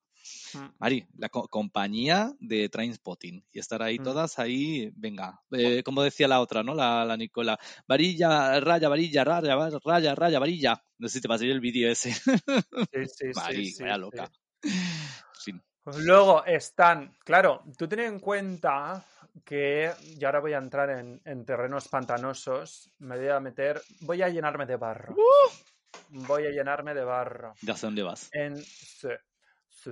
Mari, 0.79 1.05
la 1.17 1.29
co- 1.29 1.47
compañía 1.47 2.33
de 2.39 2.69
Trainspotting 2.69 3.45
y 3.51 3.59
estar 3.59 3.81
ahí 3.81 3.99
Mm. 3.99 4.03
todas 4.03 4.39
ahí, 4.39 4.91
venga, 4.95 5.41
eh, 5.51 5.83
como 5.83 6.01
decía 6.03 6.27
la 6.27 6.41
otra, 6.41 6.63
¿no? 6.63 6.73
La, 6.75 7.05
la 7.05 7.17
Nicola, 7.17 7.57
varilla, 7.87 8.59
raya, 8.59 8.89
varilla, 8.89 9.23
raya, 9.23 9.55
raya, 9.83 10.15
raya, 10.15 10.39
varilla. 10.39 10.83
No 10.97 11.07
sé 11.07 11.15
si 11.15 11.21
te 11.21 11.27
pasé 11.27 11.49
el 11.49 11.59
vídeo 11.61 11.89
ese. 11.89 12.11
Sí, 12.13 12.21
sí, 12.91 12.93
sí, 13.33 13.33
Mari, 13.33 13.65
sí, 13.65 13.83
vaya 13.83 13.95
sí. 13.95 13.99
loca. 13.99 14.31
En 14.63 14.71
fin. 15.43 15.63
Luego 15.85 16.43
están, 16.45 17.13
claro, 17.23 17.63
tú 17.77 17.87
ten 17.87 17.99
en 17.99 18.19
cuenta 18.19 19.03
que, 19.43 19.91
y 20.19 20.25
ahora 20.25 20.39
voy 20.39 20.53
a 20.53 20.57
entrar 20.57 20.89
en, 20.89 21.21
en 21.25 21.45
terrenos 21.45 21.87
pantanosos, 21.89 22.89
me 22.99 23.17
voy 23.17 23.27
a 23.27 23.39
meter, 23.39 23.81
voy 24.01 24.21
a 24.23 24.29
llenarme 24.29 24.65
de 24.65 24.77
barro. 24.77 25.13
¡Uh! 25.13 26.25
Voy 26.27 26.45
a 26.47 26.49
llenarme 26.49 26.93
de 26.95 27.03
barro. 27.03 27.53
¿De 27.61 27.71
hacia 27.71 27.87
dónde 27.87 28.01
vas? 28.03 28.29
En, 28.33 28.57
sí, 28.57 29.09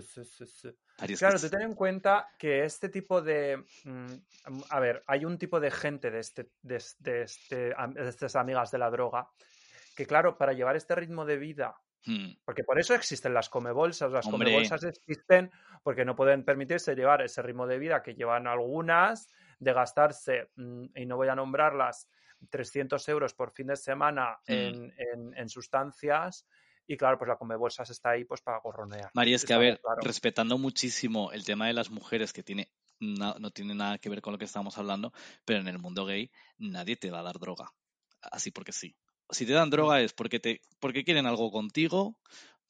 sí, 0.01 0.23
sí, 0.25 0.45
sí, 0.45 0.69
Claro, 1.17 1.39
tú 1.39 1.49
ten 1.49 1.61
en 1.61 1.75
cuenta 1.75 2.29
que 2.37 2.63
este 2.65 2.89
tipo 2.89 3.21
de... 3.21 3.63
mm, 3.83 4.13
A 4.69 4.79
ver, 4.79 5.03
hay 5.07 5.25
un 5.25 5.37
tipo 5.37 5.59
de 5.59 5.71
gente 5.71 6.11
de, 6.11 6.19
este, 6.19 6.49
de, 6.61 6.75
es- 6.77 6.97
de 6.99 7.21
este, 7.23 7.55
de 7.75 8.09
estas 8.09 8.35
amigas 8.35 8.71
de 8.71 8.77
la 8.79 8.89
droga 8.89 9.29
que, 9.95 10.05
claro, 10.05 10.37
para 10.37 10.53
llevar 10.53 10.75
este 10.75 10.95
ritmo 10.95 11.25
de 11.25 11.37
vida, 11.37 11.75
Hmm, 12.05 12.33
porque 12.43 12.65
por 12.65 12.77
eso 12.79 12.93
existen 12.95 13.33
las 13.33 13.47
comebolsas, 13.49 14.11
las 14.11 14.25
Hombre. 14.27 14.47
comebolsas 14.49 14.83
existen 14.83 15.49
porque 15.83 16.03
no 16.03 16.17
pueden 16.17 16.43
permitirse 16.43 16.95
llevar 16.95 17.21
ese 17.21 17.41
ritmo 17.41 17.65
de 17.65 17.79
vida 17.79 18.03
que 18.03 18.13
llevan 18.13 18.45
algunas, 18.45 19.29
de 19.59 19.71
gastarse, 19.71 20.49
mm, 20.57 20.85
y 20.95 21.05
no 21.05 21.15
voy 21.15 21.29
a 21.29 21.35
nombrarlas, 21.35 22.09
300 22.49 23.07
euros 23.07 23.33
por 23.33 23.51
fin 23.51 23.67
de 23.67 23.77
semana 23.77 24.37
Mm. 24.47 24.51
en, 24.51 24.93
en- 24.97 25.33
en 25.37 25.47
sustancias. 25.49 26.45
Y 26.87 26.97
claro, 26.97 27.17
pues 27.17 27.29
la 27.29 27.37
comebolsas 27.37 27.89
está 27.89 28.11
ahí 28.11 28.25
pues 28.25 28.41
para 28.41 28.59
gorronear. 28.59 29.09
Mari, 29.13 29.33
es 29.33 29.45
que 29.45 29.53
a 29.53 29.57
ver, 29.57 29.79
claro. 29.79 30.01
respetando 30.01 30.57
muchísimo 30.57 31.31
el 31.31 31.45
tema 31.45 31.67
de 31.67 31.73
las 31.73 31.89
mujeres, 31.89 32.33
que 32.33 32.43
tiene 32.43 32.69
na- 32.99 33.35
no 33.39 33.51
tiene 33.51 33.75
nada 33.75 33.97
que 33.97 34.09
ver 34.09 34.21
con 34.21 34.33
lo 34.33 34.39
que 34.39 34.45
estamos 34.45 34.77
hablando, 34.77 35.13
pero 35.45 35.59
en 35.59 35.67
el 35.67 35.79
mundo 35.79 36.05
gay 36.05 36.31
nadie 36.57 36.95
te 36.95 37.11
va 37.11 37.19
a 37.19 37.23
dar 37.23 37.39
droga. 37.39 37.71
Así 38.21 38.51
porque 38.51 38.71
sí. 38.71 38.95
Si 39.29 39.45
te 39.45 39.53
dan 39.53 39.69
droga 39.69 40.01
es 40.01 40.13
porque 40.13 40.39
te, 40.39 40.61
porque 40.79 41.03
quieren 41.03 41.25
algo 41.25 41.51
contigo, 41.51 42.17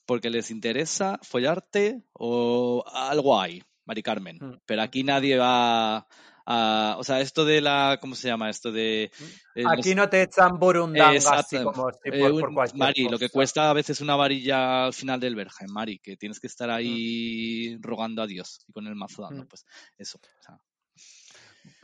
porque 0.06 0.30
les 0.30 0.52
interesa 0.52 1.20
follarte 1.24 2.04
o 2.14 2.84
algo 2.88 3.40
hay. 3.40 3.64
Mari 3.86 4.04
Carmen. 4.04 4.38
Mm. 4.40 4.62
Pero 4.66 4.82
aquí 4.82 5.04
nadie 5.04 5.38
va 5.38 6.08
a... 6.46 6.96
O 6.98 7.04
sea, 7.04 7.22
esto 7.22 7.46
de 7.46 7.62
la... 7.62 7.98
¿Cómo 8.02 8.16
se 8.16 8.28
llama? 8.28 8.50
Esto 8.50 8.72
de... 8.72 9.12
eh, 9.56 9.64
Aquí 9.70 9.96
no 9.96 10.10
te 10.10 10.24
echan 10.24 10.58
burundanga 10.60 11.16
así 11.34 11.62
como 11.64 11.90
si 11.92 12.10
Eh, 12.10 12.20
por, 12.20 12.32
un- 12.32 12.40
por 12.42 12.54
cualquier 12.54 12.80
Mari, 12.80 13.10
lo 13.10 13.18
que 13.20 13.30
cuesta 13.30 13.70
a 13.70 13.74
veces 13.74 14.02
una 14.02 14.16
varilla 14.16 14.86
al 14.86 14.94
final 14.94 15.20
del 15.20 15.36
verja, 15.36 15.66
Mari, 15.68 16.00
que 16.00 16.18
tienes 16.18 16.40
que 16.40 16.48
estar 16.48 16.70
ahí 16.70 17.78
rogando 17.82 18.22
a 18.22 18.28
Dios 18.28 18.66
y 18.68 18.74
con 18.74 18.88
el 18.88 18.96
mazo 18.96 19.22
dando, 19.22 19.44
Mm. 19.44 19.48
pues 19.48 19.66
eso. 19.98 20.18
o 20.18 20.44
sea, 20.44 20.60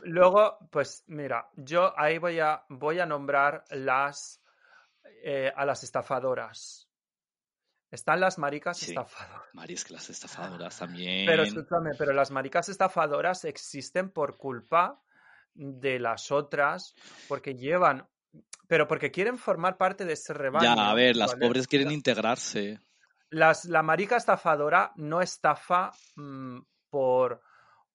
Luego, 0.00 0.58
pues 0.70 1.04
mira, 1.06 1.48
yo 1.56 1.98
ahí 1.98 2.18
voy 2.18 2.38
a, 2.38 2.62
voy 2.68 2.98
a 3.00 3.06
nombrar 3.06 3.64
las 3.70 4.40
eh, 5.24 5.50
a 5.54 5.64
las 5.64 5.82
estafadoras. 5.84 6.86
Están 7.90 8.20
las 8.20 8.38
maricas 8.38 8.78
Sí. 8.78 8.90
estafadoras. 8.90 9.48
Mari, 9.52 9.74
es 9.74 9.84
que 9.84 9.94
las 9.94 10.08
estafadoras 10.10 10.78
también. 10.78 11.26
Pero 11.26 11.42
escúchame, 11.42 11.90
pero 11.98 12.12
las 12.12 12.30
maricas 12.30 12.68
estafadoras 12.68 13.44
existen 13.44 14.10
por 14.10 14.36
culpa 14.36 15.00
de 15.54 15.98
las 15.98 16.30
otras, 16.30 16.94
porque 17.28 17.54
llevan, 17.56 18.08
pero 18.68 18.86
porque 18.86 19.10
quieren 19.10 19.36
formar 19.38 19.76
parte 19.76 20.04
de 20.04 20.12
ese 20.12 20.32
rebaño. 20.32 20.74
ya, 20.76 20.90
a 20.90 20.94
ver, 20.94 21.16
las 21.16 21.34
pobres 21.34 21.66
quieren 21.66 21.90
integrarse. 21.90 22.78
Las, 23.30 23.64
la 23.64 23.82
marica 23.82 24.16
estafadora 24.16 24.92
no 24.96 25.20
estafa 25.20 25.90
mm, 26.16 26.58
por, 26.88 27.42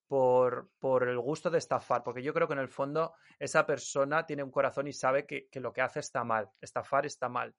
por, 0.07 0.69
por 0.79 1.07
el 1.07 1.19
gusto 1.19 1.49
de 1.49 1.57
estafar, 1.57 2.03
porque 2.03 2.21
yo 2.21 2.33
creo 2.33 2.47
que 2.47 2.53
en 2.53 2.59
el 2.59 2.69
fondo 2.69 3.13
esa 3.39 3.65
persona 3.65 4.25
tiene 4.25 4.43
un 4.43 4.51
corazón 4.51 4.87
y 4.87 4.93
sabe 4.93 5.25
que, 5.25 5.47
que 5.49 5.59
lo 5.59 5.71
que 5.73 5.81
hace 5.81 5.99
está 6.01 6.23
mal, 6.23 6.49
estafar 6.61 7.05
está 7.05 7.27
mal. 7.29 7.53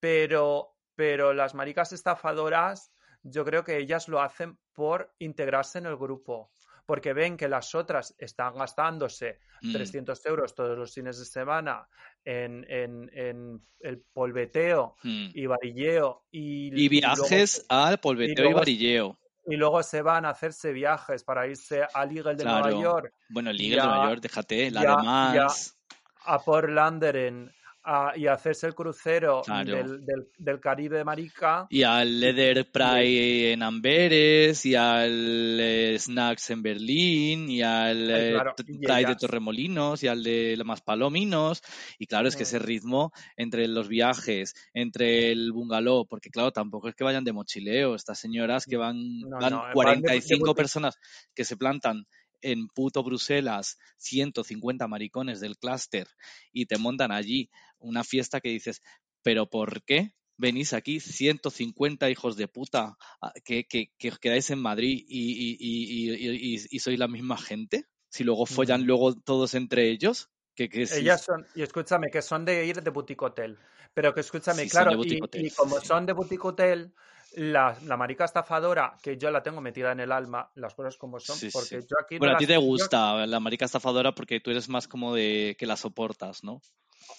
Pero, 0.00 0.73
pero 0.94 1.32
las 1.34 1.54
maricas 1.54 1.92
estafadoras, 1.92 2.92
yo 3.22 3.44
creo 3.44 3.64
que 3.64 3.78
ellas 3.78 4.08
lo 4.08 4.20
hacen 4.20 4.58
por 4.72 5.12
integrarse 5.18 5.78
en 5.78 5.86
el 5.86 5.96
grupo, 5.96 6.50
porque 6.86 7.12
ven 7.14 7.36
que 7.36 7.48
las 7.48 7.74
otras 7.74 8.14
están 8.18 8.54
gastándose 8.56 9.38
Mm. 9.62 9.72
300 9.72 10.26
euros 10.26 10.54
todos 10.54 10.76
los 10.76 10.92
fines 10.92 11.18
de 11.18 11.24
semana 11.24 11.88
en, 12.24 12.66
en- 12.68 13.10
en 13.14 13.66
el 13.80 14.02
polveteo 14.12 14.96
Mm. 15.02 15.26
y 15.34 15.46
varilleo 15.46 16.24
y, 16.30 16.84
Y 16.84 16.88
viajes 16.88 17.64
al 17.68 17.94
y 17.94 17.96
polveteo 17.96 18.34
y, 18.34 18.48
luego- 18.48 18.58
varilleo. 18.58 19.18
y 19.46 19.56
luego 19.56 19.82
se 19.82 20.02
van 20.02 20.26
a 20.26 20.30
hacerse 20.30 20.72
viajes 20.72 21.24
para 21.24 21.46
irse 21.46 21.86
al 21.94 22.14
Eagle 22.14 22.34
de 22.34 22.44
Nueva. 22.44 22.70
York, 22.72 23.14
Bueno, 23.30 23.50
el 23.50 23.58
Ya- 23.58 23.76
de 23.82 23.88
Nueva 23.88 24.08
York, 24.10 24.20
déjate, 24.20 24.70
la 24.70 24.82
ya- 24.82 24.96
de 24.96 25.02
Mans. 25.02 25.78
a 26.26 26.38
Port 26.38 26.68
Landeren 26.68 27.50
a- 27.84 28.12
y 28.16 28.26
hacerse 28.26 28.66
el 28.66 28.74
crucero 28.74 29.42
Claro. 29.44 29.76
del, 29.76 30.04
del- 30.06 30.28
del 30.38 30.60
Caribe 30.60 30.96
de 30.98 31.04
Marica. 31.04 31.66
Y 31.70 31.82
al 31.82 32.18
Leather 32.18 32.70
Pride 32.70 33.52
en 33.52 33.62
Amberes, 33.62 34.64
y 34.64 34.74
al 34.74 35.58
eh, 35.60 35.96
Snacks 35.98 36.50
en 36.50 36.62
Berlín, 36.62 37.50
y 37.50 37.62
al 37.62 38.10
Ay, 38.10 38.22
eh, 38.28 38.30
claro, 38.32 38.54
T- 38.56 38.64
y 38.68 38.78
Pride 38.78 39.06
de. 39.08 39.16
Torremolinos, 39.16 40.02
y 40.02 40.08
al 40.08 40.22
de 40.22 40.56
Las 40.56 40.80
Palominos. 40.80 41.62
Y 41.98 42.06
claro, 42.06 42.26
es 42.28 42.36
que 42.36 42.42
Mm. 42.44 42.46
ese 42.46 42.58
ritmo 42.58 43.12
entre 43.36 43.68
los 43.68 43.88
viajes, 43.88 44.54
entre 44.72 45.30
el 45.32 45.52
bungalow, 45.52 46.06
porque 46.06 46.30
claro, 46.30 46.52
tampoco 46.52 46.88
es 46.88 46.94
que 46.94 47.04
vayan 47.04 47.24
de 47.24 47.32
mochileo. 47.32 47.94
Estas 47.94 48.18
señoras 48.18 48.64
que 48.66 48.76
van, 48.76 49.20
No, 49.20 49.38
van 49.38 49.52
no, 49.52 49.58
van 49.58 49.64
de- 49.64 49.68
de 49.68 49.74
45 49.74 50.40
boutique. 50.46 50.56
personas 50.56 50.98
que 51.34 51.44
se 51.44 51.56
plantan 51.56 52.06
en 52.46 52.68
puto 52.68 53.02
Bruselas 53.02 53.78
150 53.96 54.86
maricones 54.86 55.40
del 55.40 55.56
clúster 55.56 56.06
y 56.52 56.66
te 56.66 56.76
montan 56.76 57.10
allí 57.10 57.48
una 57.84 58.04
fiesta 58.04 58.40
que 58.40 58.50
dices, 58.50 58.82
¿pero 59.22 59.48
por 59.48 59.84
qué? 59.84 60.12
Venís 60.36 60.72
aquí 60.72 60.98
150 61.00 62.10
hijos 62.10 62.36
de 62.36 62.48
puta 62.48 62.96
a- 63.20 63.32
que, 63.44 63.64
que, 63.66 63.92
que 63.98 64.08
os 64.08 64.18
quedáis 64.18 64.50
en 64.50 64.58
Madrid 64.60 65.04
y, 65.06 65.56
y, 65.56 65.56
y, 65.60 66.66
y, 66.70 66.78
sois 66.80 66.98
la 66.98 67.08
misma 67.08 67.36
gente. 67.36 67.84
Si 68.10 68.24
luego 68.24 68.46
follan 68.46 68.84
luego 68.84 69.14
todos 69.14 69.54
entre 69.54 69.90
ellos, 69.90 70.28
que, 70.54 70.68
que 70.68 70.82
Ellas 70.82 71.22
son, 71.22 71.46
y 71.54 71.62
escúchame, 71.62 72.10
que 72.10 72.22
son 72.22 72.44
de 72.44 72.64
ir 72.66 72.82
de 72.82 72.90
boutique 72.90 73.22
hotel. 73.24 73.58
Pero 73.92 74.12
que 74.14 74.20
escúchame, 74.20 74.62
Sí, 74.64 74.68
claro, 74.68 75.00
y, 75.04 75.50
como 75.50 75.80
son 75.80 76.06
de 76.06 76.12
boutique 76.12 76.44
hotel, 76.44 76.92
la, 77.36 77.76
la 77.84 77.96
marica 77.96 78.24
estafadora, 78.24 78.98
que 79.02 79.16
yo 79.16 79.30
la 79.30 79.42
tengo 79.42 79.60
metida 79.60 79.92
en 79.92 80.00
el 80.00 80.12
alma, 80.12 80.50
las 80.54 80.74
cosas 80.74 80.96
como 80.96 81.18
son, 81.20 81.38
Sí, 81.38 81.48
porque 81.52 81.80
yo 81.80 81.96
aquí 82.00 82.16
no 82.16 82.20
Bueno, 82.20 82.34
a 82.34 82.38
ti 82.38 82.46
te 82.46 82.54
yo- 82.54 82.60
gusta 82.60 83.26
la 83.26 83.40
marica 83.40 83.64
estafadora 83.64 84.14
porque 84.14 84.40
tú 84.40 84.50
eres 84.50 84.68
más 84.68 84.88
como 84.88 85.14
de 85.14 85.56
que 85.58 85.66
la 85.66 85.76
soportas, 85.76 86.44
¿no? 86.44 86.60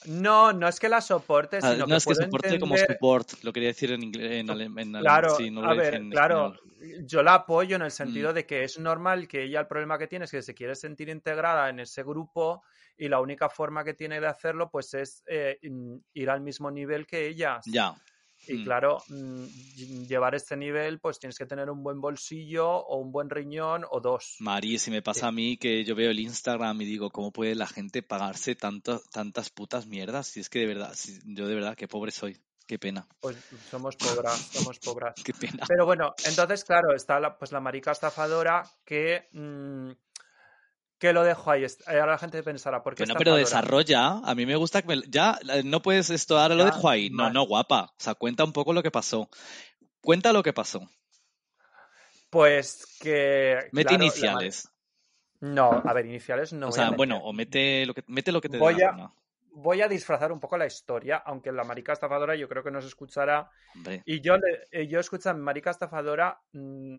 No, 0.05 0.53
no 0.53 0.67
es 0.67 0.79
que 0.79 0.89
la 0.89 1.01
soporte, 1.01 1.57
Ah, 1.61 1.73
sino 1.73 1.87
no 1.87 1.95
es 1.95 2.05
que 2.05 2.15
soporte 2.15 2.59
como 2.59 2.75
entender- 2.75 2.97
support, 2.97 3.43
lo 3.43 3.51
quería 3.53 3.69
decir 3.69 3.91
en 3.91 4.03
inglés, 4.03 4.31
en, 4.33 4.47
alem- 4.47 4.79
en 4.81 4.95
alemán, 4.95 5.01
Claro, 5.01 5.35
sí, 5.37 5.49
no 5.51 5.61
lo 5.61 5.69
a 5.69 5.73
ver, 5.73 5.95
en 5.95 6.09
claro, 6.09 6.53
español. 6.53 7.05
yo 7.07 7.23
la 7.23 7.33
apoyo 7.35 7.75
en 7.75 7.81
el 7.81 7.87
Mm. 7.87 7.91
sentido 7.91 8.33
de 8.33 8.45
que 8.45 8.63
es 8.63 8.77
normal 8.79 9.27
que 9.27 9.43
ella 9.43 9.59
el 9.61 9.67
problema 9.67 9.97
que 9.97 10.07
tiene 10.07 10.25
es 10.25 10.31
que 10.31 10.41
se 10.41 10.53
quiere 10.53 10.75
sentir 10.75 11.09
integrada 11.09 11.69
en 11.69 11.79
ese 11.79 12.03
grupo 12.03 12.63
y 12.97 13.07
la 13.09 13.19
única 13.19 13.49
forma 13.49 13.83
que 13.83 13.93
tiene 13.93 14.19
de 14.21 14.27
hacerlo 14.27 14.69
pues 14.69 14.93
es 14.93 15.23
eh, 15.27 15.59
ir 16.13 16.29
al 16.29 16.41
mismo 16.41 16.71
nivel 16.71 17.05
que 17.07 17.27
ellas. 17.27 17.65
Ya. 17.65 17.93
Y 18.47 18.57
Mm. 18.57 18.63
claro, 18.63 19.03
mm, 19.07 19.43
ll- 19.43 20.07
llevar 20.07 20.35
este 20.35 20.55
nivel 20.55 20.99
pues 20.99 21.19
tienes 21.19 21.37
que 21.37 21.45
tener 21.45 21.69
un 21.69 21.81
buen 21.83 21.99
bolsillo 21.99 22.69
o 22.69 22.97
un 22.97 23.11
buen 23.11 23.29
riñón 23.29 23.85
o 23.89 23.99
dos. 23.99 24.35
Mari, 24.39 24.77
si 24.79 24.91
me 24.91 25.01
pasa 25.01 25.27
a 25.27 25.31
mí 25.31 25.57
que 25.57 25.83
yo 25.83 25.95
veo 25.95 26.11
el 26.11 26.19
Instagram 26.19 26.81
y 26.81 26.85
digo, 26.85 27.09
¿cómo 27.09 27.31
puede 27.31 27.55
la 27.55 27.67
gente 27.67 28.03
pagarse 28.03 28.55
tanto, 28.55 29.01
tantas 29.11 29.49
putas 29.49 29.87
mierdas? 29.87 30.27
Si 30.27 30.39
es 30.39 30.49
que 30.49 30.59
de 30.59 30.67
verdad, 30.67 30.91
si- 30.93 31.19
yo 31.25 31.47
de 31.47 31.55
verdad, 31.55 31.75
qué 31.75 31.87
pobre 31.87 32.11
soy. 32.11 32.37
Qué 32.67 32.79
pena, 32.79 33.07
Pues 33.19 33.37
somos 33.69 33.95
pobras, 33.95 34.49
somos 34.51 34.79
pobras. 34.79 35.13
qué 35.25 35.33
pena. 35.33 35.63
Pero 35.67 35.85
bueno, 35.85 36.15
entonces, 36.25 36.63
claro, 36.63 36.95
está 36.95 37.19
la, 37.19 37.37
pues 37.37 37.51
la 37.51 37.59
marica 37.59 37.91
estafadora 37.91 38.63
que, 38.83 39.27
mm, 39.33 39.91
que 40.99 41.13
lo 41.13 41.23
dejo 41.23 41.51
ahí. 41.51 41.63
Est- 41.63 41.87
Ahora 41.87 42.07
la 42.07 42.17
gente 42.17 42.41
pensará, 42.43 42.81
¿por 42.83 42.95
qué 42.95 43.03
Bueno, 43.03 43.15
pero 43.17 43.35
desarrolla. 43.35 44.19
A 44.23 44.35
mí 44.35 44.45
me 44.45 44.55
gusta 44.55 44.81
que 44.81 44.87
me- 44.87 45.01
ya 45.07 45.37
eh, 45.53 45.63
no 45.63 45.81
puedes 45.81 46.09
esto, 46.09 46.37
ahora 46.39 46.55
lo 46.55 46.65
dejo 46.65 46.89
ahí. 46.89 47.09
No, 47.09 47.29
no, 47.29 47.45
guapa. 47.45 47.93
O 47.97 48.03
sea, 48.03 48.15
cuenta 48.15 48.43
un 48.43 48.53
poco 48.53 48.73
lo 48.73 48.83
que 48.83 48.91
pasó. 48.91 49.29
Cuenta 50.01 50.33
lo 50.33 50.43
que 50.43 50.53
pasó. 50.53 50.87
Pues 52.29 52.97
que. 52.99 53.69
Mete 53.71 53.89
claro, 53.89 54.03
iniciales. 54.03 54.69
No, 55.41 55.81
a 55.85 55.93
ver, 55.93 56.05
iniciales 56.05 56.53
no. 56.53 56.69
o 56.69 56.71
sea, 56.71 56.91
bueno, 56.91 57.17
o 57.17 57.33
mete 57.33 57.85
lo 57.85 57.93
que, 57.93 58.03
mete 58.07 58.31
lo 58.31 58.41
que 58.41 58.49
te 58.49 58.57
Voy 58.57 58.81
a-. 58.81 59.11
Voy 59.57 59.81
a 59.81 59.87
disfrazar 59.87 60.33
un 60.33 60.39
poco 60.41 60.57
la 60.57 60.65
historia, 60.65 61.15
aunque 61.25 61.49
la 61.49 61.63
marica 61.63 61.93
estafadora 61.93 62.35
yo 62.35 62.49
creo 62.49 62.61
que 62.61 62.71
nos 62.71 62.83
escuchará. 62.83 63.49
Hombre, 63.73 64.03
Y 64.05 64.19
yo, 64.19 64.35
le, 64.35 64.67
eh, 64.69 64.87
yo 64.87 64.99
escucho 64.99 65.29
a 65.29 65.33
marica 65.33 65.71
estafadora 65.71 66.41
mm, 66.51 66.95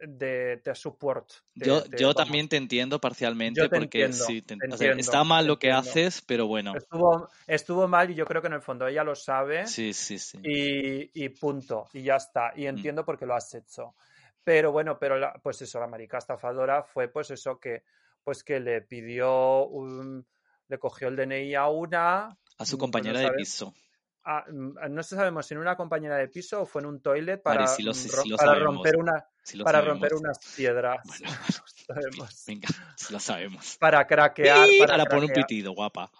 de, 0.00 0.56
de 0.64 0.74
support. 0.74 1.30
de- 1.54 1.66
yo, 1.66 1.80
de- 1.82 1.98
yo 1.98 2.14
también 2.14 2.48
te 2.48 2.56
entiendo 2.56 3.00
parcialmente 3.00 3.60
te 3.62 3.68
porque 3.68 4.04
entiendo, 4.04 4.24
sí, 4.24 4.42
te- 4.42 4.56
te 4.56 4.66
o 4.66 4.76
sea, 4.76 4.88
entiendo, 4.88 5.00
está 5.00 5.24
mal 5.24 5.46
lo 5.46 5.58
que 5.58 5.68
entiendo. 5.68 5.90
haces, 5.90 6.22
pero 6.22 6.46
bueno. 6.46 6.74
Estuvo, 6.74 7.28
estuvo 7.46 7.88
mal 7.88 8.10
y 8.10 8.14
yo 8.14 8.24
creo 8.24 8.40
que 8.40 8.48
en 8.48 8.54
el 8.54 8.62
fondo 8.62 8.86
ella 8.86 9.04
lo 9.04 9.14
sabe. 9.14 9.66
Sí, 9.66 9.92
sí, 9.92 10.18
sí. 10.18 10.38
y, 10.42 11.24
y 11.24 11.28
punto, 11.30 11.88
y 11.92 12.02
ya 12.02 12.16
está. 12.16 12.52
Mm. 12.54 12.60
Y 12.60 12.66
entiendo 12.66 13.04
por 13.04 13.18
qué 13.18 13.26
lo 13.26 13.34
has 13.34 13.54
hecho. 13.54 13.94
Pero 14.42 14.72
bueno, 14.72 14.98
pero 14.98 15.18
la- 15.18 15.34
pues 15.34 15.60
eso, 15.62 15.78
la 15.80 15.86
marica 15.86 16.18
estafadora 16.18 16.82
fue 16.82 17.08
pues 17.08 17.30
eso 17.30 17.58
que 17.58 17.82
pues 18.24 18.44
que 18.44 18.60
le 18.60 18.82
pidió 18.82 19.64
un, 19.66 20.26
le 20.68 20.78
cogió 20.78 21.08
el 21.08 21.16
DNI 21.16 21.54
a 21.54 21.68
una, 21.68 22.38
A 22.58 22.64
su 22.66 22.76
mm, 22.76 22.78
no 22.78 22.80
compañera 22.80 23.20
de 23.20 23.30
piso. 23.32 23.74
A- 24.24 24.44
mm, 24.50 24.74
no 24.90 25.02
sé 25.02 25.16
sabemos 25.16 25.46
si 25.46 25.54
en 25.54 25.60
una 25.60 25.76
compañera 25.76 26.16
de 26.16 26.28
piso 26.28 26.62
o 26.62 26.66
fue 26.66 26.82
en 26.82 26.86
un 26.88 27.00
toilet 27.00 27.42
para, 27.42 27.64
lo 27.82 27.94
lo 28.30 28.36
sabemos. 28.52 28.74
romper 28.74 28.96
una 28.96 29.24
para 29.64 29.78
sabemos. 29.78 30.00
romper 30.00 30.14
unas 30.14 30.38
piedras. 30.56 31.00
Bueno, 31.04 31.26
venga, 32.46 32.68
sí 32.96 33.12
lo 33.12 33.20
sabemos. 33.20 33.76
Para 33.78 34.06
craquear, 34.06 34.68
para 34.78 34.92
Ahora 34.94 35.04
pon 35.06 35.18
un 35.20 35.26
craquear. 35.26 35.46
pitido, 35.46 35.72
guapa. 35.72 36.10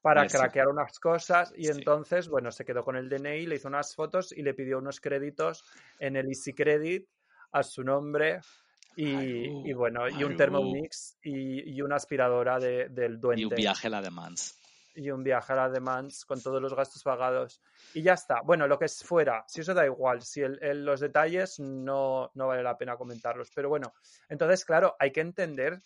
para 0.00 0.24
Eso. 0.26 0.36
craquear 0.38 0.68
unas 0.68 0.98
cosas 1.00 1.52
y 1.56 1.64
Sí. 1.64 1.70
entonces, 1.72 2.28
bueno, 2.28 2.50
se 2.52 2.64
quedó 2.64 2.84
con 2.84 2.96
el 2.96 3.08
DNI, 3.08 3.46
le 3.46 3.56
hizo 3.56 3.68
unas 3.68 3.94
fotos 3.94 4.32
y 4.32 4.42
le 4.42 4.52
pidió 4.54 4.78
unos 4.78 5.00
créditos 5.00 5.64
en 5.98 6.16
el 6.16 6.28
Easy 6.28 6.52
Credit 6.52 7.08
a 7.52 7.62
su 7.62 7.82
nombre 7.82 8.40
y, 8.96 9.72
bueno, 9.72 10.08
y 10.08 10.22
un. 10.22 10.36
Thermomix 10.36 11.16
y, 11.22 11.74
y 11.74 11.80
una 11.82 11.96
aspiradora 11.96 12.58
de- 12.58 12.88
del 12.90 13.18
duende 13.18 13.42
Y 13.42 13.44
un 13.46 13.54
viaje 13.54 13.86
a 13.86 13.90
la 13.90 14.02
de 14.02 14.10
Mans. 14.10 14.58
Y 14.94 15.10
un 15.10 15.22
viaje 15.24 15.52
a 15.52 15.56
la 15.56 15.68
de 15.68 15.80
Mans 15.80 16.24
con 16.24 16.40
todos 16.42 16.60
los 16.62 16.74
gastos 16.74 17.02
pagados 17.02 17.60
y 17.94 18.02
ya 18.02 18.14
está. 18.14 18.40
Bueno, 18.42 18.66
lo 18.68 18.78
que 18.78 18.84
es 18.86 19.02
fuera, 19.02 19.44
si 19.48 19.60
eso 19.60 19.74
da 19.74 19.84
igual, 19.84 20.22
si 20.22 20.40
el- 20.42 20.58
el- 20.62 20.84
los 20.84 21.00
detalles 21.00 21.58
no, 21.58 22.30
no 22.34 22.46
vale 22.46 22.62
la 22.62 22.76
pena 22.78 22.96
comentarlos, 22.96 23.50
pero 23.54 23.68
bueno, 23.68 23.92
entonces, 24.28 24.64
claro, 24.64 24.96
hay 24.98 25.10
que 25.12 25.20
entender 25.20 25.82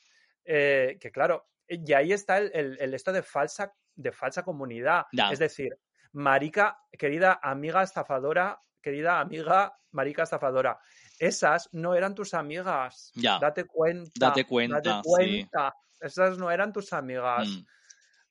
eh, 0.50 0.96
que, 1.00 1.10
claro, 1.10 1.48
y 1.66 1.92
ahí 1.92 2.12
está 2.12 2.38
el, 2.38 2.76
el- 2.80 2.94
esto 2.94 3.12
de 3.12 3.22
falsa, 3.22 3.74
de 3.94 4.12
falsa 4.12 4.42
comunidad. 4.42 5.04
Es 5.30 5.38
decir, 5.38 5.78
marica, 6.12 6.78
querida 6.90 7.38
amiga 7.42 7.82
estafadora, 7.82 8.58
querida 8.80 9.20
amiga 9.20 9.76
marica 9.90 10.22
estafadora, 10.22 10.78
esas 11.18 11.68
no 11.72 11.94
eran 11.94 12.14
tus 12.14 12.32
amigas. 12.32 13.12
Ya. 13.14 13.38
Date 13.38 13.64
cuenta. 13.66 14.10
Date 14.28 14.46
cuenta, 14.46 14.76
Date 14.80 15.02
sí. 15.02 15.02
cuenta. 15.04 15.74
Esas 16.00 16.38
no 16.38 16.50
eran 16.50 16.72
tus 16.72 16.92
amigas. 16.92 17.48
Mm, 17.48 17.66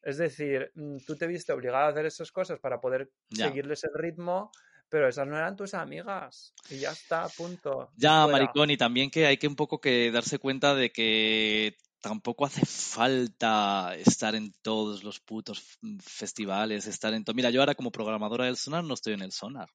Es 0.01 0.17
decir, 0.17 0.71
mm, 0.75 0.97
tú 1.05 1.15
te 1.17 1.27
viste 1.27 1.51
obligada 1.53 1.85
a 1.87 1.89
hacer 1.89 2.05
esas 2.05 2.31
cosas 2.31 2.59
para 2.59 2.79
poder 2.79 3.11
Ya. 3.31 3.47
seguirles 3.47 3.83
el 3.83 3.91
ritmo, 3.93 4.51
pero 4.89 5.07
esas 5.07 5.27
no 5.27 5.37
eran 5.37 5.55
tus 5.55 5.73
amigas. 5.73 6.53
Y 6.69 6.79
ya 6.79 6.91
está, 6.91 7.29
punto. 7.29 7.91
Ya, 7.97 8.23
Fuera. 8.23 8.31
maricón, 8.33 8.69
y 8.71 8.77
también 8.77 9.09
que 9.09 9.25
hay 9.25 9.37
que 9.37 9.47
un 9.47 9.55
poco 9.55 9.79
que 9.81 10.11
darse 10.11 10.39
cuenta 10.39 10.75
de 10.75 10.91
que 10.91 11.75
tampoco 12.01 12.45
hace 12.45 12.65
falta 12.65 13.95
estar 13.95 14.35
en 14.35 14.53
todos 14.61 15.03
los 15.03 15.19
putos 15.19 15.59
f- 15.59 15.77
festivales, 16.01 16.85
estar 16.87 17.13
en 17.13 17.23
todo. 17.23 17.33
Mira, 17.35 17.49
yo 17.49 17.59
ahora 17.61 17.75
como 17.75 17.91
programadora 17.91 18.45
del 18.45 18.55
Sonar 18.57 18.83
no 18.83 18.93
estoy 18.93 19.13
en 19.13 19.21
el 19.23 19.31
Sonar. 19.31 19.69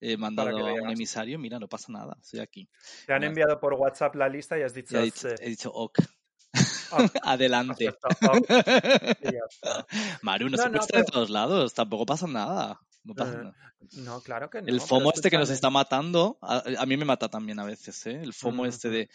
He 0.00 0.16
mandado 0.16 0.58
a 0.58 0.74
un 0.74 0.90
emisario, 0.90 1.38
mira, 1.38 1.58
no 1.58 1.68
pasa 1.68 1.90
nada, 1.92 2.16
estoy 2.20 2.40
aquí. 2.40 2.68
Te 3.06 3.12
han 3.14 3.24
enviado 3.24 3.58
por 3.60 3.74
WhatsApp 3.74 4.14
la 4.14 4.28
lista 4.28 4.58
y 4.58 4.62
has 4.62 4.74
dicho, 4.74 4.98
he 4.98 5.12
he 5.40 5.48
dicho 5.50 5.70
ok. 5.72 5.98
Ah, 7.22 7.32
Adelante. 7.32 7.94
Maru, 10.22 10.48
no, 10.50 10.56
No, 10.56 10.62
se 10.62 10.70
no, 10.70 10.80
pero- 10.90 11.04
todos 11.04 11.30
lados, 11.30 11.74
tampoco 11.74 12.06
pasa 12.06 12.26
nada. 12.26 12.80
No 13.04 13.14
pasa 13.14 13.32
Eh, 13.32 13.36
nada. 13.36 13.54
No, 13.92 14.20
claro 14.20 14.50
que 14.50 14.62
no. 14.62 14.68
El 14.68 14.80
FOMO 14.80 15.12
este 15.14 15.30
que 15.30 15.38
nos 15.38 15.50
está 15.50 15.70
matando, 15.70 16.38
a, 16.42 16.62
a 16.78 16.86
mí 16.86 16.96
me 16.96 17.04
mata 17.04 17.28
también 17.28 17.58
a 17.60 17.64
veces, 17.64 18.04
¿eh? 18.06 18.20
El 18.22 18.32
FOMO 18.32 18.66
este 18.66 18.88
de, 18.88 19.08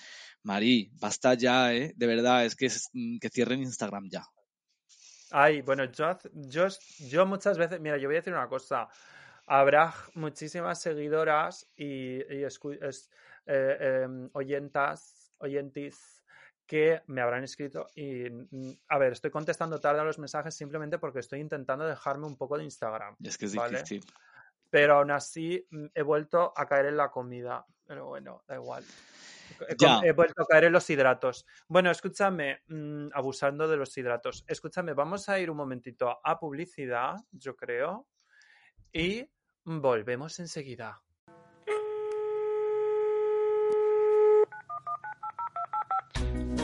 Marí, 0.43 0.91
basta 0.99 1.34
ya, 1.34 1.74
¿eh? 1.74 1.91
De 1.95 2.07
verdad, 2.07 2.45
es 2.45 2.55
que, 2.55 2.67
es, 2.67 2.89
mm, 2.93 3.17
que 3.19 3.30
cierren 3.30 3.59
Instagram 3.61 4.07
ya. 4.09 4.24
Ay, 5.32 5.61
bueno, 5.61 5.86
yo, 5.86 6.17
yo, 6.34 6.67
yo 6.99 7.26
muchas 7.26 7.57
veces, 7.57 7.80
mira, 7.82 7.97
yo 7.97 8.07
voy 8.07 8.15
a 8.15 8.19
decir 8.19 8.34
una 8.34 8.47
cosa. 8.47 8.88
Habrá 9.47 9.93
muchísimas 10.13 10.80
seguidoras 10.82 11.67
y, 11.76 12.17
y 12.17 12.43
escu- 12.45 12.78
es- 12.82 13.09
eh, 13.47 14.03
em, 14.05 14.30
oyentas, 14.34 15.32
oyentis 15.39 16.20
que 16.72 17.01
me 17.07 17.19
habrán 17.19 17.43
escrito 17.43 17.88
y, 17.97 18.28
a 18.88 18.97
ver, 18.97 19.11
estoy 19.11 19.30
contestando 19.30 19.82
tarde 19.82 19.99
a 19.99 20.05
los 20.05 20.19
mensajes 20.19 20.55
simplemente 20.55 20.99
porque 20.99 21.19
estoy 21.19 21.41
intentando 21.41 21.86
dejarme 21.86 22.26
un 22.26 22.38
poco 22.38 22.57
de 22.57 22.63
Instagram, 22.63 23.17
es 23.22 23.38
que 23.38 23.47
es 23.47 23.55
Vale. 23.55 23.80
difícil. 23.80 24.05
pero 24.69 24.95
aún 24.95 25.11
así 25.11 25.67
mm, 25.69 25.88
he 25.93 26.01
vuelto 26.01 26.53
a 26.55 26.65
caer 26.65 26.86
en 26.86 26.95
la 26.95 27.11
comida, 27.11 27.65
pero 27.86 28.07
bueno, 28.07 28.45
da 28.47 28.55
igual. 28.55 28.86
Ya. 29.78 29.99
he 30.01 30.13
vuelto 30.13 30.43
a 30.43 30.45
caer 30.45 30.63
en 30.63 30.72
los 30.72 30.89
hidratos. 30.89 31.45
Bueno, 31.67 31.91
escúchame, 31.91 32.61
mm, 32.69 33.09
abusando 33.15 33.67
de 33.67 33.76
los 33.76 33.97
hidratos. 33.97 34.45
Escúchame, 34.47 34.93
vamos 34.93 35.28
a 35.28 35.38
ir 35.41 35.51
un 35.51 35.57
momentito 35.57 36.22
a 36.24 36.39
publicidad, 36.39 37.17
yo 37.34 37.57
creo, 37.57 38.07
y 38.93 39.30
volvemos 39.65 40.39
enseguida. 40.39 41.01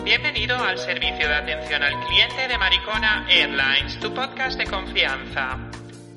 Bienvenido 0.03 0.57
al 0.57 0.77
servicio 0.77 1.27
de 1.27 1.35
atención 1.35 1.83
al 1.83 2.05
cliente 2.05 2.47
de 2.47 2.57
Maricona 2.57 3.25
Airlines, 3.29 3.99
tu 3.99 4.13
podcast 4.13 4.57
de 4.57 4.65
confianza. 4.65 5.57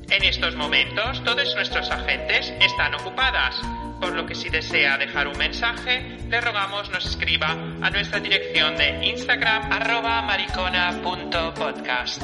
En 0.09 0.25
estos 0.25 0.57
momentos 0.57 1.23
todos 1.25 1.55
nuestros 1.55 1.91
agentes 1.91 2.53
están 2.61 2.95
ocupadas, 2.95 3.61
por 4.01 4.15
lo 4.15 4.27
que 4.27 4.35
si 4.35 4.49
desea 4.49 4.97
dejar 4.97 5.29
un 5.29 5.39
mensaje, 5.39 6.19
le 6.29 6.41
rogamos 6.41 6.91
nos 6.91 7.05
escriba 7.05 7.51
a 7.51 7.91
nuestra 7.91 8.21
dirección 8.21 8.77
de 8.77 9.07
Instagram 9.07 9.73
arroba 9.73 10.23
maricona.podcast. 10.23 12.23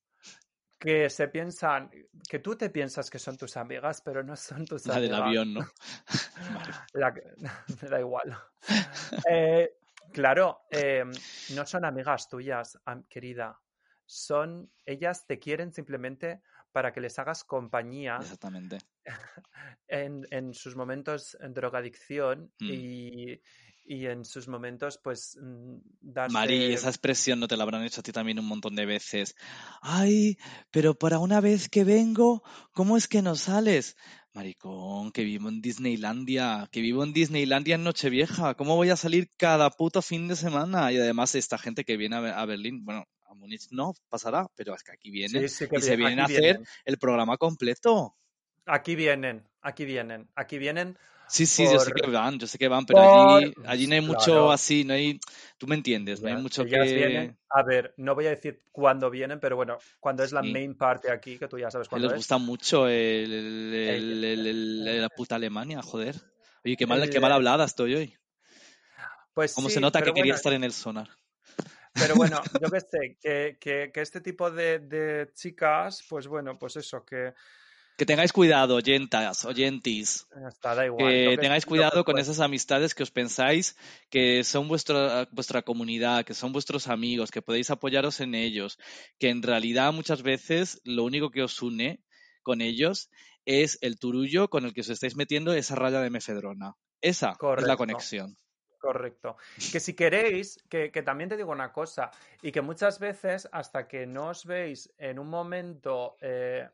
que 0.79 1.09
se 1.09 1.27
piensan, 1.29 1.89
que 2.29 2.39
tú 2.39 2.55
te 2.55 2.69
piensas 2.69 3.09
que 3.09 3.19
son 3.19 3.37
tus 3.37 3.57
amigas, 3.57 4.01
pero 4.01 4.23
no 4.23 4.35
son 4.35 4.65
tus 4.65 4.85
La 4.85 4.99
del 4.99 5.13
amigas. 5.13 5.27
avión, 5.27 5.53
¿no? 5.53 5.61
La 6.93 7.13
que- 7.13 7.23
me 7.81 7.89
da 7.89 7.99
igual. 7.99 8.37
Eh, 9.29 9.77
claro, 10.11 10.61
eh, 10.71 11.03
no 11.49 11.65
son 11.65 11.85
amigas 11.85 12.27
tuyas, 12.29 12.77
querida. 13.09 13.59
Son, 14.05 14.71
ellas 14.85 15.25
te 15.25 15.39
quieren 15.39 15.73
simplemente 15.73 16.41
para 16.71 16.91
que 16.93 17.01
les 17.01 17.17
hagas 17.17 17.43
compañía 17.43 18.17
Exactamente. 18.21 18.77
en, 19.87 20.27
en 20.29 20.53
sus 20.53 20.75
momentos 20.75 21.37
en 21.39 21.53
drogadicción 21.53 22.51
Mm. 22.59 22.69
y, 22.71 23.41
y 23.85 24.07
en 24.07 24.25
sus 24.25 24.47
momentos, 24.47 24.99
pues, 25.03 25.37
mm, 25.41 25.77
darte... 26.01 26.33
Mari, 26.33 26.73
esa 26.73 26.89
expresión 26.89 27.39
no 27.39 27.47
te 27.47 27.55
la 27.55 27.63
habrán 27.63 27.83
hecho 27.83 27.99
a 27.99 28.03
ti 28.03 28.11
también 28.11 28.39
un 28.39 28.47
montón 28.47 28.75
de 28.75 28.85
veces. 28.85 29.35
Ay, 29.81 30.37
pero 30.71 30.95
para 30.95 31.19
una 31.19 31.39
vez 31.39 31.69
que 31.69 31.83
vengo, 31.83 32.43
¿cómo 32.71 32.97
es 32.97 33.07
que 33.07 33.21
no 33.21 33.35
sales? 33.35 33.95
Maricón, 34.33 35.11
que 35.11 35.23
vivo 35.23 35.49
en 35.49 35.61
Disneylandia, 35.61 36.67
que 36.71 36.81
vivo 36.81 37.03
en 37.03 37.13
Disneylandia 37.13 37.75
en 37.75 37.83
Nochevieja. 37.83 38.55
¿Cómo 38.55 38.75
voy 38.75 38.89
a 38.89 38.95
salir 38.97 39.29
cada 39.37 39.69
puto 39.69 40.01
fin 40.01 40.27
de 40.27 40.35
semana? 40.35 40.91
Y 40.91 40.97
además 40.97 41.35
esta 41.35 41.57
gente 41.57 41.83
que 41.85 41.95
viene 41.95 42.15
a, 42.17 42.19
Be- 42.21 42.31
a 42.33 42.45
Berlín, 42.45 42.83
bueno, 42.83 43.05
a 43.25 43.33
Múnich 43.35 43.67
no 43.71 43.93
pasará, 44.09 44.47
pero 44.55 44.73
es 44.75 44.83
que 44.83 44.91
aquí 44.91 45.09
vienen 45.11 45.43
Sí, 45.43 45.47
sí 45.47 45.67
que 45.69 45.77
y 45.77 45.81
se 45.81 45.95
vienen 45.95 46.19
a 46.19 46.25
hacer 46.25 46.41
vienen. 46.41 46.65
el 46.85 46.97
programa 46.97 47.37
completo. 47.37 48.15
Aquí 48.65 48.95
vienen, 48.95 49.43
aquí 49.61 49.85
vienen, 49.85 50.27
aquí 50.35 50.57
vienen. 50.57 50.97
Sí, 51.27 51.45
sí, 51.45 51.63
yo 51.63 51.79
sé 51.79 51.91
que 51.91 52.07
van, 52.07 52.39
yo 52.39 52.47
sé 52.47 52.57
que 52.57 52.67
van, 52.67 52.85
pero 52.85 53.01
por- 53.01 53.09
allí, 53.09 53.53
allí 53.65 53.87
no 53.87 53.95
hay 53.95 54.01
mucho 54.01 54.23
claro. 54.33 54.51
así, 54.51 54.83
no 54.83 54.93
hay, 54.93 55.19
tú 55.57 55.67
me 55.67 55.75
entiendes, 55.75 56.21
no 56.21 56.29
hay 56.29 56.35
mucho 56.41 56.65
que... 56.65 56.77
vienen- 56.77 57.37
a 57.49 57.63
ver, 57.63 57.93
no 57.97 58.15
voy 58.15 58.27
a 58.27 58.31
decir 58.31 58.61
cuándo 58.71 59.09
vienen, 59.09 59.39
pero 59.39 59.55
bueno, 59.55 59.77
cuando 59.99 60.23
es 60.23 60.31
la 60.31 60.41
Sí. 60.43 60.51
main 60.51 60.75
party 60.75 61.07
aquí, 61.07 61.37
que 61.37 61.47
tú 61.47 61.57
ya 61.57 61.71
sabes 61.71 61.87
cuándo 61.87 62.07
les 62.07 62.15
es. 62.15 62.19
gusta 62.19 62.37
mucho 62.37 62.87
el, 62.87 63.91
la 65.01 65.09
puta 65.09 65.35
Alemania, 65.35 65.81
joder. 65.81 66.15
Oye, 66.63 66.75
qué 66.77 66.85
mal, 66.85 67.09
qué 67.09 67.19
mal 67.19 67.31
hablada 67.31 67.65
estoy 67.65 67.95
hoy. 67.95 68.17
Pues 69.33 69.53
Como 69.53 69.67
sí, 69.67 69.75
se 69.75 69.81
nota 69.81 70.01
que 70.01 70.13
quería 70.13 70.33
estar 70.35 70.53
en 70.53 70.63
el 70.63 70.73
sonar. 70.73 71.09
Pero 71.93 72.15
bueno, 72.15 72.41
yo 72.59 72.69
que 72.71 72.79
sé, 72.81 73.17
que, 73.21 73.57
que- 73.59 73.91
que 73.93 74.01
este 74.01 74.21
tipo 74.21 74.51
de, 74.51 74.79
de 74.79 75.31
chicas, 75.33 76.03
pues 76.09 76.27
bueno, 76.27 76.57
pues 76.59 76.75
eso, 76.75 77.05
que 77.05 77.33
Que 77.97 78.05
tengáis 78.05 78.33
cuidado, 78.33 78.75
oyentas, 78.75 79.45
oyentis. 79.45 80.27
está, 80.47 80.75
da 80.75 80.85
igual. 80.85 81.11
Que 81.11 81.37
tengáis 81.39 81.65
cuidado 81.65 82.03
con 82.03 82.17
esas 82.17 82.41
amistades 82.41 82.93
que 82.93 83.03
os 83.03 83.11
pensáis 83.11 83.77
que 84.09 84.43
son 84.43 84.67
vuestra, 84.67 85.27
vuestra 85.31 85.61
comunidad, 85.61 86.25
que 86.25 86.33
son 86.33 86.51
vuestros 86.51 86.87
amigos, 86.87 87.31
que 87.31 87.41
podéis 87.41 87.69
apoyaros 87.69 88.19
en 88.19 88.35
ellos, 88.35 88.77
que 89.17 89.29
en 89.29 89.41
realidad 89.41 89.93
muchas 89.93 90.23
veces 90.23 90.81
lo 90.83 91.05
único 91.05 91.31
que 91.31 91.43
os 91.43 91.61
une 91.61 92.03
con 92.43 92.61
ellos 92.61 93.09
es 93.45 93.77
el 93.81 93.97
turullo 93.97 94.49
con 94.49 94.65
el 94.65 94.73
que 94.73 94.81
os 94.81 94.89
estáis 94.89 95.15
metiendo 95.15 95.53
esa 95.53 95.75
raya 95.75 96.01
de 96.01 96.09
mefedrona. 96.09 96.75
Esa 97.01 97.37
es 97.57 97.63
la 97.63 97.77
conexión. 97.77 98.35
Correcto. 98.79 99.37
Que 99.71 99.79
si 99.79 99.95
queréis, 99.95 100.63
que, 100.69 100.91
que 100.91 101.01
también 101.01 101.29
te 101.29 101.37
digo 101.37 101.51
una 101.51 101.71
cosa, 101.71 102.11
y 102.43 102.51
que 102.51 102.61
muchas 102.61 102.99
veces, 102.99 103.49
hasta 103.51 103.87
que 103.87 104.05
no 104.05 104.29
os 104.29 104.45
veis 104.45 104.93
en 104.97 105.17
un 105.17 105.27
momento, 105.27 106.17
eh, 106.21 106.69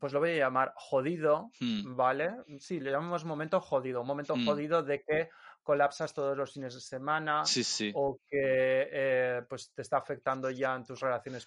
pues 0.00 0.12
lo 0.12 0.20
voy 0.20 0.30
a 0.32 0.36
llamar 0.38 0.72
jodido, 0.76 1.54
Hmm. 1.60 1.82
¿vale? 1.82 2.30
Sí, 2.60 2.80
le 2.80 2.90
llamamos 2.90 3.24
momento 3.24 3.60
jodido, 3.60 4.00
un 4.02 4.06
momento 4.06 4.36
Mm. 4.36 4.38
jodido 4.38 4.82
de 4.82 5.02
que 5.02 5.28
colapsas 5.62 6.12
todos 6.14 6.36
los 6.36 6.52
fines 6.52 6.74
de 6.74 6.80
semana 6.80 7.52
Sí, 7.52 7.64
sí. 7.64 7.98
o 8.00 8.18
que 8.26 8.88
eh, 8.92 9.42
pues 9.48 9.72
te 9.74 9.82
está 9.82 9.98
afectando 9.98 10.50
ya 10.50 10.74
en 10.74 10.84
tus 10.84 11.00
relaciones 11.00 11.46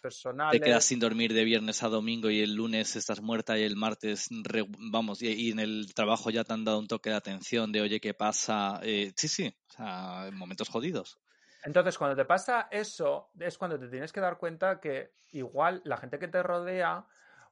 Te 0.50 0.60
personales. 0.60 0.62
quedas 0.62 0.86
sin 0.86 1.00
dormir 1.00 1.34
de 1.34 1.44
viernes 1.46 1.82
a 1.82 1.88
domingo 1.90 2.30
y 2.30 2.42
el 2.42 2.54
lunes 2.54 2.96
estás 2.96 3.22
muerta 3.22 3.58
y 3.58 3.64
el 3.64 3.76
martes, 3.76 4.28
re- 4.44 4.66
vamos, 4.78 5.22
y, 5.24 5.30
y 5.30 5.50
en 5.52 5.60
el 5.60 5.94
trabajo 5.96 6.30
ya 6.30 6.44
te 6.44 6.54
han 6.54 6.64
dado 6.66 6.78
un 6.78 6.88
toque 6.88 7.10
de 7.10 7.16
atención 7.16 7.72
de, 7.72 7.82
oye, 7.82 8.00
¿qué 8.00 8.14
pasa? 8.14 8.80
Eh, 8.84 9.14
sí, 9.16 9.28
sí, 9.30 9.48
o 9.70 9.74
sea, 9.74 10.28
en 10.28 10.36
momentos 10.38 10.70
jodidos. 10.70 11.18
Entonces, 11.64 11.98
cuando 11.98 12.16
te 12.16 12.26
pasa 12.26 12.68
eso, 12.72 13.32
es 13.40 13.58
cuando 13.58 13.80
te 13.80 13.88
tienes 13.88 14.12
que 14.12 14.20
dar 14.20 14.38
cuenta 14.38 14.80
que 14.80 15.14
igual 15.32 15.82
la 15.86 15.98
gente 15.98 16.18
que 16.18 16.28
te 16.28 16.42
rodea, 16.42 17.06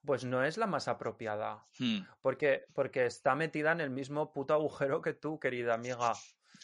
pues 0.05 0.25
no 0.25 0.43
es 0.43 0.57
la 0.57 0.67
más 0.67 0.87
apropiada. 0.87 1.65
Hmm. 1.77 1.99
Porque, 2.21 2.63
porque 2.73 3.05
está 3.05 3.35
metida 3.35 3.71
en 3.71 3.81
el 3.81 3.89
mismo 3.89 4.31
puto 4.31 4.53
agujero 4.53 5.01
que 5.01 5.13
tú, 5.13 5.39
querida 5.39 5.73
amiga. 5.75 6.13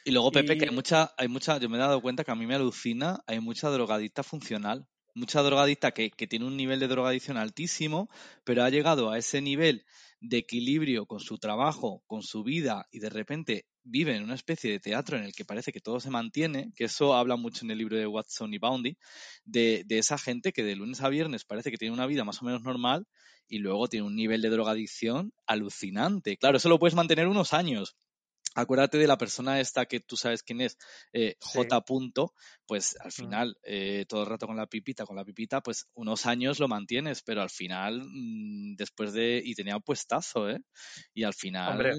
Y 0.03 0.11
luego, 0.11 0.31
Pepe, 0.31 0.57
que 0.57 0.65
hay 0.65 0.75
mucha, 0.75 1.13
hay 1.17 1.27
mucha, 1.27 1.57
yo 1.57 1.69
me 1.69 1.77
he 1.77 1.79
dado 1.79 2.01
cuenta 2.01 2.23
que 2.23 2.31
a 2.31 2.35
mí 2.35 2.45
me 2.45 2.55
alucina, 2.55 3.23
hay 3.27 3.39
mucha 3.39 3.69
drogadicta 3.69 4.23
funcional. 4.23 4.87
Mucha 5.13 5.41
drogadicta 5.41 5.91
que, 5.91 6.11
que 6.11 6.27
tiene 6.27 6.45
un 6.45 6.57
nivel 6.57 6.81
de 6.81 6.89
drogadicción 6.89 7.37
altísimo, 7.37 8.09
pero 8.43 8.63
ha 8.63 8.69
llegado 8.69 9.11
a 9.11 9.17
ese 9.17 9.41
nivel 9.41 9.85
de 10.19 10.37
equilibrio 10.37 11.05
con 11.05 11.21
su 11.21 11.37
trabajo, 11.37 12.03
con 12.05 12.21
su 12.21 12.43
vida, 12.43 12.85
y 12.91 12.99
de 12.99 13.09
repente 13.09 13.65
vive 13.85 14.15
en 14.15 14.23
una 14.23 14.35
especie 14.35 14.71
de 14.71 14.79
teatro 14.79 15.15
en 15.17 15.23
el 15.23 15.33
que 15.33 15.45
parece 15.45 15.71
que 15.71 15.79
todo 15.79 15.99
se 16.01 16.09
mantiene, 16.09 16.73
que 16.75 16.85
eso 16.85 17.13
habla 17.13 17.37
mucho 17.37 17.63
en 17.63 17.71
el 17.71 17.77
libro 17.77 17.97
de 17.97 18.07
Watson 18.07 18.53
y 18.53 18.57
Boundy, 18.57 18.97
de, 19.45 19.83
de 19.85 19.97
esa 19.99 20.17
gente 20.17 20.51
que 20.51 20.63
de 20.63 20.75
lunes 20.75 21.01
a 21.01 21.09
viernes 21.09 21.45
parece 21.45 21.71
que 21.71 21.77
tiene 21.77 21.93
una 21.93 22.07
vida 22.07 22.23
más 22.25 22.41
o 22.41 22.45
menos 22.45 22.63
normal 22.63 23.07
y 23.47 23.59
luego 23.59 23.87
tiene 23.87 24.05
un 24.07 24.15
nivel 24.15 24.41
de 24.41 24.49
drogadicción 24.49 25.31
alucinante. 25.45 26.35
Claro, 26.37 26.57
eso 26.57 26.67
lo 26.67 26.79
puedes 26.79 26.95
mantener 26.95 27.27
unos 27.27 27.53
años. 27.53 27.95
Acuérdate 28.57 28.97
de 28.97 29.07
la 29.07 29.17
persona 29.17 29.59
esta 29.59 29.85
que 29.85 29.99
tú 29.99 30.15
sabes 30.15 30.41
quién 30.41 30.61
es, 30.61 30.77
eh, 31.11 31.35
Sí. 31.41 31.59
J. 31.59 31.81
Punto, 31.81 32.33
pues 32.65 32.95
al 33.01 33.09
Mm. 33.09 33.11
final, 33.11 33.57
eh, 33.63 34.05
todo 34.07 34.23
el 34.23 34.29
rato 34.29 34.47
con 34.47 34.55
la 34.55 34.65
pipita, 34.65 35.05
con 35.05 35.17
la 35.17 35.25
pipita, 35.25 35.61
pues 35.61 35.87
unos 35.93 36.25
años 36.25 36.59
lo 36.59 36.69
mantienes, 36.69 37.21
pero 37.21 37.41
al 37.41 37.49
final, 37.49 38.01
mm, 38.05 38.75
después 38.77 39.11
de... 39.11 39.41
Y 39.43 39.55
tenía 39.55 39.75
un 39.75 39.83
puestazo, 39.83 40.49
¿eh? 40.49 40.61
Y 41.13 41.23
al 41.23 41.33
final 41.33 41.71
Hombre. 41.73 41.93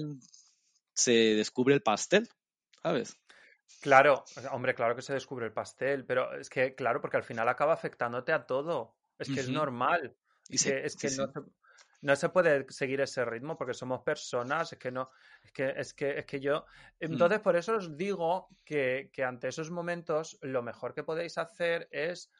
Se 0.97 1.35
descubre 1.35 1.75
el 1.75 1.81
pastel, 1.81 2.27
¿sabes? 2.81 3.17
Claro, 3.81 4.23
hombre, 4.51 4.73
claro 4.73 4.95
que 4.95 5.01
se 5.01 5.13
descubre 5.13 5.45
el 5.45 5.53
pastel, 5.53 6.05
pero 6.05 6.33
es 6.33 6.49
que, 6.49 6.73
claro, 6.73 6.99
porque 6.99 7.17
al 7.17 7.23
final 7.23 7.47
acaba 7.47 7.73
afectándote 7.73 8.33
a 8.33 8.45
todo. 8.45 8.95
Es 9.19 9.29
que 9.29 9.41
es 9.41 9.49
normal. 9.49 10.15
Y 10.49 10.55
Es 10.55 10.63
que, 10.63 10.85
es 10.85 10.93
sí, 10.93 10.99
que 10.99 11.09
sí. 11.09 11.17
no, 11.19 11.27
se, 11.27 11.39
no 12.01 12.15
se 12.15 12.29
puede 12.29 12.65
seguir 12.69 13.01
ese 13.01 13.25
ritmo 13.25 13.57
porque 13.57 13.73
somos 13.73 14.01
personas, 14.01 14.73
es 14.73 14.79
que 14.79 14.91
no, 14.91 15.11
es 15.43 15.51
que, 15.51 15.73
es 15.75 15.93
que, 15.93 16.17
es 16.17 16.25
que 16.25 16.39
yo. 16.39 16.61
Mm. 16.99 17.11
Entonces, 17.11 17.39
por 17.41 17.55
eso 17.55 17.75
os 17.75 17.95
digo 17.95 18.49
que, 18.65 19.09
que 19.13 19.23
ante 19.23 19.49
esos 19.49 19.69
momentos, 19.69 20.37
lo 20.41 20.63
mejor 20.63 20.93
que 20.95 21.03
podéis 21.03 21.37
hacer 21.37 21.87
es, 21.91 22.31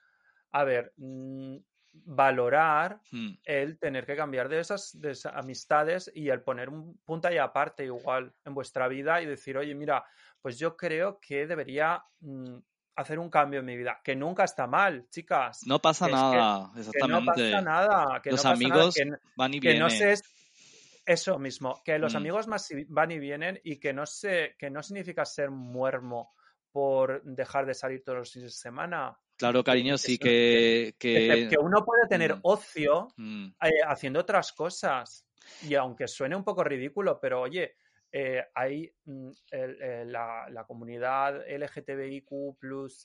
a 0.52 0.64
ver, 0.64 0.94
mm, 0.98 1.58
valorar 1.94 3.02
Mm. 3.12 3.32
el 3.44 3.80
tener 3.80 4.06
que 4.06 4.16
cambiar 4.16 4.50
de 4.50 4.60
esas, 4.60 4.92
de 5.00 5.12
esas 5.12 5.34
amistades 5.36 6.12
y 6.14 6.30
el 6.30 6.42
poner 6.42 6.70
un 6.70 6.98
punto 7.04 7.32
y 7.32 7.38
aparte 7.38 7.86
igual 7.86 8.34
en 8.46 8.54
vuestra 8.54 8.88
vida 8.88 9.22
y 9.22 9.26
decir, 9.26 9.58
oye, 9.58 9.74
mira, 9.76 10.04
pues 10.42 10.58
yo 10.60 10.76
creo 10.78 11.20
que 11.20 11.48
debería 11.48 12.04
mm, 12.20 12.58
hacer 12.96 13.20
un 13.20 13.30
cambio 13.30 13.60
en 13.60 13.66
mi 13.66 13.78
vida, 13.78 14.00
que 14.04 14.16
nunca 14.16 14.44
está 14.44 14.66
mal, 14.68 15.08
chicas. 15.10 15.62
No 15.68 15.80
pasa 15.80 16.08
que 16.08 16.14
es 16.14 16.18
que- 16.18 16.22
nada, 16.38 16.72
Que 16.74 16.80
no 16.80 16.80
exactamente. 17.20 17.52
pasa 17.52 17.62
nada, 17.62 18.22
que 18.22 18.32
Los 18.32 18.44
no 18.44 18.50
pasa 18.52 18.64
nada, 18.64 18.76
amigos 18.82 18.96
que, 18.96 19.04
van 19.36 19.54
y 19.54 19.58
no 19.60 19.62
vienen. 19.62 19.90
se 19.92 20.16
eso 21.06 21.40
mismo, 21.40 21.82
que 21.86 21.98
los 22.00 22.14
Mm. 22.14 22.18
amigos 22.18 22.48
más 22.48 22.70
van 22.90 23.12
y 23.12 23.20
vienen 23.20 23.60
y 23.64 23.80
que 23.80 23.94
no 23.94 24.06
se, 24.06 24.56
que 24.60 24.70
no 24.70 24.82
significa 24.84 25.26
ser 25.26 25.52
muermo 25.52 26.34
por 26.72 27.24
dejar 27.24 27.66
de 27.66 27.74
salir 27.74 28.04
todos 28.04 28.18
los 28.20 28.32
fines 28.34 28.52
de 28.52 28.58
semana. 28.58 29.18
Claro, 29.38 29.64
cariño, 29.64 29.98
sí 29.98 30.18
que... 30.18 30.96
Que, 30.98 31.56
uno 31.62 31.86
puede 31.86 32.08
tener 32.08 32.36
Mm. 32.36 32.40
ocio 32.44 33.08
Mm. 33.18 33.48
eh, 33.64 33.72
haciendo 33.88 34.20
otras 34.20 34.52
cosas. 34.52 35.28
Y 35.62 35.76
aunque 35.76 36.08
suene 36.08 36.36
un 36.36 36.44
poco 36.44 36.64
ridículo, 36.64 37.20
pero 37.20 37.42
oye, 37.42 37.76
eh, 38.12 38.44
hay 38.56 38.92
mm, 39.06 39.30
el- 39.52 39.82
eh, 39.82 40.06
la, 40.06 40.48
la 40.50 40.66
comunidad 40.66 41.48
LGTBIQ 41.48 42.58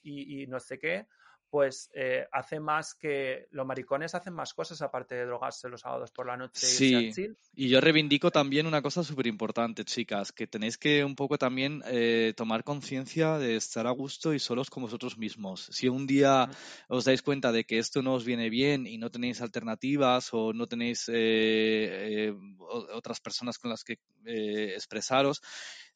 y, 0.03 0.43
y 0.43 0.47
no 0.47 0.59
sé 0.59 0.79
qué, 0.79 1.07
pues 1.53 1.91
eh, 1.93 2.27
hace 2.33 2.61
más 2.61 2.95
que 2.95 3.47
los 3.51 3.67
maricones 3.67 4.15
hacen 4.15 4.33
más 4.33 4.55
cosas 4.55 4.81
aparte 4.81 5.17
de 5.17 5.27
drogarse 5.27 5.69
los 5.69 5.83
sábados 5.83 6.11
por 6.11 6.27
la 6.27 6.35
noche 6.35 6.67
y 6.67 6.71
irse 6.71 6.79
Sí. 6.79 7.13
chill. 7.13 7.37
Y 7.55 7.69
yo 7.69 7.79
reivindico 7.83 8.31
también 8.31 8.67
una 8.67 8.81
cosa 8.81 9.05
súper 9.05 9.27
importante, 9.27 9.85
chicas, 9.85 10.33
que 10.33 10.47
tenéis 10.47 10.79
que 10.79 11.05
un 11.05 11.15
poco 11.15 11.37
también 11.37 11.83
eh, 11.85 12.33
tomar 12.39 12.65
conciencia 12.65 13.37
de 13.37 13.57
estar 13.57 13.87
a 13.87 13.91
gusto 13.91 14.33
y 14.33 14.39
solos 14.39 14.71
con 14.71 14.85
vosotros 14.85 15.19
mismos. 15.19 15.69
Si 15.71 15.91
un 15.91 16.07
día 16.07 16.49
os 16.89 17.05
dais 17.05 17.21
cuenta 17.21 17.53
de 17.53 17.65
que 17.65 17.77
esto 17.77 18.01
no 18.01 18.15
os 18.15 18.25
viene 18.25 18.49
bien 18.49 18.87
y 18.87 18.97
no 18.97 19.11
tenéis 19.11 19.43
alternativas 19.43 20.31
o 20.33 20.55
no 20.55 20.67
tenéis 20.67 21.05
eh, 21.13 22.33
otras 22.59 23.21
personas 23.21 23.59
con 23.59 23.69
las 23.69 23.85
que 23.85 23.99
expresaros, 24.25 25.43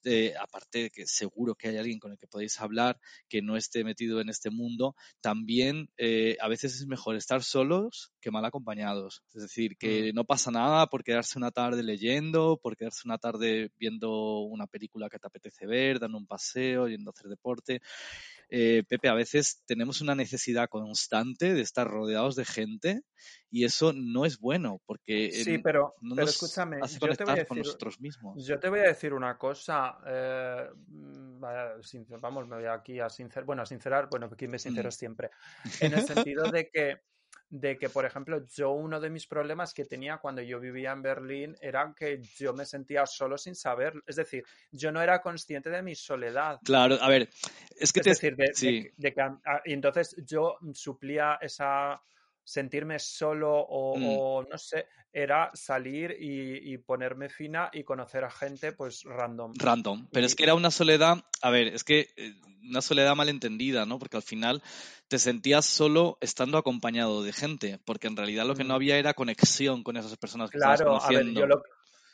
eh, 0.06 0.34
aparte 0.40 0.84
de 0.84 0.90
que 0.90 1.06
seguro 1.06 1.54
que 1.54 1.68
hay 1.68 1.76
alguien 1.76 1.98
con 1.98 2.12
el 2.12 2.18
que 2.18 2.26
podéis 2.26 2.60
hablar 2.60 2.98
que 3.28 3.42
no 3.42 3.56
esté 3.56 3.84
metido 3.84 4.20
en 4.20 4.28
este 4.28 4.50
mundo, 4.50 4.94
también 5.20 5.90
eh, 5.96 6.36
a 6.40 6.48
veces 6.48 6.74
es 6.74 6.86
mejor 6.86 7.16
estar 7.16 7.42
solos 7.42 8.12
que 8.20 8.30
mal 8.30 8.44
acompañados. 8.44 9.24
Es 9.34 9.42
decir, 9.42 9.76
que 9.76 10.12
no 10.12 10.24
pasa 10.24 10.50
nada 10.50 10.86
por 10.86 11.04
quedarse 11.04 11.38
una 11.38 11.50
tarde 11.50 11.82
leyendo, 11.82 12.58
por 12.62 12.76
quedarse 12.76 13.02
una 13.04 13.18
tarde 13.18 13.72
viendo 13.78 14.40
una 14.40 14.66
película 14.66 15.08
que 15.08 15.18
te 15.18 15.26
apetece 15.26 15.66
ver, 15.66 15.98
dando 15.98 16.18
un 16.18 16.26
paseo, 16.26 16.88
yendo 16.88 17.10
a 17.10 17.12
hacer 17.12 17.28
deporte. 17.28 17.82
Eh, 18.50 18.84
Pepe, 18.88 19.08
a 19.08 19.14
veces 19.14 19.62
tenemos 19.66 20.00
una 20.00 20.14
necesidad 20.14 20.68
constante 20.68 21.54
de 21.54 21.60
estar 21.62 21.86
rodeados 21.88 22.36
de 22.36 22.44
gente 22.44 23.00
y 23.50 23.64
eso 23.64 23.92
no 23.94 24.24
es 24.24 24.38
bueno 24.38 24.80
porque 24.86 25.30
Sí, 25.30 25.58
pero, 25.58 25.94
no 26.00 26.14
pero 26.14 26.26
nos 26.26 26.30
escúchame, 26.30 26.76
hace 26.78 27.00
yo 27.00 27.14
te 27.16 27.24
voy 27.24 27.34
a 27.34 27.36
conectar 27.36 27.44
con 27.46 27.58
decir, 27.58 27.58
nosotros 27.58 28.00
mismos. 28.00 28.40
yo 28.44 28.58
te 28.60 28.68
voy 28.68 28.80
a 28.80 28.84
decir 28.84 29.12
una 29.14 29.36
cosa. 29.38 29.98
eh, 30.06 30.68
mm, 30.88 31.40
vamos, 32.20 32.46
me 32.48 32.56
voy 32.56 32.66
aquí 32.66 33.00
a 33.00 33.08
sincerar. 33.08 33.44
Bueno, 33.44 33.62
a 33.62 33.66
sincerar, 33.66 34.08
bueno, 34.10 34.30
quien 34.30 34.50
me 34.50 34.58
sincero 34.58 34.90
Mm. 34.90 34.92
siempre. 34.92 35.30
En 35.78 35.94
el 35.94 36.02
sentido 36.02 36.48
de 36.48 36.68
que, 36.72 36.96
de 37.48 37.78
que, 37.78 37.88
por 37.88 38.04
ejemplo, 38.04 38.44
yo 38.54 38.72
uno 38.72 38.98
de 39.00 39.08
mis 39.08 39.26
problemas 39.26 39.72
que 39.72 39.84
tenía 39.84 40.18
cuando 40.18 40.42
yo 40.42 40.58
vivía 40.58 40.92
en 40.92 41.02
Berlín 41.02 41.56
era 41.60 41.94
que 41.96 42.20
yo 42.36 42.52
me 42.52 42.66
sentía 42.66 43.06
solo 43.06 43.38
sin 43.38 43.54
saber. 43.54 43.94
Es 44.06 44.16
decir, 44.16 44.44
yo 44.72 44.90
no 44.90 45.00
era 45.00 45.20
consciente 45.20 45.70
de 45.70 45.82
mi 45.82 45.94
soledad. 45.94 46.58
Claro, 46.64 46.96
a 47.00 47.08
ver, 47.08 47.28
es 47.78 47.92
que 47.92 48.00
Es 48.00 48.04
te... 48.04 48.10
decir, 48.10 48.36
de, 48.36 48.54
sí. 48.54 48.82
que- 48.82 48.92
de 48.96 49.14
que 49.14 49.20
a- 49.20 49.38
a- 49.44 49.62
y 49.64 49.72
entonces 49.72 50.16
yo 50.26 50.58
suplía 50.74 51.38
esa 51.40 52.00
sentirme 52.46 52.98
solo 52.98 53.52
o, 53.58 53.98
Mm. 53.98 54.04
o 54.06 54.42
no 54.48 54.56
sé, 54.56 54.86
era 55.12 55.50
salir 55.54 56.16
y, 56.18 56.72
y 56.72 56.78
ponerme 56.78 57.28
fina 57.28 57.70
y 57.72 57.82
conocer 57.82 58.22
a 58.24 58.30
gente 58.30 58.72
pues 58.72 59.02
random. 59.04 59.52
Random. 59.58 60.06
Pero 60.12 60.26
es 60.26 60.34
que 60.36 60.44
era 60.44 60.54
una 60.54 60.70
soledad, 60.70 61.18
a 61.42 61.50
ver, 61.50 61.66
es 61.68 61.82
que 61.82 62.08
eh, 62.16 62.32
una 62.68 62.80
soledad 62.82 63.14
malentendida, 63.16 63.84
¿no? 63.86 63.98
Porque 63.98 64.16
al 64.16 64.22
final 64.22 64.62
te 65.08 65.18
sentías 65.18 65.64
solo 65.66 66.18
estando 66.20 66.58
acompañado 66.58 67.22
de 67.22 67.32
gente, 67.32 67.78
porque 67.84 68.06
en 68.06 68.16
realidad 68.16 68.46
lo 68.46 68.54
que 68.54 68.64
no 68.64 68.74
Mm. 68.74 68.76
había 68.76 68.98
era 68.98 69.14
conexión 69.14 69.82
con 69.82 69.96
esas 69.96 70.16
personas 70.16 70.50
que 70.50 70.58
estabas 70.58 70.80
Claro, 70.80 70.96
a 70.96 71.08
ver, 71.08 71.18
conociendo. 71.18 71.40
yo 71.40 71.46
lo 71.46 71.62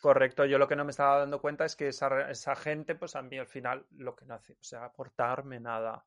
correcto, 0.01 0.45
yo 0.47 0.59
lo 0.59 0.66
que 0.66 0.76
no 0.76 0.85
me 0.85 0.91
estaba 0.91 1.18
dando 1.18 1.41
cuenta 1.41 1.64
es 1.64 1.76
que 1.76 1.89
esa, 1.89 2.30
esa 2.30 2.57
gente, 2.57 2.95
pues 2.95 3.14
a 3.16 3.22
mí 3.22 3.39
al 3.39 3.47
final 3.47 3.87
lo 3.99 4.14
que 4.16 4.24
no 4.24 4.35
hace, 4.35 4.55
o 4.55 4.64
sea, 4.64 4.85
aportarme 4.87 5.61
nada. 5.61 6.05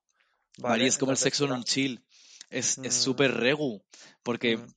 ¿Vale? 0.58 0.88
Es 0.88 0.98
como 0.98 1.12
el 1.12 1.18
sexo 1.18 1.46
en 1.46 1.52
un 1.54 1.64
chill. 1.64 2.04
Es 2.50 2.78
Mm. 2.78 2.90
súper 2.92 3.32
regu, 3.34 3.84
porque 4.24 4.58
Mm. 4.58 4.68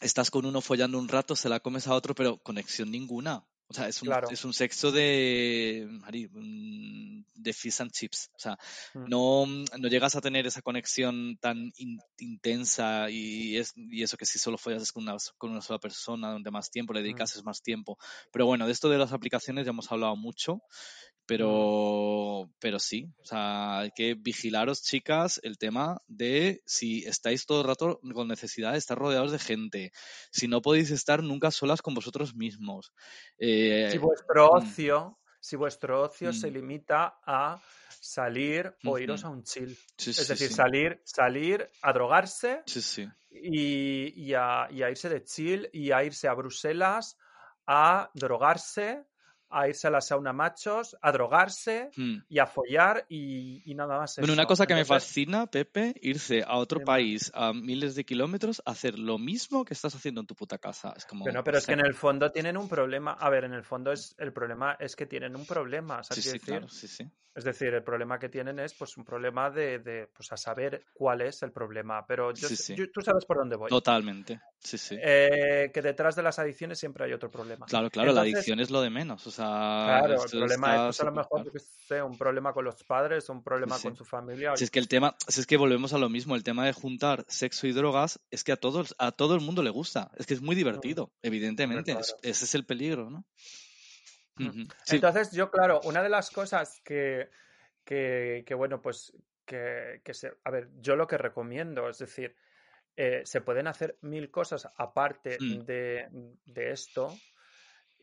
estás 0.00 0.30
con 0.30 0.44
uno 0.44 0.60
follando 0.60 0.98
un 0.98 1.08
rato, 1.08 1.34
se 1.36 1.48
la 1.48 1.60
comes 1.60 1.86
a 1.86 1.94
otro, 1.94 2.14
pero 2.14 2.38
conexión 2.38 2.90
ninguna. 2.90 3.44
O 3.66 3.72
sea, 3.72 3.88
es 3.88 4.02
un, 4.02 4.08
Claro. 4.08 4.28
es 4.30 4.44
un 4.44 4.52
sexo 4.52 4.92
de, 4.92 5.88
mm, 5.88 7.22
de 7.34 7.52
fish 7.54 7.80
and 7.80 7.90
chips. 7.92 8.28
O 8.34 8.38
sea, 8.38 8.58
Mm. 8.92 9.08
no, 9.08 9.46
no 9.46 9.88
llegas 9.88 10.14
a 10.16 10.20
tener 10.20 10.46
esa 10.46 10.60
conexión 10.62 11.38
tan 11.40 11.72
in- 11.78 11.98
intensa 12.18 13.08
y, 13.10 13.56
es, 13.56 13.72
y 13.74 14.02
eso 14.02 14.16
que 14.18 14.26
si 14.26 14.38
solo 14.38 14.58
follas 14.58 14.92
con 14.92 15.04
una, 15.04 15.16
con 15.38 15.50
una 15.50 15.62
sola 15.62 15.78
persona 15.78 16.28
durante 16.28 16.50
más 16.50 16.70
tiempo, 16.70 16.92
le 16.92 17.00
Mm. 17.00 17.04
dedicas 17.04 17.42
más 17.44 17.62
tiempo. 17.62 17.96
Pero 18.30 18.44
bueno, 18.46 18.66
de 18.66 18.72
esto 18.72 18.90
de 18.90 18.98
las 18.98 19.12
aplicaciones 19.12 19.64
ya 19.64 19.70
hemos 19.70 19.90
hablado 19.90 20.14
mucho, 20.14 20.60
pero, 21.26 22.50
pero 22.60 22.78
sí, 22.78 23.08
o 23.18 23.24
sea, 23.24 23.78
hay 23.80 23.90
que 23.92 24.14
vigilaros, 24.14 24.82
chicas, 24.82 25.40
el 25.42 25.58
tema 25.58 26.00
de 26.06 26.62
si 26.66 27.04
estáis 27.04 27.46
todo 27.46 27.62
el 27.62 27.66
rato 27.66 28.00
con 28.12 28.28
necesidad 28.28 28.72
de 28.72 28.78
estar 28.78 28.98
rodeados 28.98 29.32
de 29.32 29.38
gente, 29.38 29.92
si 30.30 30.48
no 30.48 30.60
podéis 30.62 30.90
estar 30.90 31.22
nunca 31.22 31.50
solas 31.50 31.82
con 31.82 31.94
vosotros 31.94 32.34
mismos. 32.34 32.92
Eh, 33.38 33.88
Si 33.90 33.98
vuestro 33.98 34.46
mm. 34.46 34.56
ocio, 34.56 35.18
si 35.40 35.56
vuestro 35.56 36.02
ocio 36.02 36.32
se 36.32 36.50
Mm. 36.50 36.54
limita 36.54 37.18
a 37.26 37.60
salir 38.00 38.74
o 38.84 38.98
iros 38.98 39.24
a 39.24 39.30
un 39.30 39.42
chill. 39.44 39.76
sí, 39.96 40.10
Es 40.10 40.16
sí, 40.16 40.28
decir, 40.28 40.48
sí. 40.48 40.54
salir, 40.54 41.00
salir 41.04 41.70
a 41.82 41.92
drogarse 41.92 42.62
y, 43.30 44.12
y 44.28 44.34
a, 44.34 44.68
y 44.70 44.82
a 44.82 44.90
irse 44.90 45.08
de 45.08 45.24
chill 45.24 45.68
y 45.72 45.90
a 45.90 46.04
irse 46.04 46.28
a 46.28 46.34
Bruselas 46.34 47.16
a 47.66 48.10
drogarse, 48.14 49.04
a 49.50 49.68
irse 49.68 49.86
a 49.86 49.90
la 49.90 50.00
sauna 50.00 50.32
machos, 50.32 50.96
a 51.00 51.12
drogarse 51.12 51.90
Hmm. 51.96 52.18
y 52.28 52.38
a 52.38 52.46
follar 52.46 53.04
y, 53.08 53.62
y 53.70 53.74
nada 53.74 53.98
más. 53.98 54.16
Bueno, 54.18 54.32
una 54.32 54.46
cosa 54.46 54.66
que 54.66 54.74
me 54.74 54.80
Entonces, 54.80 55.06
fascina, 55.08 55.46
Pepe, 55.46 55.94
irse 56.02 56.42
a 56.46 56.56
otro 56.56 56.80
país 56.80 57.30
a 57.34 57.52
miles 57.52 57.94
de 57.94 58.04
kilómetros 58.04 58.62
a 58.64 58.72
hacer 58.72 58.98
lo 58.98 59.18
mismo 59.18 59.64
que 59.64 59.74
estás 59.74 59.94
haciendo 59.94 60.20
en 60.20 60.26
tu 60.26 60.34
puta 60.34 60.58
casa. 60.58 60.92
Es 60.96 61.04
como. 61.06 61.24
Pero, 61.24 61.38
no, 61.38 61.44
pero 61.44 61.58
es 61.58 61.66
que 61.66 61.72
en 61.74 61.84
el 61.86 61.94
fondo 61.94 62.30
tienen 62.30 62.56
un 62.56 62.68
problema. 62.68 63.12
A 63.12 63.30
ver, 63.30 63.44
en 63.44 63.52
el 63.54 63.64
fondo 63.64 63.92
es 63.92 64.14
el 64.18 64.32
problema 64.32 64.76
es 64.80 64.96
que 64.96 65.06
tienen 65.06 65.36
un 65.36 65.46
problema. 65.46 66.02
Sí, 66.02 66.08
¿sabes 66.08 66.24
sí, 66.24 66.30
decir? 66.32 66.40
claro. 66.46 66.66
Es 67.36 67.42
decir, 67.42 67.74
el 67.74 67.82
problema 67.82 68.16
que 68.16 68.28
tienen 68.28 68.60
es 68.60 68.74
pues 68.74 68.96
un 68.96 69.04
problema 69.04 69.50
de, 69.50 69.80
de, 69.80 70.06
pues 70.14 70.30
a 70.30 70.36
saber 70.36 70.84
cuál 70.92 71.20
es 71.20 71.42
el 71.42 71.50
problema. 71.50 72.06
Pero 72.06 72.32
yo, 72.32 72.46
yo- 72.48 72.90
tú 72.92 73.00
sabes 73.00 73.24
por 73.24 73.38
dónde 73.38 73.56
voy. 73.56 73.68
Totalmente. 73.68 74.40
Sí, 74.60 74.78
sí. 74.78 74.96
Eh, 75.00 75.70
que 75.74 75.82
detrás 75.82 76.14
de 76.14 76.22
las 76.22 76.38
adicciones 76.38 76.78
siempre 76.78 77.04
hay 77.04 77.12
otro 77.12 77.32
problema. 77.32 77.66
Claro, 77.66 77.90
claro, 77.90 78.12
la 78.12 78.20
adicción 78.20 78.60
es 78.60 78.70
lo 78.70 78.80
de 78.80 78.90
menos. 78.90 79.26
O 79.26 79.32
sea, 79.32 79.43
Claro, 79.44 80.22
el 80.24 80.30
problema 80.30 80.74
es 80.74 80.80
pues, 80.82 81.00
a 81.00 81.04
lo 81.04 81.12
mejor, 81.12 81.52
sé, 81.60 82.02
un 82.02 82.16
problema 82.16 82.52
con 82.52 82.64
los 82.64 82.82
padres, 82.84 83.28
un 83.28 83.42
problema 83.42 83.76
sí. 83.76 83.88
con 83.88 83.96
su 83.96 84.04
familia. 84.04 84.56
Si 84.56 84.64
es 84.64 84.70
que 84.70 84.78
el 84.78 84.88
tema, 84.88 85.16
si 85.28 85.40
es 85.40 85.46
que 85.46 85.56
volvemos 85.56 85.92
a 85.92 85.98
lo 85.98 86.08
mismo, 86.08 86.34
el 86.34 86.42
tema 86.44 86.64
de 86.66 86.72
juntar 86.72 87.24
sexo 87.28 87.66
y 87.66 87.72
drogas, 87.72 88.20
es 88.30 88.44
que 88.44 88.52
a 88.52 88.56
todos, 88.56 88.94
a 88.98 89.12
todo 89.12 89.34
el 89.34 89.40
mundo 89.40 89.62
le 89.62 89.70
gusta. 89.70 90.10
Es 90.16 90.26
que 90.26 90.34
es 90.34 90.40
muy 90.42 90.54
divertido, 90.56 91.12
evidentemente. 91.22 91.92
claro. 91.92 92.00
Es- 92.00 92.16
ese 92.22 92.44
es 92.44 92.54
el 92.54 92.64
peligro, 92.66 93.10
¿no? 93.10 93.24
Mm. 94.36 94.66
Sí, 94.84 94.96
Entonces, 94.96 95.30
yo, 95.32 95.50
claro, 95.50 95.80
una 95.84 96.02
de 96.02 96.08
las 96.08 96.30
cosas 96.30 96.80
que, 96.84 97.30
que, 97.84 98.42
que, 98.46 98.54
bueno, 98.54 98.80
pues 98.82 99.12
que, 99.44 100.00
que 100.04 100.14
se. 100.14 100.32
A 100.44 100.50
ver, 100.50 100.70
yo 100.80 100.96
lo 100.96 101.06
que 101.06 101.18
recomiendo, 101.18 101.88
es 101.88 101.98
decir, 101.98 102.34
eh, 102.96 103.22
se 103.24 103.40
pueden 103.40 103.66
hacer 103.66 103.98
mil 104.02 104.30
cosas 104.30 104.68
aparte 104.76 105.36
Mm. 105.40 105.64
de, 105.64 106.08
de 106.46 106.70
esto. 106.72 107.14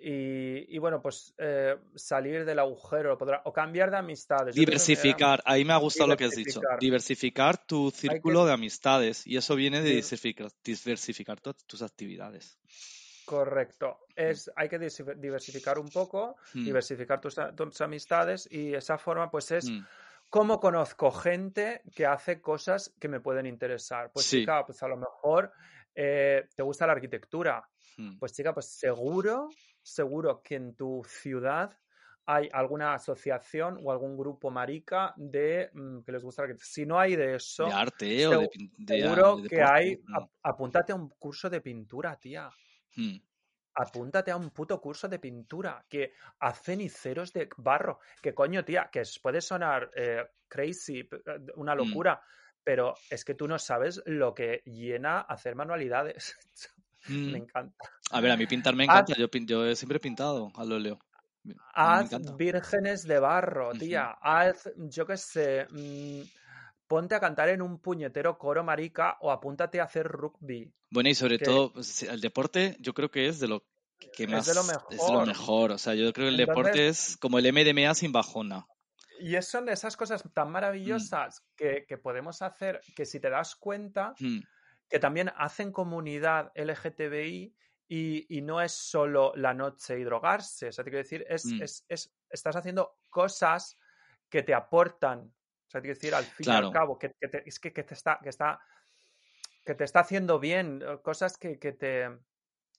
Y, 0.03 0.75
y, 0.75 0.79
bueno, 0.79 0.99
pues 1.01 1.33
eh, 1.37 1.75
salir 1.95 2.43
del 2.43 2.57
agujero 2.57 3.15
podrá- 3.17 3.41
o 3.45 3.53
cambiar 3.53 3.91
de 3.91 3.97
amistades. 3.97 4.55
Diversificar, 4.55 5.41
ahí 5.45 5.63
me 5.63 5.73
ha 5.73 5.77
gustado 5.77 6.09
lo 6.09 6.17
que 6.17 6.25
has 6.25 6.35
dicho. 6.35 6.59
Diversificar. 6.79 7.63
Tu 7.65 7.91
círculo 7.91 8.45
de 8.45 8.53
amistades. 8.53 9.27
Y 9.27 9.37
eso 9.37 9.55
viene 9.55 9.77
de 9.77 9.83
Di- 9.83 9.89
diversificar, 9.97 10.51
diversificar 10.63 11.39
to- 11.39 11.53
tus 11.67 11.81
actividades. 11.83 12.57
Correcto. 13.25 13.99
Es, 14.15 14.51
hay 14.55 14.67
que 14.69 14.79
diversificar 14.79 15.77
un 15.79 15.89
poco, 15.89 16.35
Mm. 16.53 16.65
diversificar 16.65 17.21
tus, 17.21 17.81
amistades 17.81 18.47
y 18.51 18.73
esa 18.73 18.97
forma 18.97 19.29
pues 19.29 19.51
es 19.51 19.69
Mm. 19.69 19.85
cómo 20.29 20.59
conozco 20.59 21.11
gente 21.11 21.81
que 21.95 22.05
hace 22.05 22.41
cosas 22.41 22.93
que 22.99 23.07
me 23.07 23.19
pueden 23.19 23.45
interesar. 23.45 24.11
Pues 24.11 24.25
Sí. 24.25 24.39
chica, 24.39 24.65
pues 24.65 24.81
a 24.83 24.87
lo 24.87 24.97
mejor 24.97 25.51
eh, 25.93 26.47
te 26.55 26.63
gusta 26.63 26.87
la 26.87 26.93
arquitectura. 26.93 27.63
Mm. 27.97 28.17
Pues 28.17 28.31
chica, 28.33 28.53
pues 28.53 28.67
seguro, 28.67 29.49
seguro 29.81 30.41
que 30.43 30.55
en 30.55 30.75
tu 30.75 31.03
ciudad 31.07 31.77
hay 32.25 32.49
alguna 32.53 32.93
asociación 32.93 33.79
o 33.83 33.91
algún 33.91 34.17
grupo 34.17 34.51
marica 34.51 35.13
de 35.17 35.69
mm, 35.73 36.01
que 36.03 36.11
les 36.11 36.23
gusta 36.23 36.45
la. 36.47 36.55
Si 36.59 36.85
no 36.85 36.99
hay 36.99 37.15
de 37.15 37.35
eso, 37.35 37.65
de 37.65 37.71
arte 37.71 38.27
o 38.27 38.31
de, 38.31 38.47
seguro 38.87 39.37
de 39.41 39.49
que 39.49 39.61
hay, 39.63 40.01
ap- 40.13 40.29
apúntate 40.43 40.91
a 40.91 40.95
un 40.95 41.09
curso 41.09 41.49
de 41.49 41.61
pintura, 41.61 42.17
tía. 42.19 42.49
Mm. 42.97 43.21
Apúntate 43.73 44.29
a 44.31 44.35
un 44.43 44.49
puto 44.51 44.81
curso 44.81 45.07
de 45.07 45.17
pintura, 45.19 45.85
que 45.89 46.13
a 46.39 46.49
ceniceros 46.53 47.31
de 47.31 47.47
barro, 47.57 47.99
que 48.21 48.33
coño, 48.33 48.65
tía, 48.65 48.89
que 48.91 49.03
puede 49.23 49.39
sonar 49.41 49.89
eh, 49.95 50.25
crazy, 50.47 50.99
eh, 50.99 51.39
una 51.55 51.73
Mm. 51.73 51.77
locura, 51.77 52.21
pero 52.63 52.93
es 53.09 53.23
que 53.23 53.33
tú 53.33 53.47
no 53.47 53.57
sabes 53.57 54.01
lo 54.05 54.33
que 54.33 54.61
llena 54.65 55.21
hacer 55.21 55.55
manualidades. 55.55 56.37
Mm. 57.07 57.31
Me 57.31 57.37
encanta. 57.39 57.75
A 58.11 58.21
ver, 58.21 58.31
a 58.31 58.37
mí 58.37 58.45
pintar 58.47 58.75
me 58.75 58.83
Haz- 58.85 59.09
encanta. 59.09 59.13
Yo, 59.45 59.65
he 59.65 59.75
siempre 59.75 59.97
he 59.97 59.99
pintado 60.01 60.51
al 60.55 60.71
óleo. 60.71 60.99
Haz 61.73 62.11
vírgenes 62.37 63.03
de 63.07 63.19
barro, 63.19 63.71
tía. 63.73 64.15
Haz, 64.21 64.69
yo 64.77 65.05
qué 65.07 65.17
sé, 65.17 65.65
mm, 65.71 66.21
ponte 66.87 67.15
a 67.15 67.19
cantar 67.19 67.49
en 67.49 67.61
un 67.61 67.79
puñetero 67.79 68.37
coro 68.37 68.63
marica 68.63 69.17
o 69.21 69.31
apúntate 69.31 69.79
a 69.79 69.85
hacer 69.85 70.07
rugby. 70.07 70.71
Bueno, 70.91 71.09
y 71.09 71.15
sobre 71.15 71.39
que- 71.39 71.45
todo, 71.45 71.73
pues, 71.73 72.03
el 72.03 72.21
deporte 72.21 72.77
yo 72.79 72.93
creo 72.93 73.09
que 73.09 73.27
es 73.27 73.39
de 73.39 73.47
lo 73.47 73.63
que 74.13 74.23
Es 74.25 74.29
más 74.29 74.45
de 74.45 74.53
lo 74.55 74.61
es 74.61 74.67
de 74.67 74.73
lo 74.73 75.25
mejor. 75.25 75.27
mejor. 75.27 75.71
O 75.71 75.77
sea, 75.77 75.93
yo 75.95 76.11
creo 76.13 76.25
que 76.27 76.33
el 76.35 76.39
Entonces- 76.39 76.47
deporte 76.63 76.87
es 76.87 77.17
como 77.17 77.39
el 77.39 77.45
MDMA 77.47 77.93
sin 77.95 78.11
bajona. 78.11 78.67
Y 79.19 79.35
es- 79.35 79.47
son 79.47 79.69
esas 79.69 79.95
cosas 79.97 80.23
tan 80.33 80.49
Mm. 80.49 80.51
maravillosas 80.51 81.43
que, 81.55 81.85
que 81.87 81.97
podemos 81.97 82.41
hacer 82.41 82.81
que 82.95 83.05
si 83.05 83.19
te 83.19 83.29
das 83.29 83.55
cuenta, 83.55 84.13
Mm, 84.19 84.39
que 84.91 84.99
también 84.99 85.31
hacen 85.37 85.71
comunidad 85.71 86.51
LGTBI 86.55 87.55
y, 87.87 88.37
y 88.37 88.41
no 88.41 88.61
es 88.61 88.73
solo 88.73 89.33
la 89.35 89.53
noche 89.53 89.99
y 89.99 90.03
drogarse. 90.03 90.67
O 90.69 90.71
sea, 90.73 90.83
te 90.83 90.91
quiero 90.91 91.03
decir, 91.03 91.25
es, 91.29 91.45
Mm. 91.45 91.63
es, 91.63 91.85
es- 91.89 92.13
estás 92.29 92.55
haciendo 92.57 92.97
cosas 93.09 93.79
que 94.29 94.43
te 94.43 94.53
aportan. 94.53 95.19
O 95.67 95.69
sea, 95.71 95.81
te 95.81 95.87
quiero 95.87 95.95
decir, 95.99 96.15
al 96.15 96.25
fin 96.25 96.47
y 96.49 96.51
al 96.55 96.71
cabo, 96.71 96.99
que, 96.99 97.13
que 97.19 97.27
te- 97.29 97.43
es 97.47 97.59
que, 97.59 97.73
que 97.73 97.83
te 97.83 97.93
está, 97.95 98.19
que 98.21 98.29
está 98.29 98.61
que 99.65 99.75
te 99.75 99.83
está 99.83 99.99
haciendo 100.01 100.39
bien, 100.39 100.81
eh, 100.85 100.99
cosas 101.03 101.37
que, 101.37 101.59
que 101.59 101.71
te 101.71 102.09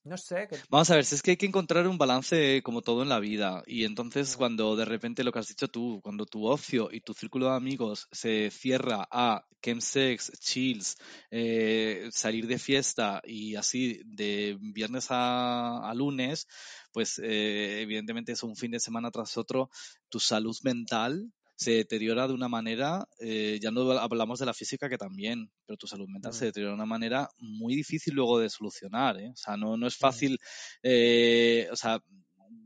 no 0.05 0.17
sé, 0.17 0.49
que 0.49 0.57
Vamos 0.69 0.91
a 0.91 0.97
ver, 0.97 1.05
si 1.05 1.15
es 1.15 1.23
que 1.23 1.33
hay 1.33 1.37
que 1.37 1.47
encontrar 1.47 1.87
un 1.87 1.99
balance 1.99 2.61
como 2.63 2.83
todo 2.83 3.03
en 3.03 3.09
la 3.09 3.21
vida. 3.21 3.63
Y 3.67 3.85
entonces 3.85 4.37
cuando 4.37 4.75
de 4.75 4.85
repente 4.85 5.23
lo 5.23 5.33
que 5.33 5.39
has 5.39 5.49
dicho 5.49 5.69
tú, 5.69 6.01
cuando 6.03 6.27
tu 6.27 6.47
ocio 6.47 6.89
y 6.91 7.01
tu 7.01 7.15
círculo 7.15 7.51
de 7.51 7.57
amigos 7.57 8.09
se 8.11 8.51
cierra 8.51 9.07
a 9.11 9.47
chemsex, 9.63 10.33
chills, 10.41 10.97
eh, 11.31 12.09
salir 12.11 12.47
de 12.47 12.59
fiesta 12.59 13.23
y 13.25 13.55
así 13.55 14.01
de 14.05 14.59
viernes 14.61 15.07
a, 15.11 15.89
a 15.89 15.95
lunes, 15.95 16.49
pues 16.93 17.21
eh, 17.23 17.83
evidentemente 17.83 18.33
es 18.33 18.43
un 18.43 18.57
fin 18.57 18.73
de 18.73 18.81
semana 18.81 19.11
tras 19.11 19.37
otro, 19.37 19.71
tu 20.09 20.19
salud 20.19 20.57
mental 20.65 21.31
se 21.63 21.73
deteriora 21.73 22.27
de 22.27 22.35
una 22.35 22.49
manera, 22.49 23.07
eh, 23.21 23.59
ya 23.61 23.71
no 23.71 23.91
hablamos 23.93 24.39
de 24.39 24.47
la 24.47 24.55
física 24.55 24.89
que 24.89 24.99
también, 24.99 25.51
pero 25.67 25.77
tu 25.77 25.87
salud 25.87 26.09
mental 26.09 26.33
se 26.33 26.47
deteriora 26.47 26.73
de 26.73 26.77
una 26.77 26.87
manera 26.87 27.29
muy 27.39 27.75
difícil 27.75 28.15
luego 28.15 28.39
de 28.39 28.51
solucionar, 28.51 29.21
¿eh? 29.21 29.31
O 29.31 29.37
sea, 29.37 29.57
no, 29.57 29.77
no 29.77 29.87
es 29.87 29.97
fácil, 29.97 30.39
eh, 30.83 31.69
o 31.71 31.77
sea, 31.77 32.01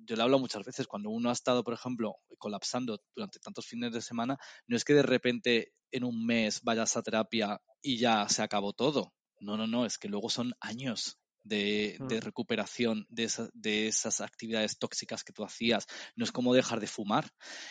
yo 0.07 0.16
le 0.16 0.22
hablo 0.22 0.38
muchas 0.38 0.64
veces, 0.64 0.86
cuando 0.86 1.11
uno 1.11 1.30
ha 1.30 1.32
estado, 1.32 1.62
por 1.62 1.74
ejemplo, 1.74 2.16
colapsando 2.38 2.99
durante 3.14 3.38
tantos 3.38 3.66
fines 3.66 3.92
de 3.92 4.01
semana, 4.01 4.38
no 4.66 4.76
es 4.76 4.84
que 4.84 4.94
de 4.94 5.03
repente 5.03 5.72
en 5.90 6.05
un 6.05 6.24
mes 6.24 6.62
vayas 6.62 6.97
a 6.97 7.03
terapia 7.03 7.61
y 7.82 7.99
ya 7.99 8.28
se 8.28 8.42
acabó 8.42 8.72
todo. 8.72 9.12
No, 9.40 9.57
no, 9.57 9.66
no, 9.66 9.84
es 9.84 9.99
que 9.99 10.09
luego 10.09 10.30
son 10.30 10.55
años 10.61 11.18
de, 11.47 11.97
de 12.01 12.16
Mm. 12.16 12.24
recuperación 12.24 13.07
de, 13.09 13.24
esa- 13.24 13.49
de 13.55 13.88
esas 13.88 14.20
actividades 14.20 14.78
tóxicas 14.78 15.24
que 15.24 15.32
tú 15.32 15.44
hacías. 15.44 15.86
No 16.16 16.24
es 16.24 16.32
como 16.32 16.55
dejar 16.55 16.80
de 16.80 16.86
fumar. 16.86 17.30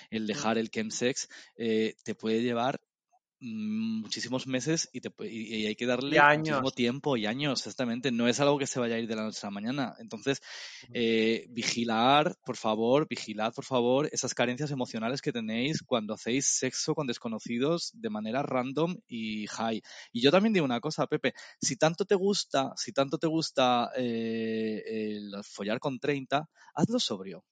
El 0.09 0.23
Mm. 0.23 0.27
dejar 0.27 0.57
el 0.57 0.69
chemsex 0.69 1.27
eh, 1.57 1.95
te 2.03 2.15
puede 2.15 2.41
llevar 2.41 2.79
muchísimos 3.45 4.47
meses 4.47 4.89
y, 4.91 5.01
te, 5.01 5.09
y- 5.27 5.55
y 5.63 5.65
hay 5.67 5.75
que 5.75 5.85
darle 5.85 6.17
muchísimo 6.37 6.71
tiempo 6.71 7.15
y 7.17 7.25
años, 7.25 7.59
exactamente. 7.61 8.11
No 8.11 8.27
es 8.27 8.39
algo 8.39 8.57
que 8.57 8.67
se 8.67 8.79
vaya 8.79 8.95
a 8.95 8.99
ir 8.99 9.07
de 9.07 9.15
la 9.15 9.23
noche 9.23 9.39
a 9.43 9.47
la 9.47 9.51
mañana. 9.51 9.95
Entonces, 9.99 10.41
Mm. 10.89 10.91
eh, 10.93 11.45
vigilar, 11.49 12.35
por 12.45 12.57
favor, 12.57 13.07
vigilad, 13.07 13.53
por 13.53 13.65
favor, 13.65 14.09
esas 14.11 14.33
carencias 14.33 14.71
emocionales 14.71 15.21
que 15.21 15.31
tenéis 15.31 15.81
cuando 15.83 16.13
hacéis 16.13 16.47
sexo 16.47 16.93
con 16.95 17.07
desconocidos 17.07 17.91
de 17.93 18.09
manera 18.09 18.41
random 18.43 18.97
y 19.07 19.47
high. 19.47 19.81
Y 20.11 20.21
yo 20.21 20.31
también 20.31 20.53
digo 20.53 20.65
una 20.65 20.79
cosa, 20.79 21.07
Pepe, 21.07 21.33
si 21.61 21.77
tanto 21.77 22.05
te 22.05 22.15
gusta, 22.15 22.73
si 22.75 22.91
tanto 22.91 23.17
te 23.17 23.27
gusta 23.27 23.89
eh, 23.97 24.81
el 24.85 25.31
follar 25.43 25.79
con 25.79 25.99
30, 25.99 26.49
hazlo 26.73 26.99
sobrio. 26.99 27.43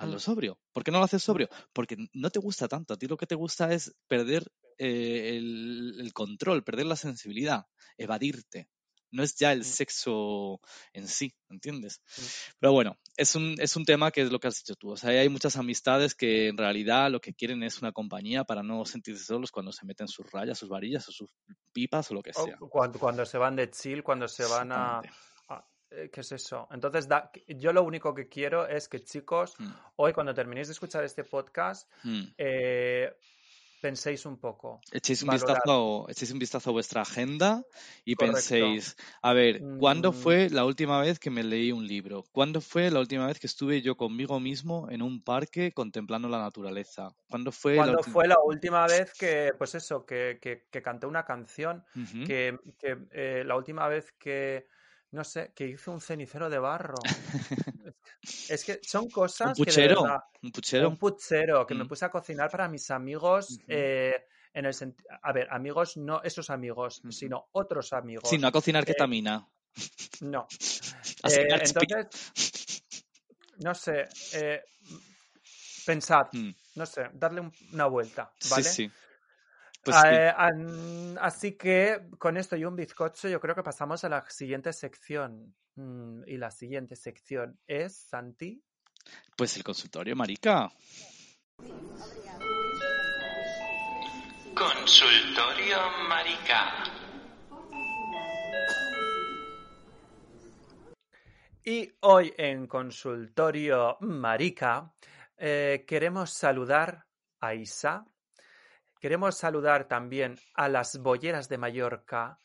Hazlo 0.00 0.16
Mm. 0.16 0.20
sobrio. 0.20 0.60
¿Por 0.72 0.82
qué 0.84 0.90
no 0.90 0.98
lo 0.98 1.04
haces 1.04 1.22
sobrio? 1.22 1.48
Porque 1.72 1.96
no 2.14 2.30
te 2.30 2.38
gusta 2.40 2.68
tanto. 2.68 2.94
A 2.94 2.96
ti 2.96 3.06
lo 3.06 3.16
que 3.16 3.26
te 3.26 3.34
gusta 3.34 3.72
es 3.72 3.94
perder 4.08 4.50
eh, 4.78 5.36
el, 5.36 5.96
el 6.00 6.12
control, 6.12 6.64
perder 6.64 6.86
la 6.86 6.96
sensibilidad, 6.96 7.66
evadirte. 7.98 8.68
No 9.12 9.24
es 9.24 9.34
ya 9.36 9.52
el 9.52 9.60
Mm. 9.60 9.64
sexo 9.64 10.60
en 10.92 11.08
sí, 11.08 11.34
¿entiendes? 11.50 12.00
Mm. 12.16 12.22
Pero 12.60 12.72
bueno, 12.72 12.96
es 13.16 13.34
un, 13.34 13.56
es 13.58 13.76
un 13.76 13.84
tema 13.84 14.10
que 14.12 14.22
es 14.22 14.30
lo 14.30 14.38
que 14.38 14.48
has 14.48 14.58
dicho 14.62 14.76
tú. 14.76 14.90
O 14.92 14.96
sea, 14.96 15.10
hay 15.10 15.28
muchas 15.28 15.56
amistades 15.56 16.14
que 16.14 16.48
en 16.48 16.56
realidad 16.56 17.10
lo 17.10 17.20
que 17.20 17.34
quieren 17.34 17.62
es 17.64 17.82
una 17.82 17.92
compañía 17.92 18.44
para 18.44 18.62
no 18.62 18.84
sentirse 18.84 19.24
solos 19.24 19.50
cuando 19.50 19.72
se 19.72 19.84
meten 19.84 20.06
sus 20.08 20.30
rayas, 20.30 20.58
sus 20.58 20.68
varillas 20.68 21.08
o 21.08 21.12
sus 21.12 21.30
pipas 21.72 22.10
o 22.10 22.14
lo 22.14 22.22
que 22.22 22.30
O 22.30 22.44
sea. 22.44 22.56
cuando, 22.70 22.98
cuando 22.98 23.26
se 23.26 23.36
van 23.36 23.56
de 23.56 23.68
chill, 23.70 24.02
cuando 24.02 24.28
se 24.28 24.44
van 24.44 24.70
a, 24.72 25.02
¿Qué 25.90 26.20
es 26.20 26.32
eso? 26.32 26.68
Entonces, 26.70 27.08
da- 27.08 27.30
yo 27.48 27.72
lo 27.72 27.82
único 27.82 28.14
que 28.14 28.28
quiero 28.28 28.66
es 28.68 28.88
que 28.88 29.00
chicos, 29.02 29.54
Mm, 29.58 29.70
hoy 29.96 30.12
cuando 30.12 30.32
terminéis 30.32 30.68
de 30.68 30.72
escuchar 30.72 31.02
este 31.04 31.24
podcast, 31.24 31.90
mm. 32.04 32.22
eh, 32.38 33.12
penséis 33.80 34.26
un 34.26 34.38
poco. 34.38 34.80
Echéis 34.92 35.22
un, 35.22 35.28
Valorar. 35.28 35.56
vistazo, 35.56 36.06
echéis 36.08 36.30
un 36.32 36.38
vistazo 36.38 36.70
a 36.70 36.72
vuestra 36.74 37.00
agenda 37.02 37.62
y 38.04 38.14
Correcto. 38.14 38.34
penséis, 38.38 38.94
a 39.22 39.32
ver, 39.32 39.62
¿cuándo 39.78 40.12
Mm. 40.12 40.14
fue 40.14 40.50
la 40.50 40.64
última 40.64 41.00
vez 41.00 41.18
que 41.18 41.30
me 41.30 41.42
leí 41.42 41.72
un 41.72 41.86
libro? 41.86 42.24
¿Cuándo 42.30 42.60
fue 42.60 42.90
la 42.90 43.00
última 43.00 43.26
vez 43.26 43.40
que 43.40 43.46
estuve 43.46 43.80
yo 43.82 43.96
conmigo 43.96 44.38
mismo 44.38 44.88
en 44.90 45.02
un 45.02 45.22
parque 45.22 45.72
contemplando 45.72 46.28
la 46.28 46.38
naturaleza? 46.38 47.10
¿Cuándo 47.28 47.50
fue 47.52 47.72
la 47.72 47.78
¿Cuándo 47.78 47.98
última 47.98 48.12
fue 48.12 48.28
la 48.28 48.38
última 48.44 48.86
vez 48.86 49.12
que, 49.14 49.52
pues 49.58 49.74
eso, 49.74 50.04
que, 50.04 50.38
que, 50.40 50.66
que 50.70 50.82
canté 50.82 51.06
una 51.06 51.24
canción? 51.24 51.82
Que, 52.26 52.58
que, 52.78 52.96
eh, 53.12 53.42
la 53.46 53.56
última 53.56 53.88
vez 53.88 54.12
que, 54.12 54.66
no 55.12 55.24
sé, 55.24 55.52
que 55.54 55.66
hizo 55.66 55.92
un 55.92 56.00
cenicero 56.00 56.48
de 56.50 56.58
barro. 56.58 57.02
es 58.48 58.64
que 58.64 58.80
son 58.84 59.04
Un 59.04 59.10
cosas 59.10 59.60
que 59.60 59.72
de 59.72 59.76
puchero, 59.76 60.00
verdad, 60.02 60.20
un 60.42 60.52
puchero. 60.52 60.88
un 60.88 60.96
puchero 60.96 61.66
que 61.66 61.74
me 61.74 61.84
Mm. 61.84 61.88
puse 61.88 62.04
a 62.04 62.10
cocinar 62.10 62.50
para 62.50 62.68
mis 62.68 62.90
amigos, 62.90 63.60
eh, 63.68 64.14
en 64.52 64.64
el 64.66 64.74
sentido, 64.74 65.08
a 65.22 65.32
ver, 65.32 65.48
amigos, 65.52 65.96
no 65.96 66.22
esos 66.22 66.50
amigos, 66.50 67.00
sino 67.10 67.48
otros 67.52 67.92
amigos. 67.92 68.28
Sí, 68.30 68.38
no 68.38 68.48
a 68.48 68.52
cocinar 68.52 68.84
Eh, 68.84 68.92
ketamina. 68.92 69.46
No. 70.22 70.46
Eh, 71.24 71.46
entonces, 71.62 72.06
no 73.58 73.74
sé, 73.74 74.04
eh, 74.34 74.60
pensad, 75.86 76.26
Mm, 76.32 76.50
no 76.76 76.86
sé, 76.86 77.02
darle 77.14 77.40
un- 77.40 77.52
una 77.72 77.86
vuelta, 77.86 78.32
Sí, 78.40 78.48
¿vale? 78.50 78.70
sí. 78.70 78.90
Pues 79.82 79.96
sí. 79.96 80.08
Eh, 80.10 80.32
así 81.20 81.52
que 81.52 82.08
con 82.18 82.36
esto 82.36 82.56
y 82.56 82.64
un 82.64 82.76
bizcocho, 82.76 83.28
yo 83.28 83.40
creo 83.40 83.54
que 83.54 83.62
pasamos 83.62 84.04
a 84.04 84.08
la 84.08 84.24
siguiente 84.28 84.72
sección. 84.72 85.54
Mm, 85.76 86.22
y 86.26 86.36
la 86.36 86.50
siguiente 86.50 86.96
sección 86.96 87.58
es 87.66 87.96
Santi. 87.96 88.62
Pues 89.36 89.56
el 89.56 89.64
consultorio, 89.64 90.14
marica. 90.14 90.70
Consultorio 94.54 95.78
Marica. 96.08 96.84
Y 101.64 101.90
hoy 102.00 102.34
en 102.36 102.66
Consultorio 102.66 103.96
Marica 104.00 104.92
eh, 105.36 105.84
queremos 105.86 106.30
saludar 106.30 107.06
a 107.40 107.54
Isa. 107.54 108.04
Queremos 109.00 109.34
saludar 109.34 109.88
también 109.88 110.36
a 110.52 110.68
las 110.68 110.98
bolleras 110.98 111.48
de 111.48 111.56
Mallorca, 111.56 112.38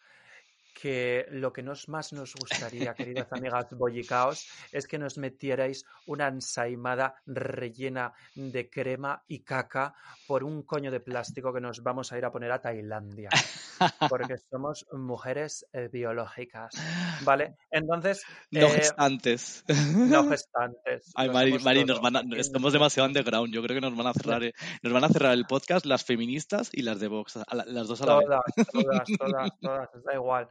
que 0.79 1.25
lo 1.31 1.53
que 1.53 1.63
nos 1.63 1.87
más 1.87 2.11
nos 2.11 2.35
gustaría, 2.35 2.93
queridas 2.93 3.31
amigas 3.31 3.67
bollicaos, 3.71 4.45
es 4.73 4.85
que 4.87 4.97
nos 4.99 5.17
metierais 5.17 5.85
una 6.05 6.27
ensaimada 6.27 7.15
rellena 7.25 8.11
de 8.35 8.69
crema 8.69 9.23
y 9.27 9.39
caca 9.39 9.95
por 10.27 10.43
un 10.43 10.63
coño 10.63 10.91
de 10.91 10.99
plástico 10.99 11.53
que 11.53 11.61
nos 11.61 11.81
vamos 11.81 12.11
a 12.11 12.17
ir 12.17 12.25
a 12.25 12.31
poner 12.31 12.51
a 12.51 12.59
Tailandia, 12.59 13.29
porque 14.09 14.35
somos 14.51 14.85
mujeres 14.91 15.65
eh, 15.71 15.87
biológicas, 15.91 16.73
¿vale? 17.23 17.55
Entonces, 17.71 18.23
No 18.51 18.67
eh, 18.67 18.71
gestantes. 18.71 19.63
no 19.95 20.27
gestantes. 20.29 21.13
Ay, 21.15 21.29
Mari, 21.29 21.57
Mari, 21.59 21.85
nos 21.85 22.01
van 22.01 22.17
a- 22.17 22.23
estamos 22.35 22.73
demasiado 22.73 23.07
underground. 23.07 23.53
Yo 23.53 23.63
creo 23.63 23.75
que 23.79 23.81
nos 23.87 23.95
van 23.95 24.07
a 24.07 24.13
cerrar, 24.13 24.43
eh, 24.43 24.53
nos 24.83 24.91
van 24.91 25.05
a 25.05 25.09
cerrar 25.09 25.31
el 25.33 25.45
podcast 25.45 25.85
las 25.85 26.03
feministas 26.03 26.69
y 26.73 26.81
las 26.81 26.99
de 26.99 27.07
Vox, 27.07 27.37
a 27.37 27.55
la- 27.55 27.65
las 27.65 27.87
dos 27.87 28.01
a 28.01 28.05
la 28.07 28.15
vez. 28.17 28.27
Todas, 28.27 28.65
todas, 28.73 29.07
todas, 29.17 29.51
todas, 29.61 29.89
da 30.03 30.13
igual. 30.13 30.49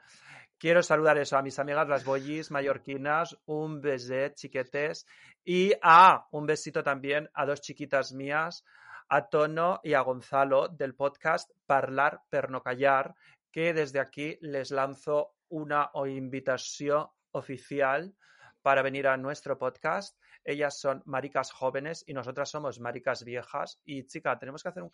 Quiero 0.64 0.82
saludar 0.82 1.18
eso 1.18 1.36
a 1.36 1.42
mis 1.42 1.58
amigas 1.58 1.86
las 1.86 2.06
bollis 2.06 2.50
mallorquinas, 2.50 3.36
un 3.44 3.82
beset, 3.82 4.34
chiquetes, 4.34 5.06
y 5.44 5.74
a 5.82 6.26
un 6.30 6.46
besito 6.46 6.82
también 6.82 7.28
a 7.34 7.44
dos 7.44 7.60
chiquitas 7.60 8.14
mías, 8.14 8.64
a 9.10 9.28
Tono 9.28 9.80
y 9.84 9.92
a 9.92 10.00
Gonzalo 10.00 10.68
del 10.68 10.94
podcast 10.94 11.50
Parlar 11.66 12.22
per 12.30 12.48
no 12.48 12.62
callar, 12.62 13.14
que 13.52 13.74
desde 13.74 14.00
aquí 14.00 14.38
les 14.40 14.70
lanzo 14.70 15.34
una 15.50 15.90
invitación 16.06 17.08
oficial 17.32 18.14
para 18.62 18.80
venir 18.80 19.06
a 19.06 19.18
nuestro 19.18 19.58
podcast. 19.58 20.18
Ellas 20.42 20.80
son 20.80 21.02
maricas 21.04 21.52
jóvenes 21.52 22.04
y 22.06 22.14
nosotras 22.14 22.48
somos 22.48 22.80
maricas 22.80 23.22
viejas. 23.22 23.82
Y 23.84 24.06
chica, 24.06 24.38
tenemos 24.38 24.62
que 24.62 24.70
hacer 24.70 24.82
un, 24.82 24.90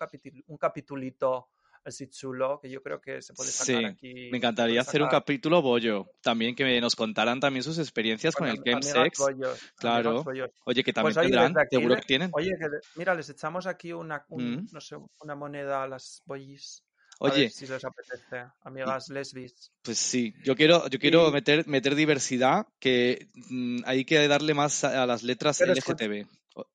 un 0.49 0.59
capitulito 0.59 1.51
así 1.85 2.09
chulo 2.09 2.59
que 2.63 2.69
yo 2.71 2.83
creo 2.83 3.01
que 3.01 3.23
se 3.23 3.33
puede 3.35 3.51
sacar 3.51 3.79
Sí, 3.81 3.85
aquí. 3.85 4.31
Me 4.31 4.37
encantaría 4.39 4.81
hacer 4.81 5.03
un 5.03 5.09
capítulo 5.09 5.63
bollo. 5.63 6.07
También 6.21 6.55
que 6.55 6.81
nos 6.81 6.95
contaran 6.97 7.41
también 7.41 7.63
sus 7.63 7.79
experiencias 7.79 8.35
con 8.35 8.49
con 8.49 8.57
el 8.57 8.63
chemsex. 8.65 9.19
bollos, 9.19 9.59
Claro. 9.77 10.25
Oye, 10.65 10.85
que 10.85 10.93
también 10.93 11.15
Pues 11.15 11.17
oye, 11.19 11.29
tendrán, 11.37 11.59
aquí, 11.59 11.77
seguro 11.77 11.97
que 11.97 12.03
tienen. 12.03 12.31
oye, 12.33 12.51
que 12.59 12.67
mira, 12.97 13.15
les 13.15 13.29
echamos 13.31 13.67
aquí 13.67 13.93
una, 13.93 14.25
un- 14.29 14.57
Mm. 14.63 14.69
no 14.73 14.81
sé, 14.81 14.97
una 15.21 15.35
moneda 15.35 15.83
a 15.83 15.89
las 15.89 16.23
bollis. 16.27 16.83
A 17.23 17.27
Oye, 17.27 17.41
ver 17.43 17.51
si 17.51 17.67
les 17.67 17.85
apetece, 17.85 18.47
amigas 18.63 19.11
lesbis. 19.11 19.71
Pues 19.83 19.99
sí, 19.99 20.33
yo 20.43 20.57
quiero, 20.57 20.89
yo 20.89 20.99
quiero 20.99 21.29
Y- 21.29 21.33
meter, 21.33 21.67
meter 21.69 21.95
diversidad, 21.95 22.67
que 22.79 23.29
mm, 23.51 23.81
hay 23.85 24.07
que 24.07 24.27
darle 24.27 24.55
más 24.55 24.85
a, 24.85 25.03
a 25.03 25.07
las 25.07 25.23
letras 25.23 25.59
Pero 25.59 25.75
LGTB. 25.75 26.27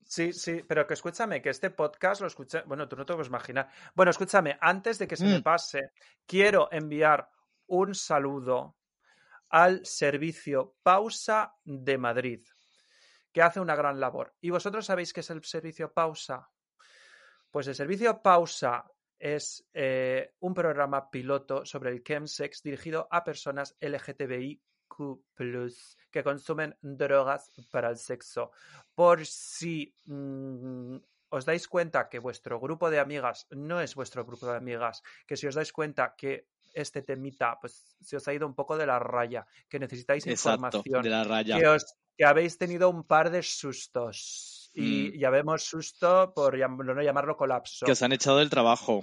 Sí, 0.04 0.34
sí, 0.34 0.62
pero 0.68 0.86
que 0.86 0.94
escúchame, 0.94 1.42
que 1.42 1.50
este 1.50 1.70
podcast 1.70 2.22
lo 2.22 2.28
escuché. 2.28 2.62
Bueno, 2.66 2.88
tú 2.88 2.96
no 2.96 3.06
te 3.06 3.14
lo 3.14 3.18
puedes 3.18 3.30
imaginar. 3.30 3.70
Bueno, 3.94 4.12
escúchame, 4.12 4.58
antes 4.62 5.00
de 5.00 5.08
que 5.08 5.16
se 5.16 5.26
me 5.26 5.40
Mm. 5.40 5.44
pase, 5.44 5.92
quiero 6.26 6.70
enviar 6.72 7.30
un 7.68 7.96
saludo 7.96 8.78
al 9.50 9.86
servicio 9.86 10.76
Pausa 10.84 11.56
de 11.64 11.98
Madrid, 11.98 12.46
que 13.32 13.42
hace 13.42 13.60
una 13.60 13.76
gran 13.76 14.00
labor. 14.00 14.36
¿Y 14.42 14.50
vosotros 14.50 14.86
sabéis 14.86 15.14
qué 15.14 15.22
es 15.22 15.30
el 15.30 15.44
servicio 15.44 15.92
Pausa? 15.94 16.50
Pues 17.52 17.68
el 17.68 17.76
servicio 17.76 18.22
Pausa 18.22 18.86
es 19.18 19.66
eh, 19.74 20.34
un 20.40 20.54
programa 20.54 21.10
piloto 21.10 21.66
sobre 21.66 21.90
el 21.92 22.04
chemsex 22.04 22.62
dirigido 22.62 23.08
a 23.10 23.24
personas 23.24 23.76
LGTBIQ 23.80 24.62
que 26.12 26.24
consumen 26.24 26.76
drogas 26.82 27.52
para 27.72 27.90
el 27.90 27.98
sexo. 27.98 28.52
Por 28.94 29.26
si 29.26 29.94
mm, 30.06 30.96
os 31.30 31.46
dais 31.46 31.68
cuenta 31.68 32.08
que 32.10 32.20
vuestro 32.20 32.60
grupo 32.60 32.90
de 32.90 33.00
amigas 33.00 33.48
no 33.52 33.82
es 33.82 33.96
vuestro 33.96 34.24
grupo 34.26 34.46
de 34.48 34.58
amigas, 34.58 35.02
que 35.28 35.36
si 35.38 35.48
os 35.48 35.56
dais 35.56 35.72
cuenta 35.74 36.14
que 36.18 36.48
este 36.74 37.02
temita 37.02 37.58
pues 37.60 37.96
se 38.02 38.18
os 38.18 38.28
ha 38.28 38.34
ido 38.34 38.46
un 38.46 38.54
poco 38.54 38.78
de 38.78 38.86
la 38.86 39.00
raya, 39.00 39.46
que 39.70 39.80
necesitáis 39.80 40.26
Exacto, 40.28 40.78
información, 40.80 41.04
de 41.04 41.10
la 41.10 41.24
raya. 41.24 41.58
que, 41.58 41.68
os, 41.68 41.86
que 42.18 42.26
habéis 42.26 42.58
tenido 42.58 42.90
un 42.90 43.04
par 43.04 43.30
de 43.32 43.42
sustos. 43.44 44.72
Y 44.78 45.12
Mm. 45.16 45.20
llamemos 45.20 45.64
susto 45.64 46.34
por 46.36 46.56
llam- 46.58 46.84
no 46.84 47.02
llamarlo 47.02 47.38
colapso. 47.38 47.86
Que 47.86 47.94
os 47.94 48.02
han 48.02 48.12
echado 48.12 48.40
del 48.40 48.50
trabajo. 48.50 49.00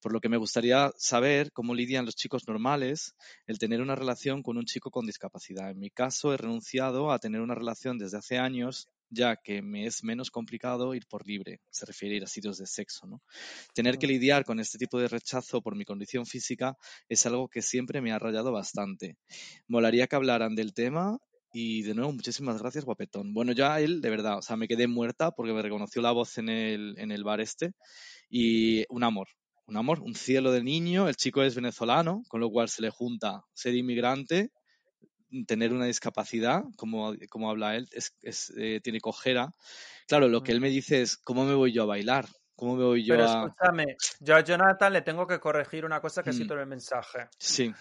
Por 0.00 0.12
lo 0.12 0.20
que 0.20 0.28
me 0.28 0.36
gustaría 0.36 0.90
saber 0.96 1.52
cómo 1.52 1.74
lidian 1.74 2.04
los 2.04 2.16
chicos 2.16 2.46
normales 2.48 3.14
el 3.46 3.58
tener 3.58 3.80
una 3.80 3.94
relación 3.94 4.42
con 4.42 4.56
un 4.56 4.64
chico 4.64 4.90
con 4.90 5.06
discapacidad. 5.06 5.70
En 5.70 5.78
mi 5.78 5.90
caso 5.90 6.32
he 6.32 6.36
renunciado 6.36 7.10
a 7.10 7.18
tener 7.18 7.40
una 7.40 7.54
relación 7.54 7.98
desde 7.98 8.18
hace 8.18 8.38
años 8.38 8.88
ya 9.10 9.36
que 9.36 9.60
me 9.60 9.86
es 9.86 10.04
menos 10.04 10.30
complicado 10.30 10.94
ir 10.94 11.06
por 11.06 11.26
libre, 11.26 11.60
se 11.70 11.84
refiere 11.84 12.14
a 12.14 12.18
ir 12.18 12.24
a 12.24 12.28
sitios 12.28 12.58
de 12.58 12.66
sexo, 12.66 13.06
¿no? 13.06 13.20
Tener 13.74 13.98
que 13.98 14.06
lidiar 14.06 14.44
con 14.44 14.60
este 14.60 14.78
tipo 14.78 14.98
de 15.00 15.08
rechazo 15.08 15.60
por 15.60 15.74
mi 15.74 15.84
condición 15.84 16.26
física 16.26 16.76
es 17.08 17.26
algo 17.26 17.48
que 17.48 17.60
siempre 17.60 18.00
me 18.00 18.12
ha 18.12 18.18
rayado 18.18 18.52
bastante. 18.52 19.16
Molaría 19.66 20.06
que 20.06 20.16
hablaran 20.16 20.54
del 20.54 20.72
tema 20.72 21.18
y 21.52 21.82
de 21.82 21.94
nuevo, 21.94 22.12
muchísimas 22.12 22.60
gracias, 22.60 22.84
guapetón. 22.84 23.34
Bueno, 23.34 23.52
ya 23.52 23.80
él, 23.80 24.00
de 24.00 24.10
verdad, 24.10 24.38
o 24.38 24.42
sea, 24.42 24.56
me 24.56 24.68
quedé 24.68 24.86
muerta 24.86 25.32
porque 25.32 25.52
me 25.52 25.62
reconoció 25.62 26.00
la 26.00 26.12
voz 26.12 26.38
en 26.38 26.48
el, 26.48 26.94
en 26.98 27.10
el 27.10 27.24
bar 27.24 27.40
este 27.40 27.72
y 28.28 28.84
un 28.88 29.02
amor, 29.02 29.28
un 29.70 29.76
amor, 29.78 30.00
un 30.02 30.14
cielo 30.14 30.52
de 30.52 30.62
niño. 30.64 31.08
El 31.08 31.16
chico 31.16 31.42
es 31.42 31.54
venezolano, 31.54 32.22
con 32.28 32.40
lo 32.40 32.50
cual 32.50 32.68
se 32.68 32.82
le 32.82 32.90
junta 32.90 33.42
ser 33.54 33.74
inmigrante, 33.74 34.50
tener 35.46 35.72
una 35.72 35.86
discapacidad, 35.86 36.62
como, 36.76 37.14
como 37.30 37.50
habla 37.50 37.76
él, 37.76 37.88
es, 37.92 38.16
es, 38.22 38.52
eh, 38.56 38.80
tiene 38.82 39.00
cojera. 39.00 39.52
Claro, 40.08 40.28
lo 40.28 40.42
que 40.42 40.52
él 40.52 40.60
me 40.60 40.70
dice 40.70 41.02
es, 41.02 41.16
¿cómo 41.18 41.44
me 41.46 41.54
voy 41.54 41.72
yo 41.72 41.84
a 41.84 41.86
bailar? 41.86 42.26
¿Cómo 42.56 42.76
me 42.76 42.84
voy 42.84 43.04
yo 43.04 43.14
Pero 43.14 43.24
a...? 43.24 43.50
escúchame, 43.50 43.96
yo 44.20 44.36
a 44.36 44.40
Jonathan 44.40 44.92
le 44.94 45.02
tengo 45.02 45.26
que 45.26 45.38
corregir 45.38 45.84
una 45.84 46.00
cosa 46.00 46.22
que 46.22 46.32
Mm. 46.32 46.50
en 46.54 46.60
el 46.60 46.66
mensaje. 46.66 47.28
Sí, 47.38 47.74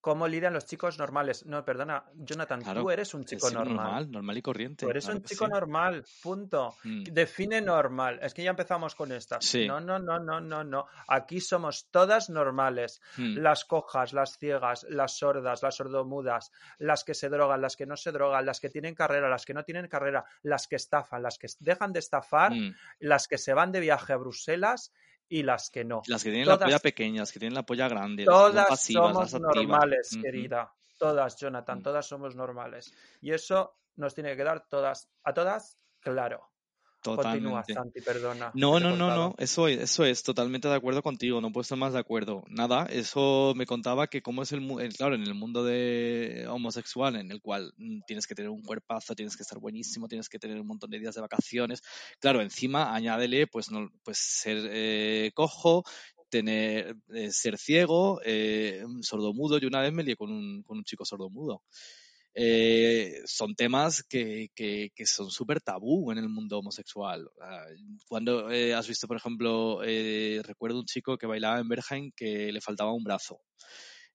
cómo 0.00 0.26
lidian 0.28 0.52
los 0.52 0.64
chicos 0.66 0.98
normales. 0.98 1.44
No, 1.46 1.64
perdona, 1.64 2.04
Jonathan, 2.14 2.62
Claro, 2.62 2.82
tú 2.82 2.90
eres 2.90 3.12
un 3.14 3.24
chico 3.24 3.50
normal. 3.50 3.74
normal, 3.76 4.10
normal 4.10 4.38
y 4.38 4.42
corriente. 4.42 4.86
Tú 4.86 4.90
eres 4.90 5.04
claro 5.04 5.18
un 5.18 5.24
chico 5.24 5.44
sí. 5.46 5.50
normal, 5.50 6.04
punto. 6.22 6.74
Mm. 6.84 7.02
Define 7.04 7.60
normal. 7.60 8.18
Es 8.22 8.32
que 8.34 8.42
ya 8.42 8.50
empezamos 8.50 8.94
con 8.94 9.12
estas. 9.12 9.44
Sí. 9.44 9.66
No, 9.66 9.80
no, 9.80 9.98
no, 9.98 10.18
no, 10.20 10.40
no, 10.40 10.62
no. 10.64 10.86
Aquí 11.08 11.40
somos 11.40 11.88
todas 11.90 12.30
normales. 12.30 13.00
Mm. 13.16 13.38
Las 13.38 13.64
cojas, 13.64 14.12
las 14.12 14.38
ciegas, 14.38 14.86
las 14.88 15.18
sordas, 15.18 15.62
las 15.62 15.74
sordomudas, 15.76 16.52
las 16.78 17.04
que 17.04 17.14
se 17.14 17.28
drogan, 17.28 17.60
las 17.60 17.76
que 17.76 17.86
no 17.86 17.96
se 17.96 18.12
drogan, 18.12 18.46
las 18.46 18.60
que 18.60 18.70
tienen 18.70 18.94
carrera, 18.94 19.28
las 19.28 19.44
que 19.44 19.54
no 19.54 19.64
tienen 19.64 19.88
carrera, 19.88 20.24
las 20.42 20.66
que 20.68 20.76
estafan, 20.76 21.22
las 21.22 21.38
que 21.38 21.48
dejan 21.60 21.92
de 21.92 21.98
estafar, 21.98 22.52
Mm. 22.52 22.74
las 23.00 23.26
que 23.28 23.36
se 23.38 23.52
van 23.52 23.72
de 23.72 23.80
viaje 23.80 24.12
a 24.12 24.16
Bruselas 24.16 24.92
y 25.28 25.42
las 25.42 25.70
que 25.70 25.84
no. 25.84 26.02
Las 26.06 26.22
que 26.24 26.30
tienen 26.30 26.48
la 26.48 26.58
polla 26.58 26.78
pequeña, 26.78 27.20
las 27.22 27.32
que 27.32 27.38
tienen 27.38 27.54
la 27.54 27.64
polla 27.64 27.88
grande, 27.88 28.24
las 28.24 28.34
Todas 28.34 28.68
pasivas, 28.68 29.12
somos 29.12 29.32
las 29.32 29.40
normales, 29.40 30.18
querida. 30.22 30.72
Todas, 30.98 31.36
Jonathan, 31.36 31.78
Mm. 31.78 31.82
todas 31.82 32.06
somos 32.06 32.34
normales. 32.34 32.92
Y 33.20 33.32
eso 33.32 33.76
nos 33.96 34.14
tiene 34.14 34.30
que 34.30 34.38
quedar 34.38 34.66
todas, 34.68 35.08
a 35.24 35.32
todas, 35.34 35.78
claro. 36.00 36.50
Continúa, 37.00 37.62
Totalmente. 37.62 37.74
Santi, 37.74 38.00
perdona. 38.00 38.50
No, 38.54 38.80
no, 38.80 38.96
no, 38.96 39.14
no, 39.14 39.34
eso 39.38 39.68
es, 39.68 39.78
eso 39.78 40.04
es, 40.04 40.24
totalmente 40.24 40.66
de 40.66 40.74
acuerdo 40.74 41.00
contigo, 41.00 41.40
no 41.40 41.52
puedo 41.52 41.62
estar 41.62 41.78
más 41.78 41.92
de 41.92 42.00
acuerdo. 42.00 42.42
Nada, 42.48 42.86
eso 42.86 43.52
me 43.56 43.66
contaba 43.66 44.08
que 44.08 44.20
cómo 44.20 44.42
es 44.42 44.50
el, 44.50 44.66
claro, 44.96 45.14
en 45.14 45.22
el 45.22 45.34
mundo 45.34 45.62
de 45.62 46.46
homosexual, 46.48 47.14
en 47.14 47.30
el 47.30 47.40
cual 47.40 47.72
mm, 47.76 48.00
tienes 48.06 48.26
que 48.26 48.34
tener 48.34 48.50
un 48.50 48.62
cuerpazo, 48.62 49.14
tienes 49.14 49.36
que 49.36 49.44
estar 49.44 49.60
buenísimo, 49.60 50.08
tienes 50.08 50.28
que 50.28 50.40
tener 50.40 50.60
un 50.60 50.66
montón 50.66 50.90
de 50.90 50.98
días 50.98 51.14
de 51.14 51.20
vacaciones. 51.20 51.82
Claro, 52.18 52.42
encima 52.42 52.92
añádele, 52.92 53.46
pues, 53.46 53.70
no, 53.70 53.90
pues 54.02 54.18
ser 54.18 54.58
eh, 54.70 55.30
cojo, 55.34 55.84
tener, 56.28 56.96
eh, 57.14 57.30
ser 57.30 57.58
ciego, 57.58 58.20
eh, 58.24 58.84
sordomudo. 59.02 59.58
Yo 59.58 59.68
una 59.68 59.82
vez 59.82 59.92
me 59.92 60.02
lié 60.02 60.16
con 60.16 60.32
un, 60.32 60.62
con 60.64 60.78
un 60.78 60.84
chico 60.84 61.04
sordomudo. 61.04 61.62
Eh, 62.34 63.22
son 63.26 63.54
temas 63.56 64.02
que, 64.04 64.48
que- 64.54 64.90
que 64.94 65.06
son 65.06 65.30
súper 65.30 65.60
tabú 65.60 66.12
en 66.12 66.18
el 66.18 66.28
mundo 66.28 66.58
homosexual. 66.58 67.28
Cuando 68.08 68.50
eh, 68.50 68.74
has 68.74 68.86
visto, 68.88 69.08
por 69.08 69.16
ejemplo, 69.16 69.80
eh, 69.84 70.40
recuerdo 70.44 70.78
un 70.80 70.86
chico 70.86 71.16
que 71.18 71.26
bailaba 71.26 71.58
en 71.58 71.68
Berghain 71.68 72.12
que 72.14 72.52
le 72.52 72.60
faltaba 72.60 72.92
un 72.92 73.04
brazo. 73.04 73.40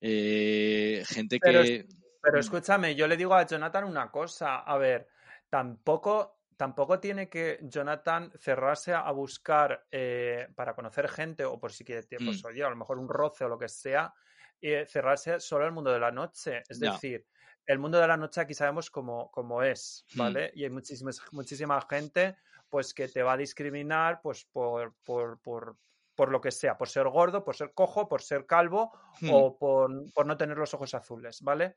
Eh, 0.02 1.04
gente 1.08 1.40
Pero 1.40 1.62
que... 1.62 1.86
Pero 2.22 2.40
escúchame, 2.40 2.96
yo 2.96 3.06
le 3.08 3.18
digo 3.18 3.34
a 3.36 3.46
Jonathan 3.46 3.84
una 3.84 4.10
cosa. 4.10 4.60
A 4.60 4.78
ver, 4.78 5.10
tampoco, 5.50 6.42
tampoco 6.56 7.00
tiene 7.00 7.30
que 7.30 7.60
Jonathan 7.64 8.32
cerrarse 8.40 8.94
a 8.94 9.12
buscar 9.12 9.86
eh, 9.92 10.48
para 10.56 10.74
conocer 10.74 11.10
gente 11.10 11.44
o 11.44 11.60
por 11.60 11.74
si 11.74 11.84
quiere, 11.84 12.04
pues, 12.24 12.44
Mm. 12.44 12.48
oye, 12.48 12.64
a 12.64 12.70
lo 12.70 12.78
mejor 12.78 12.98
un 12.98 13.10
roce 13.10 13.44
o 13.44 13.50
lo 13.50 13.58
que 13.60 13.68
sea, 13.68 14.14
eh, 14.62 14.86
cerrarse 14.88 15.40
solo 15.42 15.66
al 15.66 15.74
mundo 15.74 15.92
de 15.92 16.00
la 16.00 16.12
noche. 16.12 16.64
Es 16.70 16.80
decir, 16.80 17.26
el 17.66 17.80
mundo 17.80 18.00
de 18.00 18.08
la 18.08 18.18
noche 18.18 18.42
aquí 18.42 18.54
sabemos 18.54 18.90
cómo, 18.90 19.30
cómo 19.32 19.64
es, 19.64 20.06
Mm. 20.14 20.20
¿vale? 20.20 20.52
Y 20.56 20.64
hay 20.64 20.70
muchísimas, 20.70 21.22
muchísima 21.32 21.80
gente 21.90 22.38
pues 22.70 22.94
que 22.94 23.08
te 23.08 23.22
va 23.24 23.34
a 23.34 23.38
discriminar 23.38 24.20
pues 24.22 24.46
por, 24.46 24.96
por, 25.04 25.40
por, 25.42 25.78
por 26.16 26.30
lo 26.32 26.42
que 26.42 26.52
sea, 26.52 26.78
por 26.78 26.90
ser 26.90 27.08
gordo, 27.10 27.44
por 27.44 27.56
ser 27.56 27.74
cojo, 27.74 28.08
por 28.08 28.22
ser 28.22 28.46
calvo 28.46 28.92
Mm. 29.22 29.30
o 29.34 29.58
por, 29.58 30.12
por 30.14 30.26
no 30.26 30.36
tener 30.38 30.58
los 30.58 30.74
ojos 30.74 30.94
azules, 30.94 31.42
¿vale? 31.42 31.76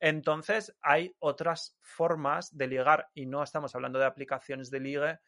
Entonces 0.00 0.76
hay 0.80 1.14
otras 1.18 1.76
formas 1.80 2.56
de 2.56 2.68
ligar 2.68 3.08
y 3.14 3.26
no 3.26 3.42
estamos 3.42 3.74
hablando 3.74 3.98
de 3.98 4.06
aplicaciones 4.06 4.70
de 4.70 4.80
ligue 4.80 5.18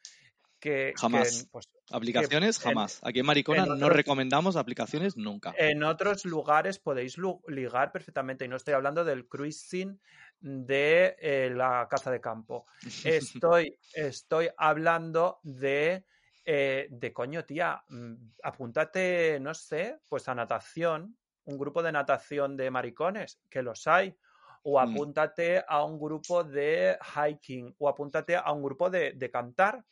que, 0.60 0.92
que, 0.92 0.92
Jamás. 0.96 1.48
pues, 1.50 1.68
Aplicaciones, 1.90 2.58
jamás. 2.58 3.00
Aquí 3.02 3.18
en 3.20 3.26
Maricona 3.26 3.64
en 3.64 3.78
no 3.78 3.88
recomendamos 3.88 4.54
aplicaciones 4.56 5.16
nunca. 5.16 5.52
en 5.58 5.82
otros 5.82 6.24
lugares 6.24 6.78
podéis 6.78 7.16
ligar 7.48 7.90
perfectamente 7.90 8.44
y 8.44 8.48
no 8.48 8.56
estoy 8.56 8.74
hablando 8.74 9.04
del 9.04 9.26
cruising 9.26 10.00
de 10.40 11.16
eh, 11.20 11.50
la 11.52 11.88
casa 11.90 12.10
de 12.10 12.20
campo. 12.20 12.66
Estoy, 13.04 13.76
estoy 13.92 14.48
hablando 14.56 15.40
de, 15.42 16.04
eh, 16.44 16.86
de 16.90 17.12
coño, 17.12 17.44
tía, 17.44 17.82
mm, 17.88 18.14
apúntate, 18.44 19.38
no 19.40 19.52
sé, 19.54 19.98
pues 20.08 20.28
a 20.28 20.34
natación, 20.34 21.16
un 21.44 21.58
grupo 21.58 21.82
de 21.82 21.92
natación 21.92 22.56
de 22.56 22.70
maricones, 22.70 23.40
que 23.50 23.62
los 23.62 23.86
hay. 23.86 24.16
O 24.62 24.78
Mm. 24.78 24.90
apúntate 24.90 25.64
a 25.66 25.84
un 25.84 25.98
grupo 25.98 26.44
de 26.44 26.96
hiking, 27.14 27.74
o 27.78 27.88
apúntate 27.88 28.36
a 28.36 28.52
un 28.52 28.62
grupo 28.62 28.90
de, 28.90 29.12
de 29.14 29.30
cantar, 29.30 29.82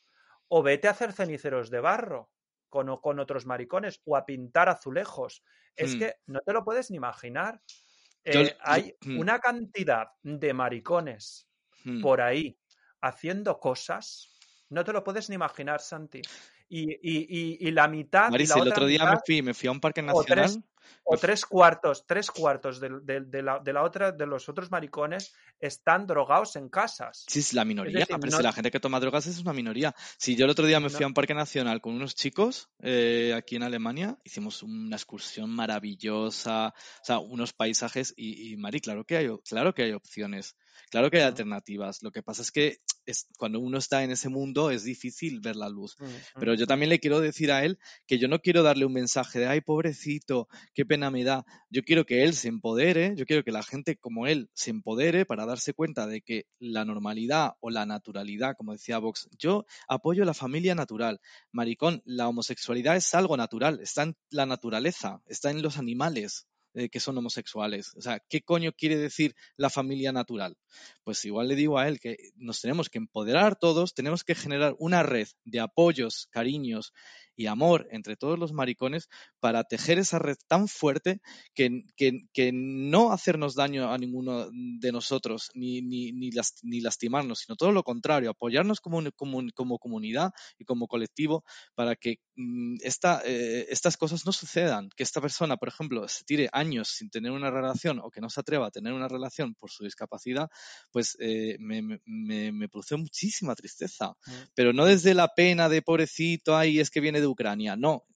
o 0.49 0.63
vete 0.63 0.89
a 0.89 0.93
hacer 0.93 1.13
ceniceros 1.13 1.71
de 1.71 1.81
barro 1.81 2.31
con, 2.69 2.95
con 2.99 3.19
otros 3.19 3.47
maricones, 3.47 4.01
o 4.05 4.17
a 4.17 4.27
pintar 4.27 4.69
azulejos. 4.69 5.43
Es 5.77 5.95
Mm. 5.95 5.99
que 5.99 6.15
no 6.27 6.41
te 6.41 6.53
lo 6.53 6.65
puedes 6.65 6.91
ni 6.91 6.97
imaginar. 6.97 7.61
Yo- 8.25 8.41
Eh, 8.41 8.45
yo- 8.51 8.57
hay 8.61 8.95
mm. 9.07 9.19
una 9.19 9.39
cantidad 9.39 10.09
de 10.23 10.53
maricones 10.53 11.49
Mm. 11.85 12.03
por 12.03 12.21
ahí 12.21 12.59
haciendo 13.01 13.59
cosas, 13.59 14.35
no 14.69 14.85
te 14.85 14.93
lo 14.93 15.03
puedes 15.05 15.29
ni 15.31 15.37
imaginar, 15.37 15.81
Santi. 15.81 16.21
Y, 16.69 16.91
y- 16.93 17.27
y- 17.63 17.69
y 17.69 17.71
la 17.71 17.89
mitad, 17.89 18.31
Maris, 18.31 18.51
la 18.51 18.57
el 18.57 18.61
otra 18.63 18.73
otro 18.75 18.87
día 18.87 19.11
me 19.11 19.19
fui, 19.25 19.41
me 19.41 19.55
fui 19.55 19.69
a 19.69 19.73
un 19.73 19.81
parque 19.81 20.01
o 20.01 20.05
nacional. 20.05 20.25
tres, 20.27 20.59
o 21.05 21.17
tres 21.17 21.45
cuartos, 21.47 22.05
tres 22.07 22.31
cuartos 22.31 22.81
de, 22.81 22.91
de- 23.03 23.21
de 23.23 23.43
la, 23.43 23.59
de 23.61 23.73
la 23.73 23.83
otra, 23.83 24.13
de 24.13 24.27
los 24.27 24.49
otros 24.49 24.71
maricones 24.71 25.35
están 25.61 26.07
drogados 26.07 26.57
en 26.57 26.69
casas. 26.69 27.25
Sí, 27.29 27.41
es 27.41 27.53
la 27.55 27.65
minoría, 27.65 28.01
decir, 28.01 28.17
pero 28.21 28.31
no- 28.31 28.37
si 28.37 28.43
la 28.43 28.53
gente 28.53 28.71
que 28.71 28.81
toma 28.81 29.01
drogas 29.01 29.27
es 29.27 29.39
una 29.41 29.53
minoría. 29.53 29.95
Si 30.17 30.37
yo 30.37 30.45
el 30.45 30.51
otro 30.51 30.67
día 30.67 30.81
me 30.81 30.89
fui 30.91 31.01
No. 31.01 31.07
a 31.07 31.09
un 31.09 31.15
parque 31.15 31.35
nacional 31.35 31.81
con 31.81 31.95
unos 31.95 32.15
chicos 32.15 32.69
eh, 32.83 33.33
aquí 33.37 33.57
en 33.57 33.63
Alemania, 33.63 34.19
hicimos 34.25 34.63
una 34.63 34.97
excursión 34.97 35.51
maravillosa, 35.51 36.69
o 36.69 37.05
sea, 37.05 37.19
unos 37.19 37.53
paisajes 37.53 38.15
y, 38.17 38.53
y 38.53 38.57
Mari, 38.57 38.81
claro 38.81 39.05
que 39.05 39.17
hay, 39.17 39.29
claro 39.49 39.75
que 39.75 39.83
hay 39.85 39.93
opciones, 39.93 40.57
claro 40.91 41.11
que 41.11 41.19
hay 41.19 41.25
alternativas. 41.25 42.03
Lo 42.03 42.11
que 42.11 42.23
pasa 42.23 42.43
es 42.43 42.51
que 42.51 42.79
es, 43.07 43.27
cuando 43.39 43.61
uno 43.61 43.79
está 43.79 44.05
en 44.05 44.11
ese 44.11 44.29
mundo 44.29 44.71
es 44.71 44.85
difícil 44.85 45.41
ver 45.41 45.57
la 45.57 45.69
luz. 45.69 45.97
Mm, 45.99 46.05
Pero 46.39 46.55
yo 46.55 46.67
también 46.67 46.91
le 46.91 47.01
quiero 47.01 47.21
decir 47.21 47.51
a 47.51 47.65
él 47.65 47.79
que 48.07 48.19
yo 48.19 48.29
no 48.29 48.41
quiero 48.41 48.63
darle 48.63 48.85
un 48.85 48.93
mensaje 48.93 49.39
de, 49.39 49.47
ay, 49.47 49.61
pobrecito, 49.61 50.49
qué 50.75 50.85
pena 50.85 51.11
me 51.11 51.25
da. 51.25 51.45
Yo 51.71 51.83
quiero 51.83 52.05
que 52.05 52.25
él 52.25 52.35
se 52.35 52.49
empodere, 52.49 53.15
yo 53.17 53.27
quiero 53.27 53.45
que 53.45 53.53
la 53.53 53.63
gente 53.63 53.97
como 53.97 54.27
él 54.27 54.51
se 54.55 54.71
empodere 54.71 55.25
para 55.25 55.47
darse 55.47 55.75
cuenta 55.75 56.07
de 56.07 56.21
que 56.21 56.47
la 56.59 56.85
normalidad 56.85 57.53
o 57.61 57.71
la 57.71 57.87
naturalidad, 57.87 58.55
como 58.57 58.73
decía 58.73 58.99
Vox, 58.99 59.29
yo 59.39 59.65
apoyo 59.89 60.25
la 60.25 60.35
familia 60.35 60.75
natural. 60.75 61.21
Maricón, 61.53 62.03
la 62.05 62.29
homosexualidad 62.29 62.97
es 62.97 63.15
algo 63.15 63.37
natural, 63.37 63.81
está 63.81 64.03
en 64.03 64.17
la 64.31 64.47
naturaleza, 64.47 65.23
está 65.27 65.51
en 65.51 65.63
los 65.63 65.79
animales 65.79 66.47
que 66.89 67.01
son 67.01 67.19
homosexuales. 67.19 67.95
O 67.97 68.01
sea, 68.01 68.21
¿qué 68.29 68.43
coño 68.43 68.73
quiere 68.73 68.97
decir 68.97 69.35
la 69.57 69.71
familia 69.71 70.13
natural? 70.13 70.57
Pues 71.03 71.25
igual 71.25 71.49
le 71.49 71.57
digo 71.57 71.79
a 71.79 71.89
él 71.89 71.99
que 71.99 72.17
nos 72.37 72.61
tenemos 72.61 72.89
que 72.89 72.99
empoderar 72.99 73.57
todos, 73.59 73.95
tenemos 73.95 74.23
que 74.23 74.37
generar 74.37 74.77
una 74.79 75.03
red 75.03 75.27
de 75.45 75.61
apoyos, 75.61 76.29
cariños 76.31 76.93
y 77.39 77.47
amor 77.47 77.87
entre 77.93 78.17
todos 78.17 78.39
los 78.39 78.53
maricones 78.53 79.09
para 79.41 79.63
tejer 79.65 79.99
esa 79.99 80.19
red 80.19 80.37
tan 80.49 80.67
fuerte 80.69 81.21
que, 81.55 81.85
que- 81.97 82.27
que 82.33 82.51
no 82.53 83.13
hacernos 83.13 83.55
daño 83.55 83.91
a 83.93 83.97
ninguno 83.97 84.49
de 84.53 84.93
nosotros 84.93 85.51
ni, 85.55 85.81
ni, 85.81 86.11
ni, 86.13 86.31
las- 86.33 86.57
ni 86.63 86.81
lastimarnos, 86.81 87.39
sino 87.41 87.55
todo 87.57 87.71
lo 87.73 87.85
contrario, 87.85 88.31
apoyarnos 88.31 88.81
como, 88.81 88.99
un- 88.99 89.13
como, 89.15 89.39
un- 89.39 89.51
como 89.51 89.79
comunidad 89.79 90.33
y 90.59 90.65
como 90.65 90.89
colectivo 90.89 91.45
para 91.77 91.95
que 91.95 92.17
mm, 92.37 92.79
esta, 92.83 93.23
eh, 93.25 93.67
estas 93.71 93.97
cosas 93.97 94.27
no 94.27 94.33
sucedan, 94.33 94.89
que 94.97 95.05
esta 95.05 95.21
persona, 95.21 95.57
por 95.57 95.69
ejemplo, 95.69 96.07
se 96.09 96.25
tire 96.25 96.49
años 96.53 96.89
sin 96.89 97.09
tener 97.11 97.31
una 97.31 97.51
relación 97.51 98.01
o 98.01 98.11
que 98.11 98.21
no 98.21 98.31
se 98.31 98.41
atreva 98.41 98.67
a 98.67 98.71
tener 98.73 98.93
una 98.93 99.07
relación 99.09 99.55
por 99.55 99.71
su 99.71 99.85
discapacidad, 99.85 100.49
pues 100.91 101.17
eh, 101.21 101.57
me, 101.61 101.83
me- 101.83 102.01
me, 102.05 102.53
me 102.53 102.69
produce 102.69 102.97
muchísima 102.97 103.55
tristeza. 103.55 104.15
Mm. 104.27 104.33
Pero 104.55 104.73
no 104.73 104.85
desde 104.87 105.15
la 105.15 105.29
pena 105.29 105.69
de 105.69 105.83
pobrecito, 105.83 106.57
ay, 106.57 106.81
es 106.81 106.91
que 106.91 107.01
viene 107.01 107.21
de 107.21 107.28
Ucrania. 107.31 107.77
No, 107.77 108.07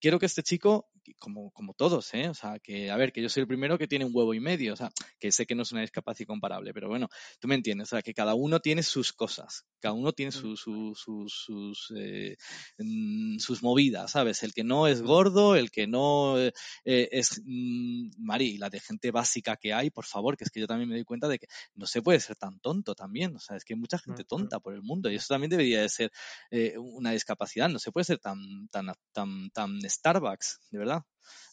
quiero 0.00 0.18
que 0.18 0.26
este 0.26 0.42
chico, 0.42 0.88
como, 1.18 1.50
como 1.52 1.74
todos, 1.74 2.12
¿eh? 2.14 2.28
O 2.28 2.34
sea, 2.34 2.58
que, 2.58 2.90
a 2.90 2.96
ver, 2.96 3.12
que 3.12 3.22
yo 3.22 3.28
soy 3.28 3.42
el 3.42 3.46
primero 3.46 3.78
que 3.78 3.88
tiene 3.88 4.04
un 4.04 4.12
huevo 4.14 4.34
y 4.34 4.40
medio, 4.40 4.72
o 4.74 4.76
sea, 4.76 4.90
que 5.18 5.32
sé 5.32 5.46
que 5.46 5.54
no 5.54 5.62
es 5.62 5.72
una 5.72 5.80
discapacidad 5.82 6.26
comparable, 6.26 6.72
pero 6.74 6.88
bueno, 6.88 7.08
tú 7.40 7.48
me 7.48 7.54
entiendes, 7.54 7.88
o 7.88 7.90
sea, 7.96 8.02
que 8.02 8.14
cada 8.14 8.34
uno 8.34 8.60
tiene 8.60 8.82
sus 8.82 9.12
cosas, 9.12 9.64
cada 9.80 9.94
uno 9.94 10.12
tiene 10.12 10.32
su- 10.32 10.56
su- 10.56 10.94
su- 10.94 11.28
sus, 11.28 11.92
eh, 11.96 12.36
mm, 12.78 13.38
sus 13.38 13.62
movidas, 13.62 14.10
¿sabes? 14.12 14.42
El 14.42 14.52
que 14.52 14.64
no 14.64 14.86
es 14.86 15.02
gordo, 15.02 15.56
el 15.56 15.70
que 15.70 15.86
no 15.86 16.38
eh, 16.38 16.52
eh, 16.84 17.08
es, 17.12 17.40
mm, 17.44 18.10
Mari, 18.18 18.58
la 18.58 18.70
de 18.70 18.80
gente 18.80 19.10
básica 19.10 19.56
que 19.56 19.72
hay, 19.72 19.90
por 19.90 20.04
favor, 20.06 20.36
que 20.36 20.44
es 20.44 20.50
que 20.50 20.60
yo 20.60 20.66
también 20.66 20.88
me 20.88 20.94
doy 20.96 21.04
cuenta 21.04 21.28
de 21.28 21.38
que 21.38 21.46
no 21.74 21.86
se 21.86 22.02
puede 22.02 22.20
ser 22.20 22.36
tan 22.36 22.58
tonto 22.60 22.94
también, 22.94 23.36
o 23.36 23.38
sea, 23.40 23.56
es 23.56 23.64
que 23.64 23.74
hay 23.74 23.80
mucha 23.80 23.98
gente 23.98 24.24
Ujú. 24.24 24.28
tonta 24.28 24.60
por 24.60 24.74
el 24.74 24.82
mundo 24.82 25.10
y 25.10 25.16
eso 25.16 25.26
también 25.28 25.50
debería 25.50 25.80
de 25.82 25.88
ser 25.88 26.10
eh, 26.50 26.76
una 26.78 27.12
discapacidad, 27.12 27.68
no 27.68 27.78
se 27.78 27.92
puede 27.92 28.04
ser 28.04 28.18
tan, 28.18 28.68
tan, 28.68 28.86
tan, 29.12 29.50
tan 29.50 29.80
Starbucks, 29.88 30.60
de 30.70 30.78
verdad. 30.78 31.01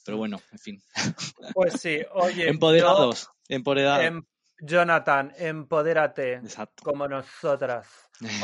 Pero 0.06 0.18
bueno, 0.18 0.42
en 0.52 0.60
fin. 0.60 0.82
Pues 1.54 1.74
sí, 1.82 2.00
oye, 2.14 2.44
yo- 2.44 2.50
Empoderados, 2.50 3.30
empoderados. 3.48 4.04
em- 4.06 4.24
Jonathan, 4.62 5.32
empodérate 5.38 6.34
Exacto. 6.34 6.84
como 6.84 7.08
nosotras. 7.08 7.88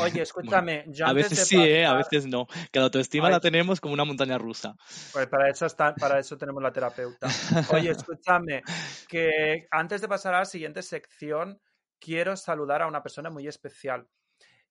Oye, 0.00 0.22
escúchame, 0.62 0.84
yo 0.88 1.04
a 1.04 1.10
antes 1.10 1.28
veces 1.30 1.38
de 1.40 1.44
sí, 1.44 1.62
¿eh? 1.62 1.84
a 1.84 1.92
veces 1.92 2.26
no. 2.26 2.46
Que 2.72 2.78
la 2.78 2.86
autoestima 2.86 3.26
Ay. 3.26 3.32
la 3.34 3.40
tenemos 3.40 3.80
como 3.82 3.92
una 3.92 4.04
montaña 4.06 4.38
rusa. 4.38 4.74
Pues 5.12 5.26
para 5.26 5.50
eso 5.50 5.66
está, 5.66 5.94
para 5.94 6.18
eso 6.18 6.38
tenemos 6.38 6.62
la 6.62 6.72
terapeuta. 6.72 7.28
Oye, 7.70 7.90
escúchame, 7.90 8.62
que 9.08 9.66
antes 9.70 10.00
de 10.00 10.08
pasar 10.08 10.34
a 10.34 10.38
la 10.38 10.44
siguiente 10.46 10.82
sección, 10.82 11.60
quiero 11.98 12.34
saludar 12.36 12.80
a 12.80 12.86
una 12.86 13.02
persona 13.02 13.28
muy 13.28 13.46
especial 13.46 14.06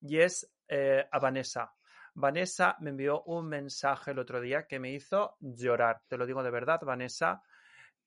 y 0.02 0.20
es 0.22 0.50
eh, 0.68 1.06
a 1.12 1.20
Vanessa. 1.20 1.72
Vanessa 2.16 2.76
me 2.80 2.90
envió 2.90 3.22
un 3.24 3.48
mensaje 3.48 4.12
el 4.12 4.20
otro 4.20 4.42
día 4.42 4.66
que 4.68 4.80
me 4.80 4.92
hizo 4.92 5.36
llorar. 5.40 6.02
Te 6.08 6.18
lo 6.18 6.26
digo 6.26 6.42
de 6.44 6.52
verdad, 6.52 6.80
Vanessa. 6.82 7.42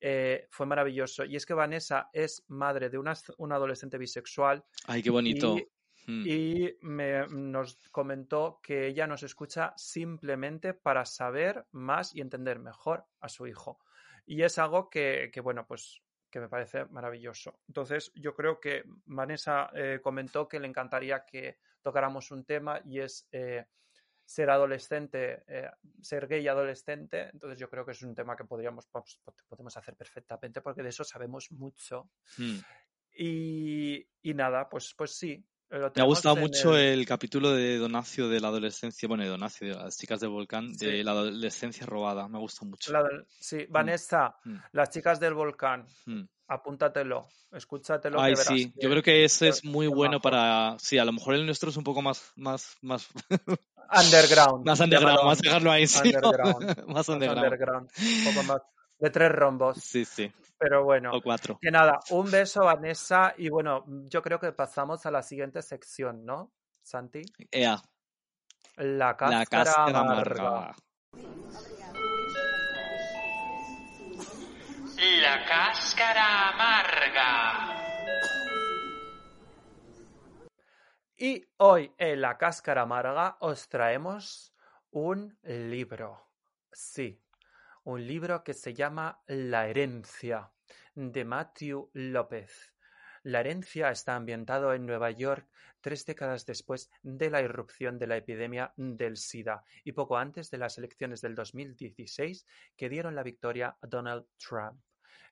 eh, 0.01 0.47
fue 0.49 0.65
maravilloso. 0.65 1.25
Y 1.25 1.35
es 1.35 1.45
que 1.45 1.53
Vanessa 1.53 2.09
es 2.13 2.43
madre 2.47 2.89
de 2.89 2.97
una, 2.97 3.13
una 3.37 3.55
adolescente 3.55 3.97
bisexual 3.97 4.63
Ay, 4.87 5.03
qué 5.03 5.09
bonito. 5.09 5.57
y 5.57 5.67
Mm. 6.07 6.23
y 6.25 6.77
me, 6.81 7.27
nos 7.27 7.77
comentó 7.91 8.59
que 8.63 8.87
ella 8.87 9.05
nos 9.05 9.21
escucha 9.21 9.73
simplemente 9.77 10.73
para 10.73 11.05
saber 11.05 11.67
más 11.71 12.15
y 12.15 12.21
entender 12.21 12.57
mejor 12.57 13.05
a 13.19 13.29
su 13.29 13.45
hijo. 13.45 13.79
Y 14.25 14.41
es 14.41 14.57
algo 14.57 14.89
que, 14.89 15.29
que, 15.31 15.39
bueno, 15.41 15.67
pues 15.67 16.01
que 16.31 16.39
me 16.39 16.49
parece 16.49 16.85
maravilloso. 16.85 17.59
Entonces, 17.67 18.11
yo 18.15 18.33
creo 18.33 18.59
que 18.59 18.83
Vanessa 19.05 19.69
eh, 19.75 19.99
comentó 20.01 20.47
que 20.47 20.59
le 20.59 20.67
encantaría 20.67 21.25
que 21.25 21.59
tocáramos 21.83 22.31
un 22.31 22.43
tema 22.43 22.81
y 22.85 23.01
es 23.01 23.27
eh, 23.31 23.65
ser 24.29 24.51
adolescente, 24.51 25.43
eh, 25.47 25.71
ser 26.03 26.27
gay 26.27 26.47
adolescente. 26.47 27.29
Entonces, 27.33 27.57
yo 27.57 27.67
creo 27.67 27.83
que 27.83 27.93
es 27.93 28.01
un 28.03 28.13
tema 28.13 28.35
que 28.35 28.43
podríamos, 28.45 28.87
podemos 29.47 29.75
hacer 29.75 29.95
perfectamente 29.95 30.61
porque 30.61 30.83
de 30.83 30.89
eso 30.89 31.03
sabemos 31.03 31.47
mucho. 31.51 32.11
Mm. 32.37 32.59
Y, 33.17 34.07
y 34.21 34.33
nada, 34.35 34.69
pues, 34.69 34.93
pues 34.95 35.15
sí, 35.17 35.43
lo 35.69 35.91
Me 35.95 36.01
ha 36.03 36.05
gustado 36.05 36.35
mucho 36.35 36.77
el- 36.77 36.99
el... 36.99 37.05
capítulo 37.07 37.51
de 37.53 37.77
Donacio 37.77 38.29
de 38.29 38.39
la 38.39 38.49
adolescencia, 38.49 39.07
bueno, 39.07 39.23
de 39.23 39.29
Donacio, 39.29 39.67
de 39.67 39.73
las 39.75 39.97
chicas 39.97 40.19
del 40.19 40.29
volcán, 40.29 40.75
Sí. 40.75 40.85
de 40.85 41.03
la 41.03 41.11
adolescencia 41.11 41.87
robada. 41.87 42.27
Me 42.27 42.37
ha 42.37 42.41
gustado 42.41 42.69
mucho. 42.69 42.91
la 42.93 43.09
sí, 43.27 43.65
Vanessa, 43.67 44.35
Mm. 44.45 44.57
las 44.73 44.89
chicas 44.91 45.19
del 45.19 45.33
volcán, 45.33 45.87
Mm. 46.05 46.21
Apúntatelo, 46.49 47.27
escúchatelo. 47.53 48.19
Ay, 48.19 48.33
que 48.33 48.39
verás 48.39 48.53
sí, 48.57 48.71
que- 48.73 48.79
yo 48.81 48.89
creo 48.89 49.03
que 49.03 49.23
ese 49.23 49.47
es 49.47 49.63
muy 49.63 49.87
bueno 49.87 50.19
para. 50.19 50.75
Sí, 50.79 50.97
a 50.97 51.05
lo 51.05 51.13
mejor 51.13 51.35
el 51.35 51.45
nuestro 51.45 51.69
es 51.69 51.77
un 51.77 51.83
poco 51.83 52.01
más, 52.01 52.31
más, 52.35 52.75
más, 52.81 53.07
Underground. 53.91 54.65
más 54.65 54.79
underground, 54.79 55.23
más 55.23 55.39
dejarlo 55.39 55.71
ahí, 55.71 55.87
sí, 55.87 56.11
más 56.23 56.87
más 56.87 57.09
underground. 57.09 57.43
underground, 57.43 57.89
Un 57.97 58.33
poco 58.33 58.43
más. 58.43 58.61
De 58.99 59.09
tres 59.09 59.31
rombos. 59.31 59.77
Sí, 59.81 60.03
sí, 60.03 60.29
Pero 60.57 60.83
bueno. 60.83 61.11
o 61.13 61.21
cuatro. 61.21 61.57
Que 61.61 61.71
nada, 61.71 61.99
un 62.09 62.29
beso, 62.29 62.65
Vanessa. 62.65 63.33
Y 63.37 63.47
bueno, 63.49 63.85
yo 64.09 64.21
creo 64.21 64.39
que 64.39 64.51
pasamos 64.51 65.05
a 65.05 65.11
la 65.11 65.23
siguiente 65.23 65.61
sección, 65.61 66.25
¿no, 66.25 66.51
Santi? 66.83 67.21
Ea, 67.49 67.81
La 68.75 69.15
cáscara, 69.15 69.39
la 69.39 69.45
cáscara 69.45 69.99
amarga. 69.99 70.47
amarga. 70.47 70.75
La 75.79 75.85
cáscara 75.85 76.49
amarga. 76.49 77.31
Y 81.17 81.47
hoy 81.55 81.93
en 81.97 82.19
La 82.19 82.37
Cáscara 82.37 82.81
Amarga 82.81 83.37
os 83.39 83.69
traemos 83.69 84.53
un 84.91 85.37
libro. 85.41 86.31
Sí, 86.69 87.23
un 87.85 88.05
libro 88.05 88.43
que 88.43 88.53
se 88.53 88.73
llama 88.73 89.23
La 89.27 89.69
herencia 89.69 90.51
de 90.95 91.23
Matthew 91.23 91.89
López. 91.93 92.73
La 93.23 93.39
herencia 93.39 93.89
está 93.89 94.17
ambientado 94.17 94.73
en 94.73 94.85
Nueva 94.85 95.11
York 95.11 95.47
tres 95.79 96.05
décadas 96.05 96.45
después 96.45 96.91
de 97.03 97.29
la 97.29 97.41
irrupción 97.41 97.97
de 97.97 98.07
la 98.07 98.17
epidemia 98.17 98.73
del 98.75 99.15
SIDA 99.15 99.63
y 99.85 99.93
poco 99.93 100.17
antes 100.17 100.51
de 100.51 100.57
las 100.57 100.77
elecciones 100.77 101.21
del 101.21 101.35
2016 101.35 102.45
que 102.75 102.89
dieron 102.89 103.15
la 103.15 103.23
victoria 103.23 103.77
a 103.81 103.87
Donald 103.87 104.25
Trump. 104.37 104.81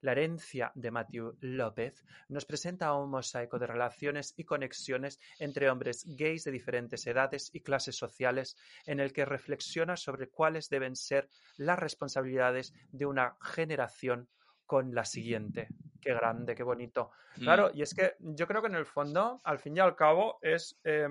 La 0.02 0.12
herencia 0.12 0.72
de 0.76 0.92
Matthew 0.92 1.38
López 1.42 2.04
nos 2.30 2.46
presenta 2.46 2.94
un 2.94 3.10
mosaico 3.10 3.60
de 3.60 3.68
relaciones 3.68 4.34
y 4.38 4.44
conexiones 4.44 5.20
entre 5.40 5.70
hombres 5.70 6.04
gays 6.06 6.44
de 6.44 6.52
diferentes 6.52 7.06
edades 7.08 7.50
y 7.54 7.62
clases 7.62 7.96
sociales 7.96 8.58
en 8.86 9.00
el 9.00 9.14
que 9.14 9.26
reflexiona 9.26 9.96
sobre 9.98 10.30
cuáles 10.30 10.70
deben 10.70 10.96
ser 10.96 11.30
las 11.58 11.80
responsabilidades 11.80 12.74
de 12.92 13.06
una 13.06 13.38
generación 13.42 14.30
con 14.66 14.94
la 14.94 15.06
siguiente. 15.06 15.70
Qué 16.02 16.14
grande, 16.14 16.56
qué 16.56 16.64
bonito. 16.64 17.12
Mm. 17.38 17.44
Claro, 17.44 17.72
y 17.74 17.82
es 17.82 17.94
que 17.94 18.16
yo 18.20 18.48
creo 18.48 18.62
que 18.62 18.68
en 18.68 18.76
el 18.76 18.86
fondo, 18.86 19.40
al 19.44 19.60
fin 19.60 19.76
y 19.76 19.80
al 19.80 19.96
cabo, 19.96 20.38
es. 20.42 20.78
eh, 20.84 21.08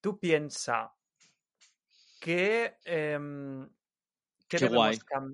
tú 0.00 0.18
piensa 0.18 0.92
que. 2.20 2.76
em, 2.84 3.68
¿qué, 4.48 4.58
Qué 4.58 4.64
debemos 4.66 4.98
guay. 5.08 5.30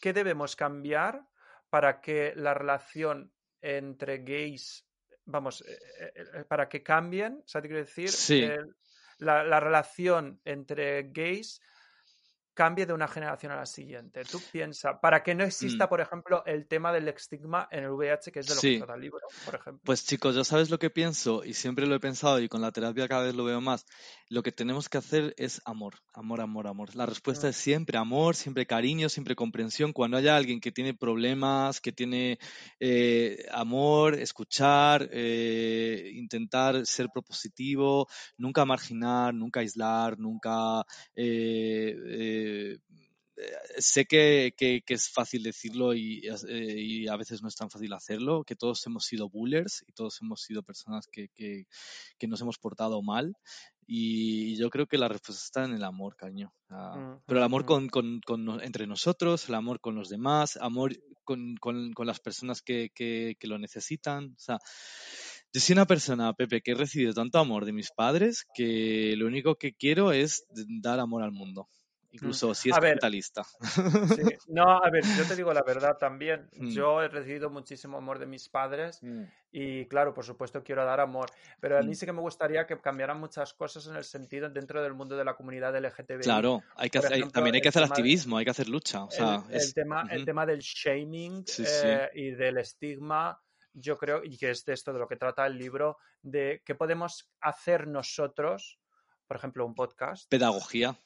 ¿Qué 0.00 0.12
debemos 0.12 0.56
cambiar 0.56 1.26
para 1.70 2.00
que 2.00 2.32
la 2.36 2.54
relación 2.54 3.32
entre 3.60 4.18
gays. 4.18 4.86
Vamos, 5.24 5.62
eh, 5.62 5.78
eh, 6.00 6.12
eh, 6.34 6.44
para 6.44 6.68
que 6.68 6.82
cambien, 6.82 7.42
¿sabes 7.46 7.62
qué 7.64 7.68
quiero 7.68 7.84
decir? 7.84 8.10
Sí. 8.10 8.42
El- 8.44 8.76
la, 9.18 9.42
la 9.44 9.60
relación 9.60 10.40
entre 10.44 11.04
gays 11.04 11.60
cambie 12.56 12.86
de 12.86 12.94
una 12.94 13.06
generación 13.06 13.52
a 13.52 13.56
la 13.56 13.66
siguiente. 13.66 14.22
Tú 14.24 14.40
piensa, 14.50 14.98
para 14.98 15.22
que 15.22 15.34
no 15.34 15.44
exista, 15.44 15.84
Mm. 15.84 15.88
por 15.90 16.00
ejemplo, 16.00 16.42
el 16.46 16.66
tema 16.66 16.90
del 16.90 17.06
estigma 17.08 17.68
en 17.70 17.84
el 17.84 17.90
VIH, 17.90 18.32
que 18.32 18.40
es 18.40 18.46
de 18.46 18.54
lo 18.54 18.60
Sí. 18.62 18.72
que 18.72 18.78
trata 18.78 18.94
el 18.94 19.02
libro, 19.02 19.20
por 19.44 19.54
ejemplo. 19.54 19.82
Pues 19.84 20.06
chicos, 20.06 20.34
ya 20.34 20.42
sabes 20.42 20.70
lo 20.70 20.78
que 20.78 20.88
pienso 20.88 21.44
y 21.44 21.52
siempre 21.52 21.86
lo 21.86 21.94
he 21.94 22.00
pensado 22.00 22.40
y 22.40 22.48
con 22.48 22.62
la 22.62 22.72
terapia 22.72 23.06
cada 23.08 23.24
vez 23.24 23.34
lo 23.34 23.44
veo 23.44 23.60
más. 23.60 23.84
Lo 24.30 24.42
que 24.42 24.52
tenemos 24.52 24.88
que 24.88 24.96
hacer 24.98 25.34
es 25.36 25.60
amor, 25.66 25.94
amor, 26.14 26.40
amor, 26.40 26.66
amor. 26.66 26.96
La 26.96 27.04
respuesta 27.06 27.46
Mm. 27.46 27.50
es 27.50 27.56
siempre 27.56 27.98
amor, 27.98 28.34
siempre 28.34 28.66
cariño, 28.66 29.08
siempre 29.10 29.36
comprensión. 29.36 29.92
Cuando 29.92 30.16
haya 30.16 30.34
alguien 30.34 30.58
que 30.60 30.72
tiene 30.72 30.94
problemas, 30.94 31.80
que 31.80 31.92
tiene 31.92 32.38
eh, 32.80 33.44
amor, 33.52 34.14
escuchar, 34.18 35.08
eh, 35.12 36.10
intentar 36.14 36.86
ser 36.86 37.08
propositivo, 37.12 38.08
nunca 38.38 38.64
marginar, 38.64 39.34
nunca 39.34 39.60
aislar, 39.60 40.18
nunca... 40.18 40.82
eh, 41.14 42.44
eh, 42.46 42.78
eh, 43.36 43.52
sé 43.78 44.06
que, 44.06 44.54
que- 44.56 44.80
que 44.86 44.94
es 44.94 45.10
fácil 45.10 45.42
decirlo 45.42 45.92
y, 45.94 46.22
eh, 46.48 46.74
y 46.78 47.08
a 47.08 47.16
veces 47.16 47.42
no 47.42 47.48
es 47.48 47.56
tan 47.56 47.68
fácil 47.70 47.92
hacerlo, 47.92 48.44
que 48.44 48.56
todos 48.56 48.86
hemos 48.86 49.04
sido 49.04 49.28
bullers 49.28 49.84
y 49.86 49.92
todos 49.92 50.20
hemos 50.22 50.40
sido 50.42 50.62
personas 50.62 51.06
que, 51.06 51.28
que- 51.34 51.66
que 52.18 52.26
nos 52.28 52.40
hemos 52.40 52.58
portado 52.58 53.02
mal. 53.02 53.34
Y 53.86 54.56
yo 54.56 54.68
creo 54.70 54.86
que 54.86 54.98
la 54.98 55.08
respuesta 55.08 55.44
está 55.44 55.64
en 55.64 55.74
el 55.74 55.84
amor, 55.84 56.16
cariño. 56.16 56.52
Sea, 56.68 56.92
Mm, 56.96 57.20
pero 57.26 57.38
el 57.40 57.44
mm, 57.44 57.46
amor 57.46 57.62
mm. 57.62 57.66
con, 57.66 58.20
con- 58.20 58.60
entre 58.62 58.86
nosotros, 58.86 59.48
el 59.48 59.54
amor 59.54 59.80
con 59.80 59.94
los 59.94 60.08
demás, 60.08 60.56
amor 60.56 60.96
con, 61.24 61.56
con- 61.56 61.92
con 61.92 62.06
las 62.06 62.18
personas 62.20 62.62
que, 62.62 62.90
que- 62.94 63.36
que 63.38 63.46
lo 63.48 63.58
necesitan. 63.58 64.32
O 64.36 64.38
sea, 64.38 64.58
yo 65.52 65.60
soy 65.60 65.74
una 65.74 65.86
persona, 65.86 66.32
Pepe, 66.32 66.60
que 66.62 66.72
he 66.72 66.74
recibido 66.74 67.12
tanto 67.14 67.38
amor 67.38 67.64
de 67.64 67.72
mis 67.72 67.90
padres 67.90 68.44
que 68.54 69.14
lo 69.16 69.26
único 69.26 69.56
que 69.56 69.72
quiero 69.74 70.12
es 70.12 70.44
dar 70.82 71.00
amor 71.00 71.22
al 71.22 71.32
mundo. 71.32 71.68
Incluso 72.16 72.54
si 72.54 72.70
es 72.70 72.76
A 72.76 72.80
ver. 72.80 72.92
capitalista. 72.94 73.42
Sí. 73.44 74.22
No, 74.48 74.78
a 74.82 74.90
ver, 74.90 75.04
yo 75.16 75.24
te 75.26 75.36
digo 75.36 75.52
la 75.52 75.62
verdad 75.62 75.96
también. 75.98 76.48
Mm. 76.56 76.68
Yo 76.70 77.02
he 77.02 77.08
recibido 77.08 77.50
muchísimo 77.50 77.98
amor 77.98 78.18
de 78.18 78.26
mis 78.26 78.48
padres 78.48 79.00
y, 79.52 79.86
claro, 79.86 80.14
por 80.14 80.24
supuesto 80.24 80.62
quiero 80.62 80.84
dar 80.84 81.00
amor. 81.00 81.30
Pero 81.60 81.78
a 81.78 81.82
mí 81.82 81.92
Mm. 81.92 81.94
sí 81.94 82.06
que 82.06 82.12
me 82.12 82.20
gustaría 82.20 82.66
que 82.66 82.78
cambiaran 82.80 83.18
muchas 83.20 83.52
cosas 83.54 83.86
en 83.86 83.96
el 83.96 84.04
sentido 84.04 84.48
dentro 84.48 84.82
del 84.82 84.94
mundo 84.94 85.16
de 85.16 85.24
la 85.24 85.34
comunidad 85.34 85.74
LGTBI. 85.76 86.22
Claro, 86.24 86.62
hay 86.76 86.90
que 86.90 86.98
hacer, 86.98 87.12
ejemplo, 87.12 87.32
también 87.32 87.54
hay 87.56 87.60
que 87.60 87.68
hacer 87.68 87.82
de- 87.82 87.88
activismo, 87.88 88.38
hay 88.38 88.44
que 88.44 88.50
hacer 88.50 88.68
lucha. 88.68 89.04
O 89.04 89.10
sea, 89.10 89.44
el, 89.50 89.74
tema, 89.74 90.06
el 90.10 90.24
tema 90.24 90.46
del 90.46 90.60
shaming 90.60 91.44
Sí, 91.46 91.64
sí. 91.64 91.86
eh, 91.86 92.10
y 92.14 92.30
del 92.32 92.58
estigma, 92.58 93.40
yo 93.74 93.98
creo, 93.98 94.22
y 94.24 94.38
que 94.38 94.50
es 94.50 94.64
de 94.64 94.72
esto 94.72 94.92
de 94.92 94.98
lo 95.00 95.06
que 95.08 95.16
trata 95.16 95.46
el 95.46 95.58
libro, 95.58 95.98
de 96.22 96.62
qué 96.64 96.74
podemos 96.74 97.30
hacer 97.40 97.86
nosotros, 97.86 98.78
por 99.26 99.36
ejemplo, 99.36 99.66
un 99.66 99.74
podcast, 99.74 100.28
pedagogía. 100.30 100.96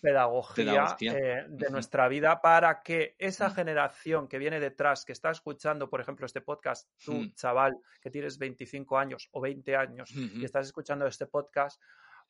Pedagogía, 0.00 0.64
Pedagogía. 0.64 1.12
eh, 1.18 1.46
de 1.48 1.70
nuestra 1.70 2.08
vida 2.08 2.40
para 2.40 2.82
que 2.82 3.14
esa 3.18 3.48
Mm. 3.48 3.54
generación 3.54 4.28
que 4.28 4.38
viene 4.38 4.60
detrás, 4.60 5.04
que 5.04 5.12
está 5.12 5.30
escuchando, 5.30 5.88
por 5.90 6.00
ejemplo, 6.00 6.26
este 6.26 6.40
podcast, 6.40 6.88
tú, 7.04 7.12
Mm. 7.12 7.34
chaval, 7.34 7.76
que 8.00 8.10
tienes 8.10 8.38
25 8.38 8.98
años 8.98 9.28
o 9.32 9.40
20 9.40 9.76
años 9.76 10.10
y 10.14 10.44
estás 10.44 10.66
escuchando 10.66 11.06
este 11.06 11.26
podcast, 11.26 11.80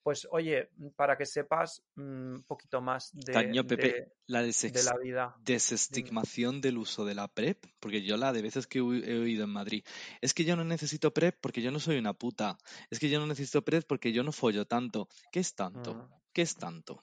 pues 0.02 0.28
oye, 0.30 0.70
para 0.94 1.16
que 1.18 1.26
sepas 1.26 1.82
un 1.96 2.44
poquito 2.46 2.80
más 2.80 3.10
de, 3.12 3.32
Cariño, 3.32 3.64
Pepe, 3.66 3.82
de- 3.88 4.12
la 4.28 4.40
de 4.42 4.48
desex- 4.50 4.84
la 4.84 4.96
vida. 5.02 5.34
desestigmación 5.40 6.60
del 6.60 6.78
uso 6.78 7.04
de 7.04 7.14
la 7.16 7.26
PrEP, 7.26 7.64
porque 7.80 8.02
yo 8.02 8.16
la 8.16 8.32
de 8.32 8.40
veces 8.42 8.68
que 8.68 8.78
he 8.78 8.82
oído 8.82 9.44
en 9.44 9.50
Madrid, 9.50 9.84
es 10.20 10.32
que 10.32 10.44
yo 10.44 10.54
no 10.54 10.64
necesito 10.64 11.12
PrEP 11.12 11.36
porque 11.40 11.60
yo 11.60 11.72
no 11.72 11.80
soy 11.80 11.98
una 11.98 12.12
puta, 12.12 12.56
es 12.88 13.00
que 13.00 13.08
yo 13.10 13.18
no 13.18 13.26
necesito 13.26 13.62
PrEP 13.64 13.84
porque 13.84 14.12
yo 14.12 14.22
no 14.22 14.30
follo 14.30 14.64
tanto. 14.64 15.08
¿Qué 15.32 15.40
es 15.40 15.56
tanto? 15.56 15.94
Mm. 15.94 16.08
¿Qué 16.32 16.42
es 16.42 16.54
tanto? 16.54 17.02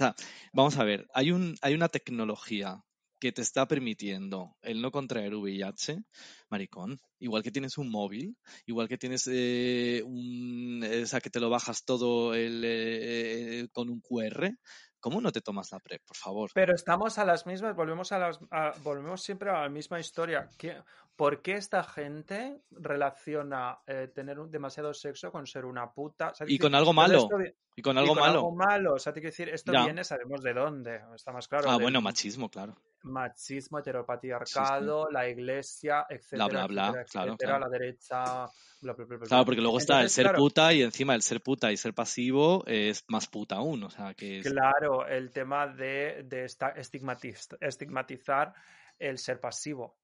Sea, 0.00 0.14
vamos 0.54 0.78
a 0.78 0.84
ver, 0.84 1.06
hay, 1.12 1.30
un, 1.30 1.56
hay 1.60 1.74
una 1.74 1.90
tecnología 1.90 2.82
que 3.20 3.32
te 3.32 3.42
está 3.42 3.68
permitiendo 3.68 4.56
el 4.62 4.80
no 4.80 4.90
contraer 4.90 5.34
VIH, 5.34 5.98
maricón, 6.48 7.02
igual 7.18 7.42
que 7.42 7.50
tienes 7.50 7.76
un 7.76 7.90
móvil, 7.90 8.34
igual 8.64 8.88
que 8.88 8.96
tienes 8.96 9.28
eh, 9.30 10.02
un, 10.06 10.82
o 10.82 11.06
sea, 11.06 11.20
que 11.20 11.28
te 11.28 11.38
lo 11.38 11.50
bajas 11.50 11.84
todo 11.84 12.34
el, 12.34 12.62
eh, 12.64 13.68
con 13.72 13.90
un 13.90 14.00
QR, 14.00 14.56
¿cómo 15.00 15.20
no 15.20 15.32
te 15.32 15.40
tomas 15.40 15.72
la 15.72 15.80
PrEP, 15.80 16.02
por 16.06 16.16
favor? 16.16 16.50
Pero 16.54 16.74
estamos 16.74 17.18
a 17.18 17.24
las 17.24 17.46
mismas, 17.46 17.74
volvemos 17.74 18.12
a 18.12 18.18
las, 18.18 18.38
a- 18.50 18.72
volvemos 18.82 19.22
siempre 19.22 19.50
a 19.50 19.62
la 19.62 19.68
misma 19.68 19.98
historia. 19.98 20.48
¿Qué- 20.58 20.80
¿Por 21.16 21.42
qué 21.42 21.54
esta 21.54 21.82
gente 21.84 22.60
relaciona 22.70 23.78
eh, 23.86 24.10
tener 24.14 24.38
un- 24.38 24.50
demasiado 24.50 24.94
sexo 24.94 25.30
con 25.32 25.46
ser 25.46 25.64
una 25.64 25.90
puta? 25.92 26.30
O 26.30 26.34
sea, 26.34 26.46
Y 26.48 26.58
con 26.58 26.74
algo 26.74 26.92
malo, 26.92 27.28
y 27.76 27.82
con 27.82 27.96
y 27.96 27.98
algo 27.98 28.14
con 28.14 28.20
malo. 28.20 28.32
algo 28.38 28.52
malo. 28.52 28.94
O 28.94 28.98
sea, 28.98 29.12
te 29.12 29.20
quiero 29.20 29.32
decir, 29.32 29.48
esto 29.48 29.72
Ya. 29.72 29.84
viene, 29.84 30.04
sabemos 30.04 30.42
de 30.42 30.54
dónde. 30.54 31.00
Está 31.14 31.32
más 31.32 31.46
claro. 31.48 31.70
Ah, 31.70 31.76
bueno, 31.78 32.00
machismo, 32.00 32.48
claro. 32.48 32.74
Machismo, 33.02 33.78
heteropatriarcado, 33.78 35.10
la 35.10 35.28
iglesia, 35.28 36.06
etcétera, 36.08 36.46
bla, 36.48 36.66
bla, 36.66 36.82
etcétera, 36.86 37.04
claro, 37.10 37.32
etcétera, 37.32 37.58
claro. 37.58 37.64
la 37.64 37.78
derecha, 37.78 38.24
bla, 38.80 38.92
bla, 38.92 38.92
bla, 38.92 39.04
bla, 39.16 39.18
Claro, 39.26 39.42
bla. 39.42 39.44
porque 39.44 39.60
luego 39.60 39.78
está 39.78 40.02
el 40.02 40.10
ser 40.10 40.24
claro, 40.24 40.38
puta 40.38 40.72
y 40.72 40.82
encima 40.82 41.14
el 41.14 41.22
ser 41.22 41.40
puta 41.40 41.72
y 41.72 41.76
ser 41.76 41.94
pasivo 41.94 42.64
es 42.66 43.04
más 43.08 43.26
puta 43.26 43.56
aún, 43.56 43.82
o 43.84 43.90
sea, 43.90 44.14
que 44.14 44.38
es... 44.40 44.48
Claro, 44.50 45.06
el 45.06 45.30
tema 45.32 45.66
de, 45.66 46.22
de 46.24 46.44
esta- 46.44 46.74
estigmatiz- 46.74 47.56
estigmatizar 47.60 48.52
el 48.98 49.18
ser 49.18 49.40
pasivo. 49.40 49.96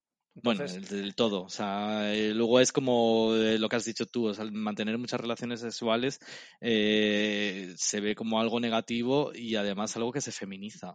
Bueno, 0.43 0.61
Entonces, 0.65 0.91
del 0.91 1.15
todo. 1.15 1.41
O 1.45 1.49
sea, 1.49 2.13
eh, 2.13 2.31
luego 2.31 2.59
es 2.59 2.71
como 2.71 3.33
eh, 3.33 3.57
lo 3.57 3.67
que 3.69 3.75
has 3.77 3.85
dicho 3.85 4.05
tú, 4.05 4.27
o 4.27 4.33
sea, 4.35 4.45
mantener 4.51 4.95
muchas 4.99 5.19
relaciones 5.19 5.61
sexuales 5.61 6.19
eh, 6.61 7.73
se 7.75 8.01
ve 8.01 8.13
como 8.13 8.39
algo 8.39 8.59
negativo 8.59 9.31
y 9.33 9.55
además 9.55 9.95
algo 9.97 10.11
que 10.11 10.21
se 10.21 10.31
feminiza. 10.31 10.93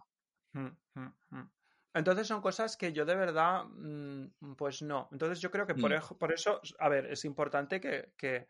mm, 0.53 0.67
mm, 0.95 1.13
mm. 1.31 1.51
Entonces 1.93 2.27
son 2.27 2.41
cosas 2.41 2.77
que 2.77 2.93
yo 2.93 3.05
de 3.05 3.15
verdad, 3.15 3.65
mm, 3.65 4.55
pues 4.57 4.81
no. 4.81 5.09
Entonces 5.11 5.39
yo 5.41 5.51
creo 5.51 5.67
que 5.67 5.75
por, 5.75 5.91
Mm. 5.91 5.93
ej- 5.93 6.17
por 6.19 6.33
eso, 6.33 6.61
a 6.79 6.89
ver, 6.89 7.05
es 7.07 7.25
importante 7.25 7.79
que, 7.81 8.13
que, 8.17 8.47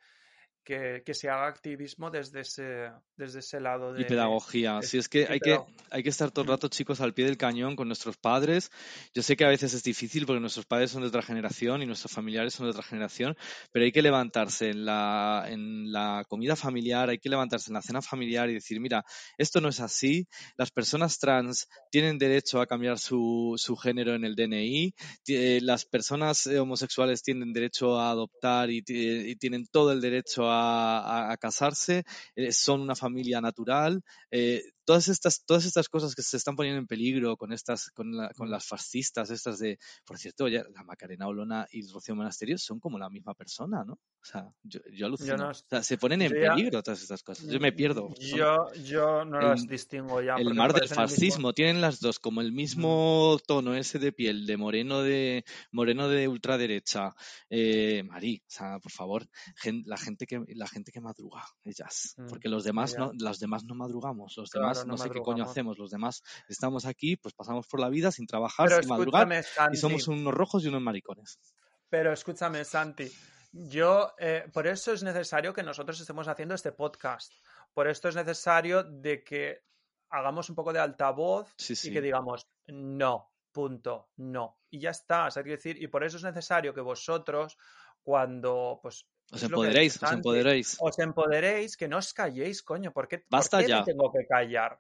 que, 0.64 1.04
que 1.06 1.14
se 1.14 1.30
haga 1.30 1.48
activismo 1.48 2.10
desde 2.10 2.42
ese, 2.42 2.90
desde 3.18 3.40
ese 3.40 3.60
lado 3.60 3.94
de... 3.94 4.02
Y 4.02 4.06
pedagogía. 4.06 4.80
es- 4.80 4.90
Sí, 4.90 4.98
es 4.98 5.10
que 5.10 5.28
hay 5.28 5.40
que, 5.40 5.60
hay 5.92 6.04
que 6.04 6.10
estar 6.10 6.32
todo 6.32 6.44
el 6.44 6.50
rato, 6.50 6.68
chicos, 6.68 7.02
al 7.02 7.14
pie 7.14 7.26
del 7.26 7.38
cañón 7.38 7.76
con 7.76 7.88
nuestros 7.88 8.18
padres. 8.18 8.72
Yo 9.14 9.22
sé 9.22 9.36
que 9.36 9.46
a 9.46 9.50
veces 9.50 9.74
es 9.74 9.84
difícil 9.84 10.26
porque 10.26 10.40
nuestros 10.40 10.66
padres 10.66 10.92
son 10.92 11.02
de 11.02 11.10
otra 11.10 11.22
generación 11.22 11.82
y 11.82 11.86
nuestros 11.86 12.12
familiares 12.12 12.54
son 12.54 12.66
de 12.66 12.72
otra 12.72 12.84
generación, 12.84 13.36
pero 13.72 13.86
hay 13.86 13.92
que 13.92 14.02
levantarse 14.02 14.70
en 14.70 14.86
la, 14.86 15.46
en 15.48 15.92
la 15.92 16.24
comida 16.28 16.56
familiar, 16.56 17.10
hay 17.10 17.20
que 17.20 17.30
levantarse 17.30 17.70
en 17.70 17.76
la 17.76 17.82
cena 17.82 18.02
familiar 18.02 18.50
y 18.50 18.54
decir, 18.56 18.80
mira, 18.80 19.04
esto 19.38 19.60
no 19.62 19.70
es 19.70 19.80
así, 19.80 20.28
las 20.58 20.72
personas 20.72 21.20
trans 21.20 21.68
tienen 21.92 22.18
derecho 22.18 22.62
a 22.62 22.68
cambiar 22.68 22.98
su, 23.00 23.56
su 23.58 23.76
género 23.76 24.16
en 24.16 24.24
el 24.26 24.36
DNI, 24.36 24.94
eh, 25.28 25.60
las 25.62 25.86
personas 25.86 26.48
eh, 26.48 26.60
homosexuales 26.60 27.22
tienen 27.22 27.52
derecho 27.54 28.00
a 28.00 28.10
adoptar 28.12 28.70
y, 28.72 28.84
y 28.88 29.36
tienen 29.36 29.68
todo 29.68 29.92
el 29.92 30.02
derecho 30.02 30.50
a, 30.50 30.53
a- 30.54 31.38
casarse, 31.38 32.04
eh, 32.36 32.52
son 32.52 32.82
una 32.82 32.96
familia 32.96 33.42
natural. 33.42 34.02
eh, 34.32 34.62
todas, 34.86 35.08
estas, 35.08 35.44
todas 35.46 35.66
estas 35.66 35.90
cosas 35.90 36.16
que 36.16 36.22
se 36.22 36.38
están 36.38 36.56
poniendo 36.56 36.80
en 36.80 36.88
peligro 36.88 37.38
con, 37.38 37.54
estas, 37.54 37.90
con, 37.92 38.16
la- 38.16 38.30
con 38.36 38.50
las 38.50 38.66
fascistas, 38.68 39.30
estas 39.30 39.60
de, 39.60 39.80
por 40.06 40.18
cierto, 40.18 40.48
ya, 40.48 40.64
la 40.74 40.84
Macarena 40.84 41.28
Olona 41.28 41.68
y 41.72 41.88
Rocío 41.92 42.16
Monasterio 42.16 42.58
son 42.58 42.80
como 42.80 42.98
la 43.00 43.10
misma 43.10 43.34
persona, 43.34 43.84
¿no? 43.86 43.94
O 43.94 44.26
sea, 44.26 44.50
yo, 44.64 44.80
yo 44.92 45.06
alucino. 45.08 45.36
no 45.38 45.48
o 45.50 45.52
s- 45.52 45.64
sea, 45.70 45.84
se 45.84 45.98
ponen 45.98 46.22
en 46.22 46.32
ya- 46.34 46.54
peligro 46.54 46.82
todas 46.82 47.02
estas 47.02 47.24
cosas. 47.24 47.46
Yo 47.48 47.60
me 47.60 47.72
pierdo. 47.74 48.14
Yo, 48.20 48.72
yo 48.84 49.26
no 49.26 49.40
el- 49.40 49.48
las 49.50 49.68
distingo 49.68 50.22
ya. 50.22 50.36
el 50.36 50.54
mar 50.54 50.74
del 50.74 50.84
el 50.84 50.90
fascismo, 50.90 51.54
tienen 51.54 51.82
las 51.82 52.00
dos 52.00 52.20
como 52.20 52.40
el 52.42 52.52
mismo 52.54 53.38
tono 53.46 53.76
ese 53.76 54.00
de 54.00 54.12
piel, 54.14 54.46
de 54.46 54.56
moreno 54.58 55.02
de 55.02 55.44
moreno 55.72 56.08
de 56.08 56.28
ultraderecha. 56.28 57.14
Eh, 57.50 58.04
Marí, 58.04 58.42
o 58.48 58.50
sea, 58.52 58.80
por 58.80 58.92
favor, 58.92 59.28
gen- 59.58 59.84
la 59.86 59.98
gente 59.98 60.26
que 60.26 60.42
la 60.56 60.68
gente 60.68 60.92
que 60.92 61.02
madruga, 61.02 61.44
ellas, 61.64 62.16
Mm, 62.18 62.28
porque 62.28 62.48
los 62.50 62.64
demás 62.64 62.94
ya. 62.94 63.00
no, 63.00 63.12
los 63.20 63.40
demás 63.40 63.64
no 63.66 63.76
madrugamos, 63.76 64.34
los 64.38 64.50
Claro, 64.52 64.68
demás 64.80 64.88
no 64.88 64.94
no 64.94 64.98
sé 64.98 65.10
qué 65.10 65.22
coño 65.22 65.44
hacemos, 65.44 65.78
los 65.78 65.92
demás 65.92 66.24
estamos 66.48 66.86
aquí, 66.86 67.16
pues 67.16 67.34
pasamos 67.34 67.68
por 67.68 67.80
la 67.80 67.90
vida 67.90 68.12
sin 68.12 68.28
trabajar, 68.28 68.68
Pero 68.68 68.82
sin 68.82 68.90
madrugar 68.90 69.44
Santi. 69.44 69.78
y 69.78 69.80
somos 69.80 70.08
unos 70.08 70.34
rojos 70.34 70.64
y 70.64 70.68
unos 70.68 70.82
maricones. 70.82 71.40
Pero 71.90 72.12
escúchame, 72.12 72.64
Santi. 72.66 73.12
Yo, 73.52 74.14
eh, 74.18 74.50
por 74.52 74.66
eso 74.66 74.94
es 74.94 75.04
necesario 75.04 75.54
que 75.54 75.62
nosotros 75.62 76.00
estemos 76.02 76.28
haciendo 76.28 76.56
este 76.56 76.72
podcast. 76.72 77.32
Por 77.74 77.88
esto 77.88 78.10
es 78.10 78.16
necesario 78.16 78.84
de 78.84 79.24
que 79.24 79.60
hagamos 80.10 80.50
un 80.50 80.56
poco 80.56 80.74
de 80.74 80.80
altavoz 80.80 81.54
Sí, 81.58 81.76
sí. 81.76 81.90
y 81.90 81.94
que 81.94 82.02
digamos, 82.02 82.48
no, 82.68 83.32
punto, 83.52 84.10
no. 84.18 84.60
Y 84.72 84.80
ya 84.80 84.90
está, 84.90 85.30
quiero 85.32 85.52
decir, 85.52 85.82
y 85.82 85.88
por 85.88 86.04
eso 86.04 86.18
es 86.18 86.24
necesario 86.24 86.74
que 86.74 86.82
vosotros, 86.82 87.58
cuando, 88.02 88.80
pues, 88.82 89.06
Os 89.34 89.42
empoderéis, 89.42 90.02
os 90.02 90.12
empoderéis. 90.12 90.78
os 90.80 91.00
empoderéis, 91.00 91.76
que 91.76 91.88
no 91.88 91.98
os 91.98 92.14
calléis, 92.14 92.62
coño. 92.62 92.94
¿Por 92.94 93.08
qué, 93.08 93.18
por 93.20 93.32
Basta 93.32 93.60
qué 93.60 93.68
ya. 93.68 93.80
me 93.80 93.86
tengo 93.86 94.12
que 94.12 94.28
callar? 94.28 94.78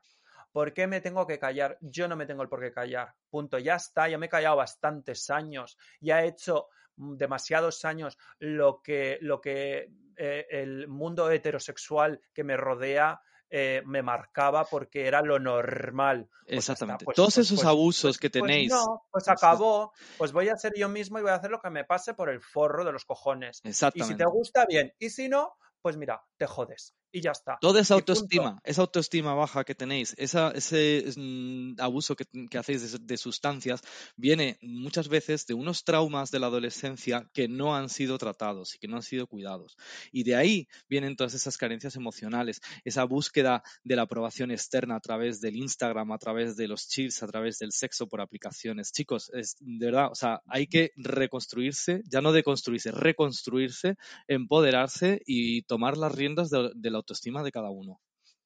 ¿Por 0.51 0.71
qué 0.71 0.85
me 0.85 1.01
tengo 1.01 1.25
que 1.25 1.39
callar? 1.39 1.77
Yo 1.81 2.07
no 2.07 2.15
me 2.15 2.27
tengo 2.27 2.43
el 2.43 2.49
por 2.49 2.61
qué 2.61 2.71
callar. 2.71 3.15
Punto. 3.29 3.57
Ya 3.57 3.75
está, 3.75 4.07
ya 4.07 4.19
me 4.19 4.27
he 4.27 4.29
callado 4.29 4.57
bastantes 4.57 5.31
años. 5.31 5.77
Ya 5.99 6.21
he 6.21 6.27
hecho 6.27 6.67
mm, 6.97 7.15
demasiados 7.17 7.83
años 7.85 8.17
lo 8.37 8.79
que, 8.83 9.17
lo 9.21 9.41
que 9.41 9.89
eh, 10.15 10.45
el 10.51 10.87
mundo 10.87 11.31
heterosexual 11.31 12.21
que 12.31 12.43
me 12.43 12.55
rodea 12.55 13.19
eh, 13.55 13.83
me 13.85 14.01
marcaba 14.01 14.65
porque 14.65 15.05
era 15.05 15.21
lo 15.21 15.37
normal. 15.37 16.27
Pues 16.47 16.57
Exactamente. 16.57 17.05
pues- 17.05 17.15
Todos 17.15 17.35
pues- 17.35 17.51
esos 17.51 17.63
abusos 17.65 18.17
que 18.17 18.31
tenéis. 18.31 18.71
no, 18.71 19.05
pues 19.11 19.27
acabó. 19.29 19.93
Pues 20.17 20.31
voy 20.31 20.49
a 20.49 20.57
ser 20.57 20.73
yo 20.75 20.89
mismo 20.89 21.19
y 21.19 21.21
voy 21.21 21.29
a 21.29 21.35
hacer 21.35 21.51
lo 21.51 21.61
que 21.61 21.69
me 21.69 21.83
pase 21.85 22.15
por 22.15 22.29
el 22.29 22.41
forro 22.41 22.83
de 22.83 22.91
los 22.91 23.05
cojones. 23.05 23.59
Y 23.59 23.67
si 23.67 23.69
Exactamente. 23.69 24.23
te 24.23 24.29
gusta, 24.29 24.65
bien. 24.65 24.91
Y 24.97 25.11
si 25.11 25.29
no, 25.29 25.53
pues 25.83 25.97
mira, 25.97 26.23
te 26.37 26.47
jodes. 26.47 26.95
Y 27.15 27.21
ya 27.21 27.29
está. 27.29 27.59
Toda 27.61 27.79
esa 27.79 27.93
autoestima, 27.93 28.59
esa 28.63 28.81
autoestima 28.81 29.35
baja 29.35 29.63
que 29.63 29.75
tenéis, 29.75 30.15
esa, 30.17 30.49
ese 30.49 31.05
mm, 31.15 31.75
abuso 31.79 32.15
que, 32.15 32.25
que 32.49 32.57
hacéis 32.57 32.91
de, 32.91 32.97
de 32.99 33.17
sustancias, 33.17 33.81
viene 34.17 34.57
muchas 34.63 35.09
veces 35.09 35.45
de 35.45 35.53
unos 35.53 35.83
traumas 35.83 36.31
de 36.31 36.39
la 36.39 36.47
adolescencia 36.47 37.29
que 37.31 37.47
no 37.47 37.75
han 37.75 37.89
sido 37.89 38.17
tratados 38.17 38.73
y 38.73 38.79
que 38.79 38.87
no 38.87 38.95
han 38.95 39.03
sido 39.03 39.27
cuidados. 39.27 39.77
Y 40.11 40.23
de 40.23 40.35
ahí 40.35 40.67
vienen 40.89 41.15
todas 41.15 41.35
esas 41.35 41.55
carencias 41.55 41.95
emocionales, 41.95 42.61
esa 42.83 43.03
búsqueda 43.03 43.61
de 43.83 43.95
la 43.95 44.01
aprobación 44.01 44.49
externa 44.49 44.95
a 44.95 44.99
través 44.99 45.39
del 45.39 45.55
Instagram, 45.55 46.13
a 46.13 46.17
través 46.17 46.57
de 46.57 46.67
los 46.67 46.87
chips, 46.87 47.21
a 47.21 47.27
través 47.27 47.59
del 47.59 47.73
sexo 47.73 48.07
por 48.07 48.21
aplicaciones. 48.21 48.91
Chicos, 48.91 49.29
es, 49.35 49.55
de 49.59 49.85
verdad, 49.85 50.09
o 50.11 50.15
sea, 50.15 50.41
hay 50.47 50.65
que 50.65 50.93
reconstruirse, 50.95 52.01
ya 52.09 52.21
no 52.21 52.31
deconstruirse, 52.31 52.89
reconstruirse, 52.89 53.97
empoderarse 54.27 55.21
y 55.27 55.61
tomar 55.61 55.95
las 55.95 56.11
riendas 56.11 56.49
de, 56.49 56.71
de 56.73 56.89
la 56.89 57.02
autoestima 57.03 57.43
de 57.43 57.51
cada 57.51 57.69
uno. 57.69 57.99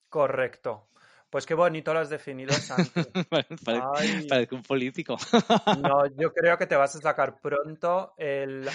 Correcto. 0.10 0.90
Pues 1.30 1.46
qué 1.46 1.54
bonito 1.56 1.94
lo 1.94 2.00
has 2.00 2.10
definido, 2.10 2.54
Santi. 2.54 2.90
Parece, 3.30 4.28
parece 4.30 4.56
un 4.56 4.62
político. 4.64 5.18
No, 5.82 6.06
yo 6.18 6.32
creo 6.32 6.58
que 6.58 6.66
te 6.68 6.76
vas 6.78 6.96
a 6.96 7.00
sacar 7.02 7.42
pronto 7.42 8.14
el, 8.18 8.66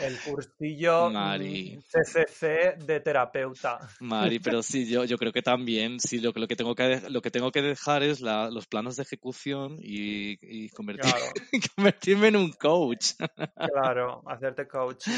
el 0.00 0.18
cursillo 0.20 1.08
mm, 1.08 1.12
Mari. 1.14 1.78
CCC 1.88 2.76
de 2.84 3.00
terapeuta. 3.00 3.78
Mari, 4.00 4.40
pero 4.40 4.62
sí, 4.62 4.86
yo, 4.86 5.04
yo 5.04 5.16
creo 5.16 5.32
que 5.32 5.40
también, 5.40 5.98
sí, 6.00 6.20
lo, 6.20 6.34
que- 6.34 6.40
lo, 6.40 6.48
que, 6.48 6.54
tengo 6.56 6.74
que, 6.74 7.00
lo 7.08 7.22
que 7.22 7.30
tengo 7.30 7.50
que 7.50 7.62
dejar 7.62 8.02
es 8.02 8.20
la- 8.20 8.50
los 8.50 8.66
planos 8.66 8.96
de 8.96 9.04
ejecución 9.04 9.78
y, 9.80 10.32
y 10.42 10.68
convertir- 10.68 11.10
Claro, 11.10 11.24
convertirme 11.76 12.28
en 12.28 12.36
un 12.36 12.52
coach. 12.52 13.12
claro, 13.72 14.22
hacerte 14.26 14.68
coach. 14.68 15.08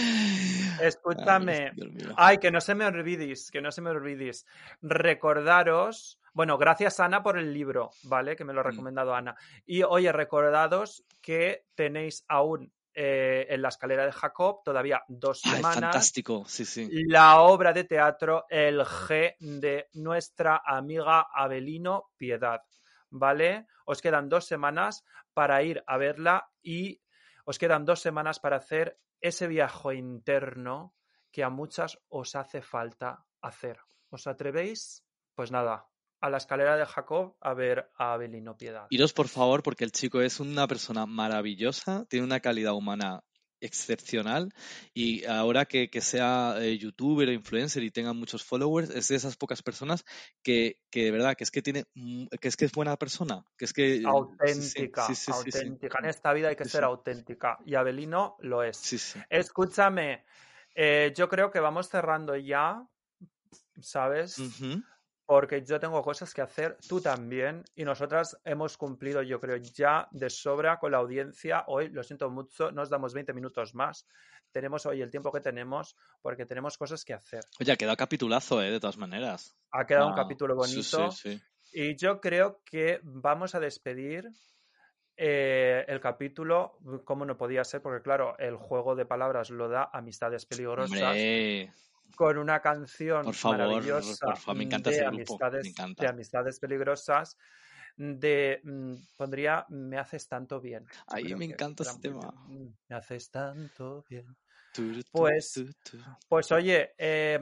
Escúchame. 0.80 1.72
Ay, 2.16 2.38
que 2.38 2.53
no 2.53 2.61
se 2.61 2.76
me 2.76 2.86
olvidéis, 2.86 3.51
que 3.51 3.61
no 3.61 3.72
se 3.72 3.80
me 3.82 3.90
olvidéis. 3.90 4.47
Recordaros, 4.80 6.20
bueno, 6.35 6.59
gracias 6.59 7.01
Ana 7.01 7.22
por 7.22 7.39
el 7.39 7.55
libro, 7.55 7.91
¿vale? 8.05 8.37
Que 8.37 8.45
me 8.45 8.53
lo 8.53 8.61
ha 8.61 8.64
Mm. 8.64 8.66
recomendado 8.66 9.14
Ana. 9.14 9.35
Y 9.64 9.82
oye, 9.82 10.12
recordados 10.12 11.05
que 11.22 11.64
tenéis 11.74 12.24
aún 12.28 12.72
eh, 12.97 13.47
en 13.49 13.61
la 13.62 13.68
escalera 13.70 14.05
de 14.05 14.12
Jacob 14.12 14.62
todavía 14.64 15.03
dos 15.09 15.41
Ay, 15.45 15.57
semanas 15.57 15.74
fantástico, 15.80 16.45
sí, 16.47 16.64
sí. 16.64 16.89
la 17.09 17.41
obra 17.41 17.72
de 17.72 17.82
teatro 17.85 18.45
El 18.49 18.82
G 18.82 19.35
de 19.41 19.89
nuestra 19.95 20.62
amiga 20.64 21.26
Abelino 21.35 22.11
Piedad, 22.16 22.62
¿vale? 23.11 23.66
Os 23.87 24.01
quedan 24.01 24.28
dos 24.28 24.47
semanas 24.47 25.05
para 25.32 25.61
ir 25.64 25.82
a 25.89 25.97
verla 25.99 26.49
y 26.62 27.01
os 27.45 27.59
quedan 27.59 27.85
dos 27.85 28.01
semanas 28.01 28.39
para 28.39 28.59
hacer 28.59 28.97
ese 29.20 29.49
viaje 29.49 29.95
interno 29.97 30.95
que 31.32 31.43
a 31.43 31.51
muchas 31.51 31.99
os 32.09 32.37
hace 32.37 32.62
falta 32.62 33.24
hacer. 33.43 33.80
¿Os 34.11 34.28
atrevéis? 34.28 35.05
Pues 35.35 35.51
nada, 35.51 35.89
a 36.25 36.31
la 36.31 36.39
escalera 36.39 36.79
de 36.79 36.87
Jacob 36.87 37.37
a 37.43 37.53
ver 37.53 37.91
a 37.99 38.14
Abelino 38.14 38.57
Piedad. 38.57 38.87
Iros 38.89 39.12
por 39.12 39.29
favor, 39.29 39.62
porque 39.62 39.85
el 39.85 39.93
chico 39.93 40.22
es 40.22 40.41
una 40.41 40.66
persona 40.66 41.05
maravillosa, 41.05 42.07
tiene 42.09 42.25
una 42.25 42.41
calidad 42.41 42.72
humana 42.72 43.22
excepcional 43.61 44.51
y 44.95 45.27
ahora 45.27 45.66
que, 45.66 45.91
que 45.91 46.01
sea 46.01 46.57
eh, 46.61 46.79
youtuber 46.79 47.29
o 47.29 47.33
influencer 47.33 47.83
y 47.83 47.91
tenga 47.91 48.14
muchos 48.14 48.43
followers, 48.43 48.89
es 48.89 49.09
de 49.09 49.16
esas 49.16 49.37
pocas 49.37 49.62
personas 49.62 50.03
que, 50.43 50.81
que 50.91 51.05
de 51.05 51.11
verdad, 51.11 51.35
que 51.37 51.45
es 51.45 51.51
que 51.51 51.61
tiene, 51.61 51.85
que 52.41 52.49
es 52.49 52.57
que 52.57 52.64
es 52.64 52.72
buena 52.72 52.97
persona, 52.97 53.45
que 53.59 53.66
es 53.66 53.75
que... 53.75 54.03
Auténtica, 54.07 55.07
auténtica. 55.28 55.98
En 55.98 56.09
esta 56.09 56.32
vida 56.32 56.48
hay 56.48 56.57
que 56.57 56.65
ser 56.65 56.85
auténtica 56.85 57.59
y 57.66 57.74
Abelino 57.74 58.36
lo 58.40 58.62
es. 58.62 59.15
Escúchame, 59.28 60.24
eh, 60.74 61.12
yo 61.15 61.28
creo 61.28 61.51
que 61.51 61.61
vamos 61.61 61.90
cerrando 61.90 62.35
ya, 62.35 62.82
¿sabes? 63.82 64.40
Porque 65.26 65.64
yo 65.64 65.80
tengo 65.80 66.02
cosas 66.02 66.34
que 66.34 66.42
hacer, 66.42 66.76
tú 66.86 67.01
también, 67.01 67.64
y 67.74 67.84
nosotras 67.84 68.38
hemos 68.44 68.76
cumplido, 68.76 69.22
yo 69.22 69.40
creo, 69.40 69.56
ya 69.56 70.06
de 70.10 70.28
sobra 70.28 70.78
con 70.78 70.92
la 70.92 70.98
audiencia. 70.98 71.64
Hoy, 71.66 71.88
lo 71.88 72.02
siento 72.02 72.28
mucho, 72.30 72.70
nos 72.70 72.90
damos 72.90 73.14
20 73.14 73.32
minutos 73.32 73.74
más. 73.74 74.06
Tenemos 74.52 74.84
hoy 74.86 75.01
el 75.01 75.10
tiempo 75.10 75.32
que 75.32 75.40
tenemos 75.40 75.96
porque 76.20 76.44
tenemos 76.44 76.76
cosas 76.76 77.05
que 77.05 77.14
hacer. 77.14 77.40
Oye, 77.59 77.72
ha 77.72 77.76
quedado 77.76 77.96
capitulazo, 77.96 78.62
¿eh? 78.62 78.70
De 78.70 78.80
todas 78.80 78.98
maneras. 78.98 79.56
Ha 79.72 79.86
quedado 79.86 80.09
un 80.09 80.14
capítulo 80.14 80.55
bonito. 80.55 81.09
Y 81.72 81.96
yo 81.96 82.20
creo 82.20 82.60
que 82.64 83.01
vamos 83.02 83.55
a 83.55 83.60
despedir 83.60 84.28
eh, 85.16 85.84
el 85.88 86.01
capítulo, 86.01 86.78
como 87.05 87.24
no 87.24 87.36
podía 87.36 87.64
ser, 87.64 87.80
porque 87.82 88.02
claro, 88.02 88.36
el 88.38 88.56
juego 88.56 88.94
de 88.94 89.06
palabras 89.06 89.51
lo 89.51 89.68
da 89.68 89.90
amistades 89.92 90.44
peligrosas 90.46 91.16
con 92.16 92.39
una 92.39 92.60
canción 92.60 93.26
maravillosa 93.44 94.26
de, 94.47 95.05
amistades, 95.05 95.74
de 95.97 96.06
amistades 96.06 96.60
peligrosas 96.60 97.36
de 97.97 98.60
mm, 98.64 98.94
pondría 99.16 99.66
me 99.68 99.98
haces 99.98 100.26
tanto 100.28 100.60
bien. 100.60 100.86
Ahí 101.09 101.35
me 101.35 101.44
encanta 101.44 101.85
ese 101.85 101.98
tema. 102.01 102.32
Mm, 102.47 102.68
me 102.89 102.97
haces 102.97 103.31
tanto 103.31 104.05
bien. 104.09 104.36
Pues, 105.10 105.62
pues 106.28 106.51
oye, 106.52 106.94
eh, 106.98 107.39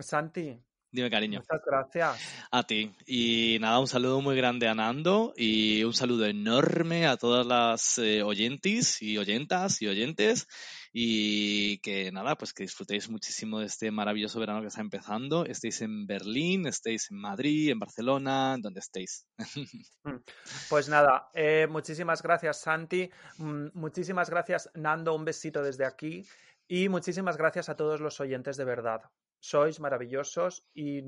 Santi, 0.00 0.60
Dime, 0.92 1.08
cariño. 1.08 1.40
Muchas 1.40 1.64
gracias. 1.64 2.48
A 2.50 2.64
ti. 2.64 2.94
Y 3.06 3.56
nada, 3.60 3.80
un 3.80 3.86
saludo 3.86 4.20
muy 4.20 4.36
grande 4.36 4.68
a 4.68 4.74
Nando 4.74 5.32
y 5.34 5.82
un 5.84 5.94
saludo 5.94 6.26
enorme 6.26 7.06
a 7.06 7.16
todas 7.16 7.46
las 7.46 7.96
eh, 7.96 8.22
oyentes 8.22 9.00
y 9.00 9.16
oyentas 9.16 9.80
y 9.80 9.88
oyentes. 9.88 10.46
Y 10.92 11.78
que 11.78 12.12
nada, 12.12 12.36
pues 12.36 12.52
que 12.52 12.64
disfrutéis 12.64 13.08
muchísimo 13.08 13.60
de 13.60 13.66
este 13.66 13.90
maravilloso 13.90 14.38
verano 14.38 14.60
que 14.60 14.66
está 14.66 14.82
empezando. 14.82 15.46
Estéis 15.46 15.80
en 15.80 16.06
Berlín, 16.06 16.66
estéis 16.66 17.10
en 17.10 17.16
Madrid, 17.16 17.70
en 17.70 17.78
Barcelona, 17.78 18.56
donde 18.60 18.80
estéis. 18.80 19.26
Mm. 20.04 20.16
Pues 20.68 20.88
nada, 20.88 21.30
eh, 21.32 21.68
muchísimas 21.70 22.22
gracias, 22.22 22.60
Santi. 22.60 23.08
Mm, 23.38 23.68
muchísimas 23.74 24.28
gracias, 24.28 24.68
Nando. 24.74 25.14
Un 25.14 25.24
besito 25.24 25.62
desde 25.62 25.86
aquí. 25.86 26.26
Y 26.66 26.88
muchísimas 26.88 27.36
gracias 27.36 27.68
a 27.68 27.76
todos 27.76 28.00
los 28.00 28.18
oyentes 28.18 28.56
de 28.56 28.64
verdad 28.64 29.02
sois 29.42 29.80
maravillosos 29.80 30.64
y 30.72 31.02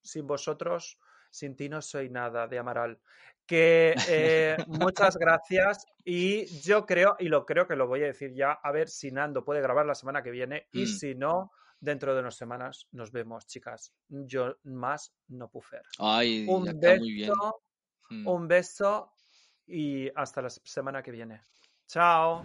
sin 0.00 0.26
vosotros, 0.26 0.98
sin 1.30 1.56
ti 1.56 1.68
no 1.68 1.82
soy 1.82 2.08
nada 2.08 2.46
de 2.46 2.58
Amaral. 2.58 3.00
Que 3.44 3.94
eh, 4.08 4.56
muchas 4.68 5.16
gracias 5.16 5.84
y 6.04 6.46
yo 6.62 6.86
creo, 6.86 7.16
y 7.18 7.28
lo 7.28 7.44
creo 7.44 7.66
que 7.66 7.76
lo 7.76 7.88
voy 7.88 8.04
a 8.04 8.06
decir 8.06 8.32
ya, 8.32 8.52
a 8.52 8.70
ver 8.70 8.88
si 8.88 9.10
Nando 9.10 9.44
puede 9.44 9.60
grabar 9.60 9.84
la 9.84 9.94
semana 9.94 10.22
que 10.22 10.30
viene 10.30 10.68
y 10.72 10.84
mm. 10.84 10.86
si 10.86 11.14
no, 11.14 11.50
dentro 11.80 12.14
de 12.14 12.20
unas 12.20 12.36
semanas 12.36 12.86
nos 12.92 13.10
vemos, 13.10 13.46
chicas. 13.46 13.92
Yo 14.08 14.56
más 14.62 15.12
no 15.28 15.50
pufer. 15.50 15.82
Ay, 15.98 16.46
un 16.48 16.64
beso, 16.80 17.00
muy 17.00 17.12
bien. 17.12 17.32
Mm. 18.10 18.28
un 18.28 18.48
beso 18.48 19.12
y 19.66 20.08
hasta 20.14 20.42
la 20.42 20.50
semana 20.50 21.02
que 21.02 21.10
viene. 21.10 21.42
Chao. 21.88 22.44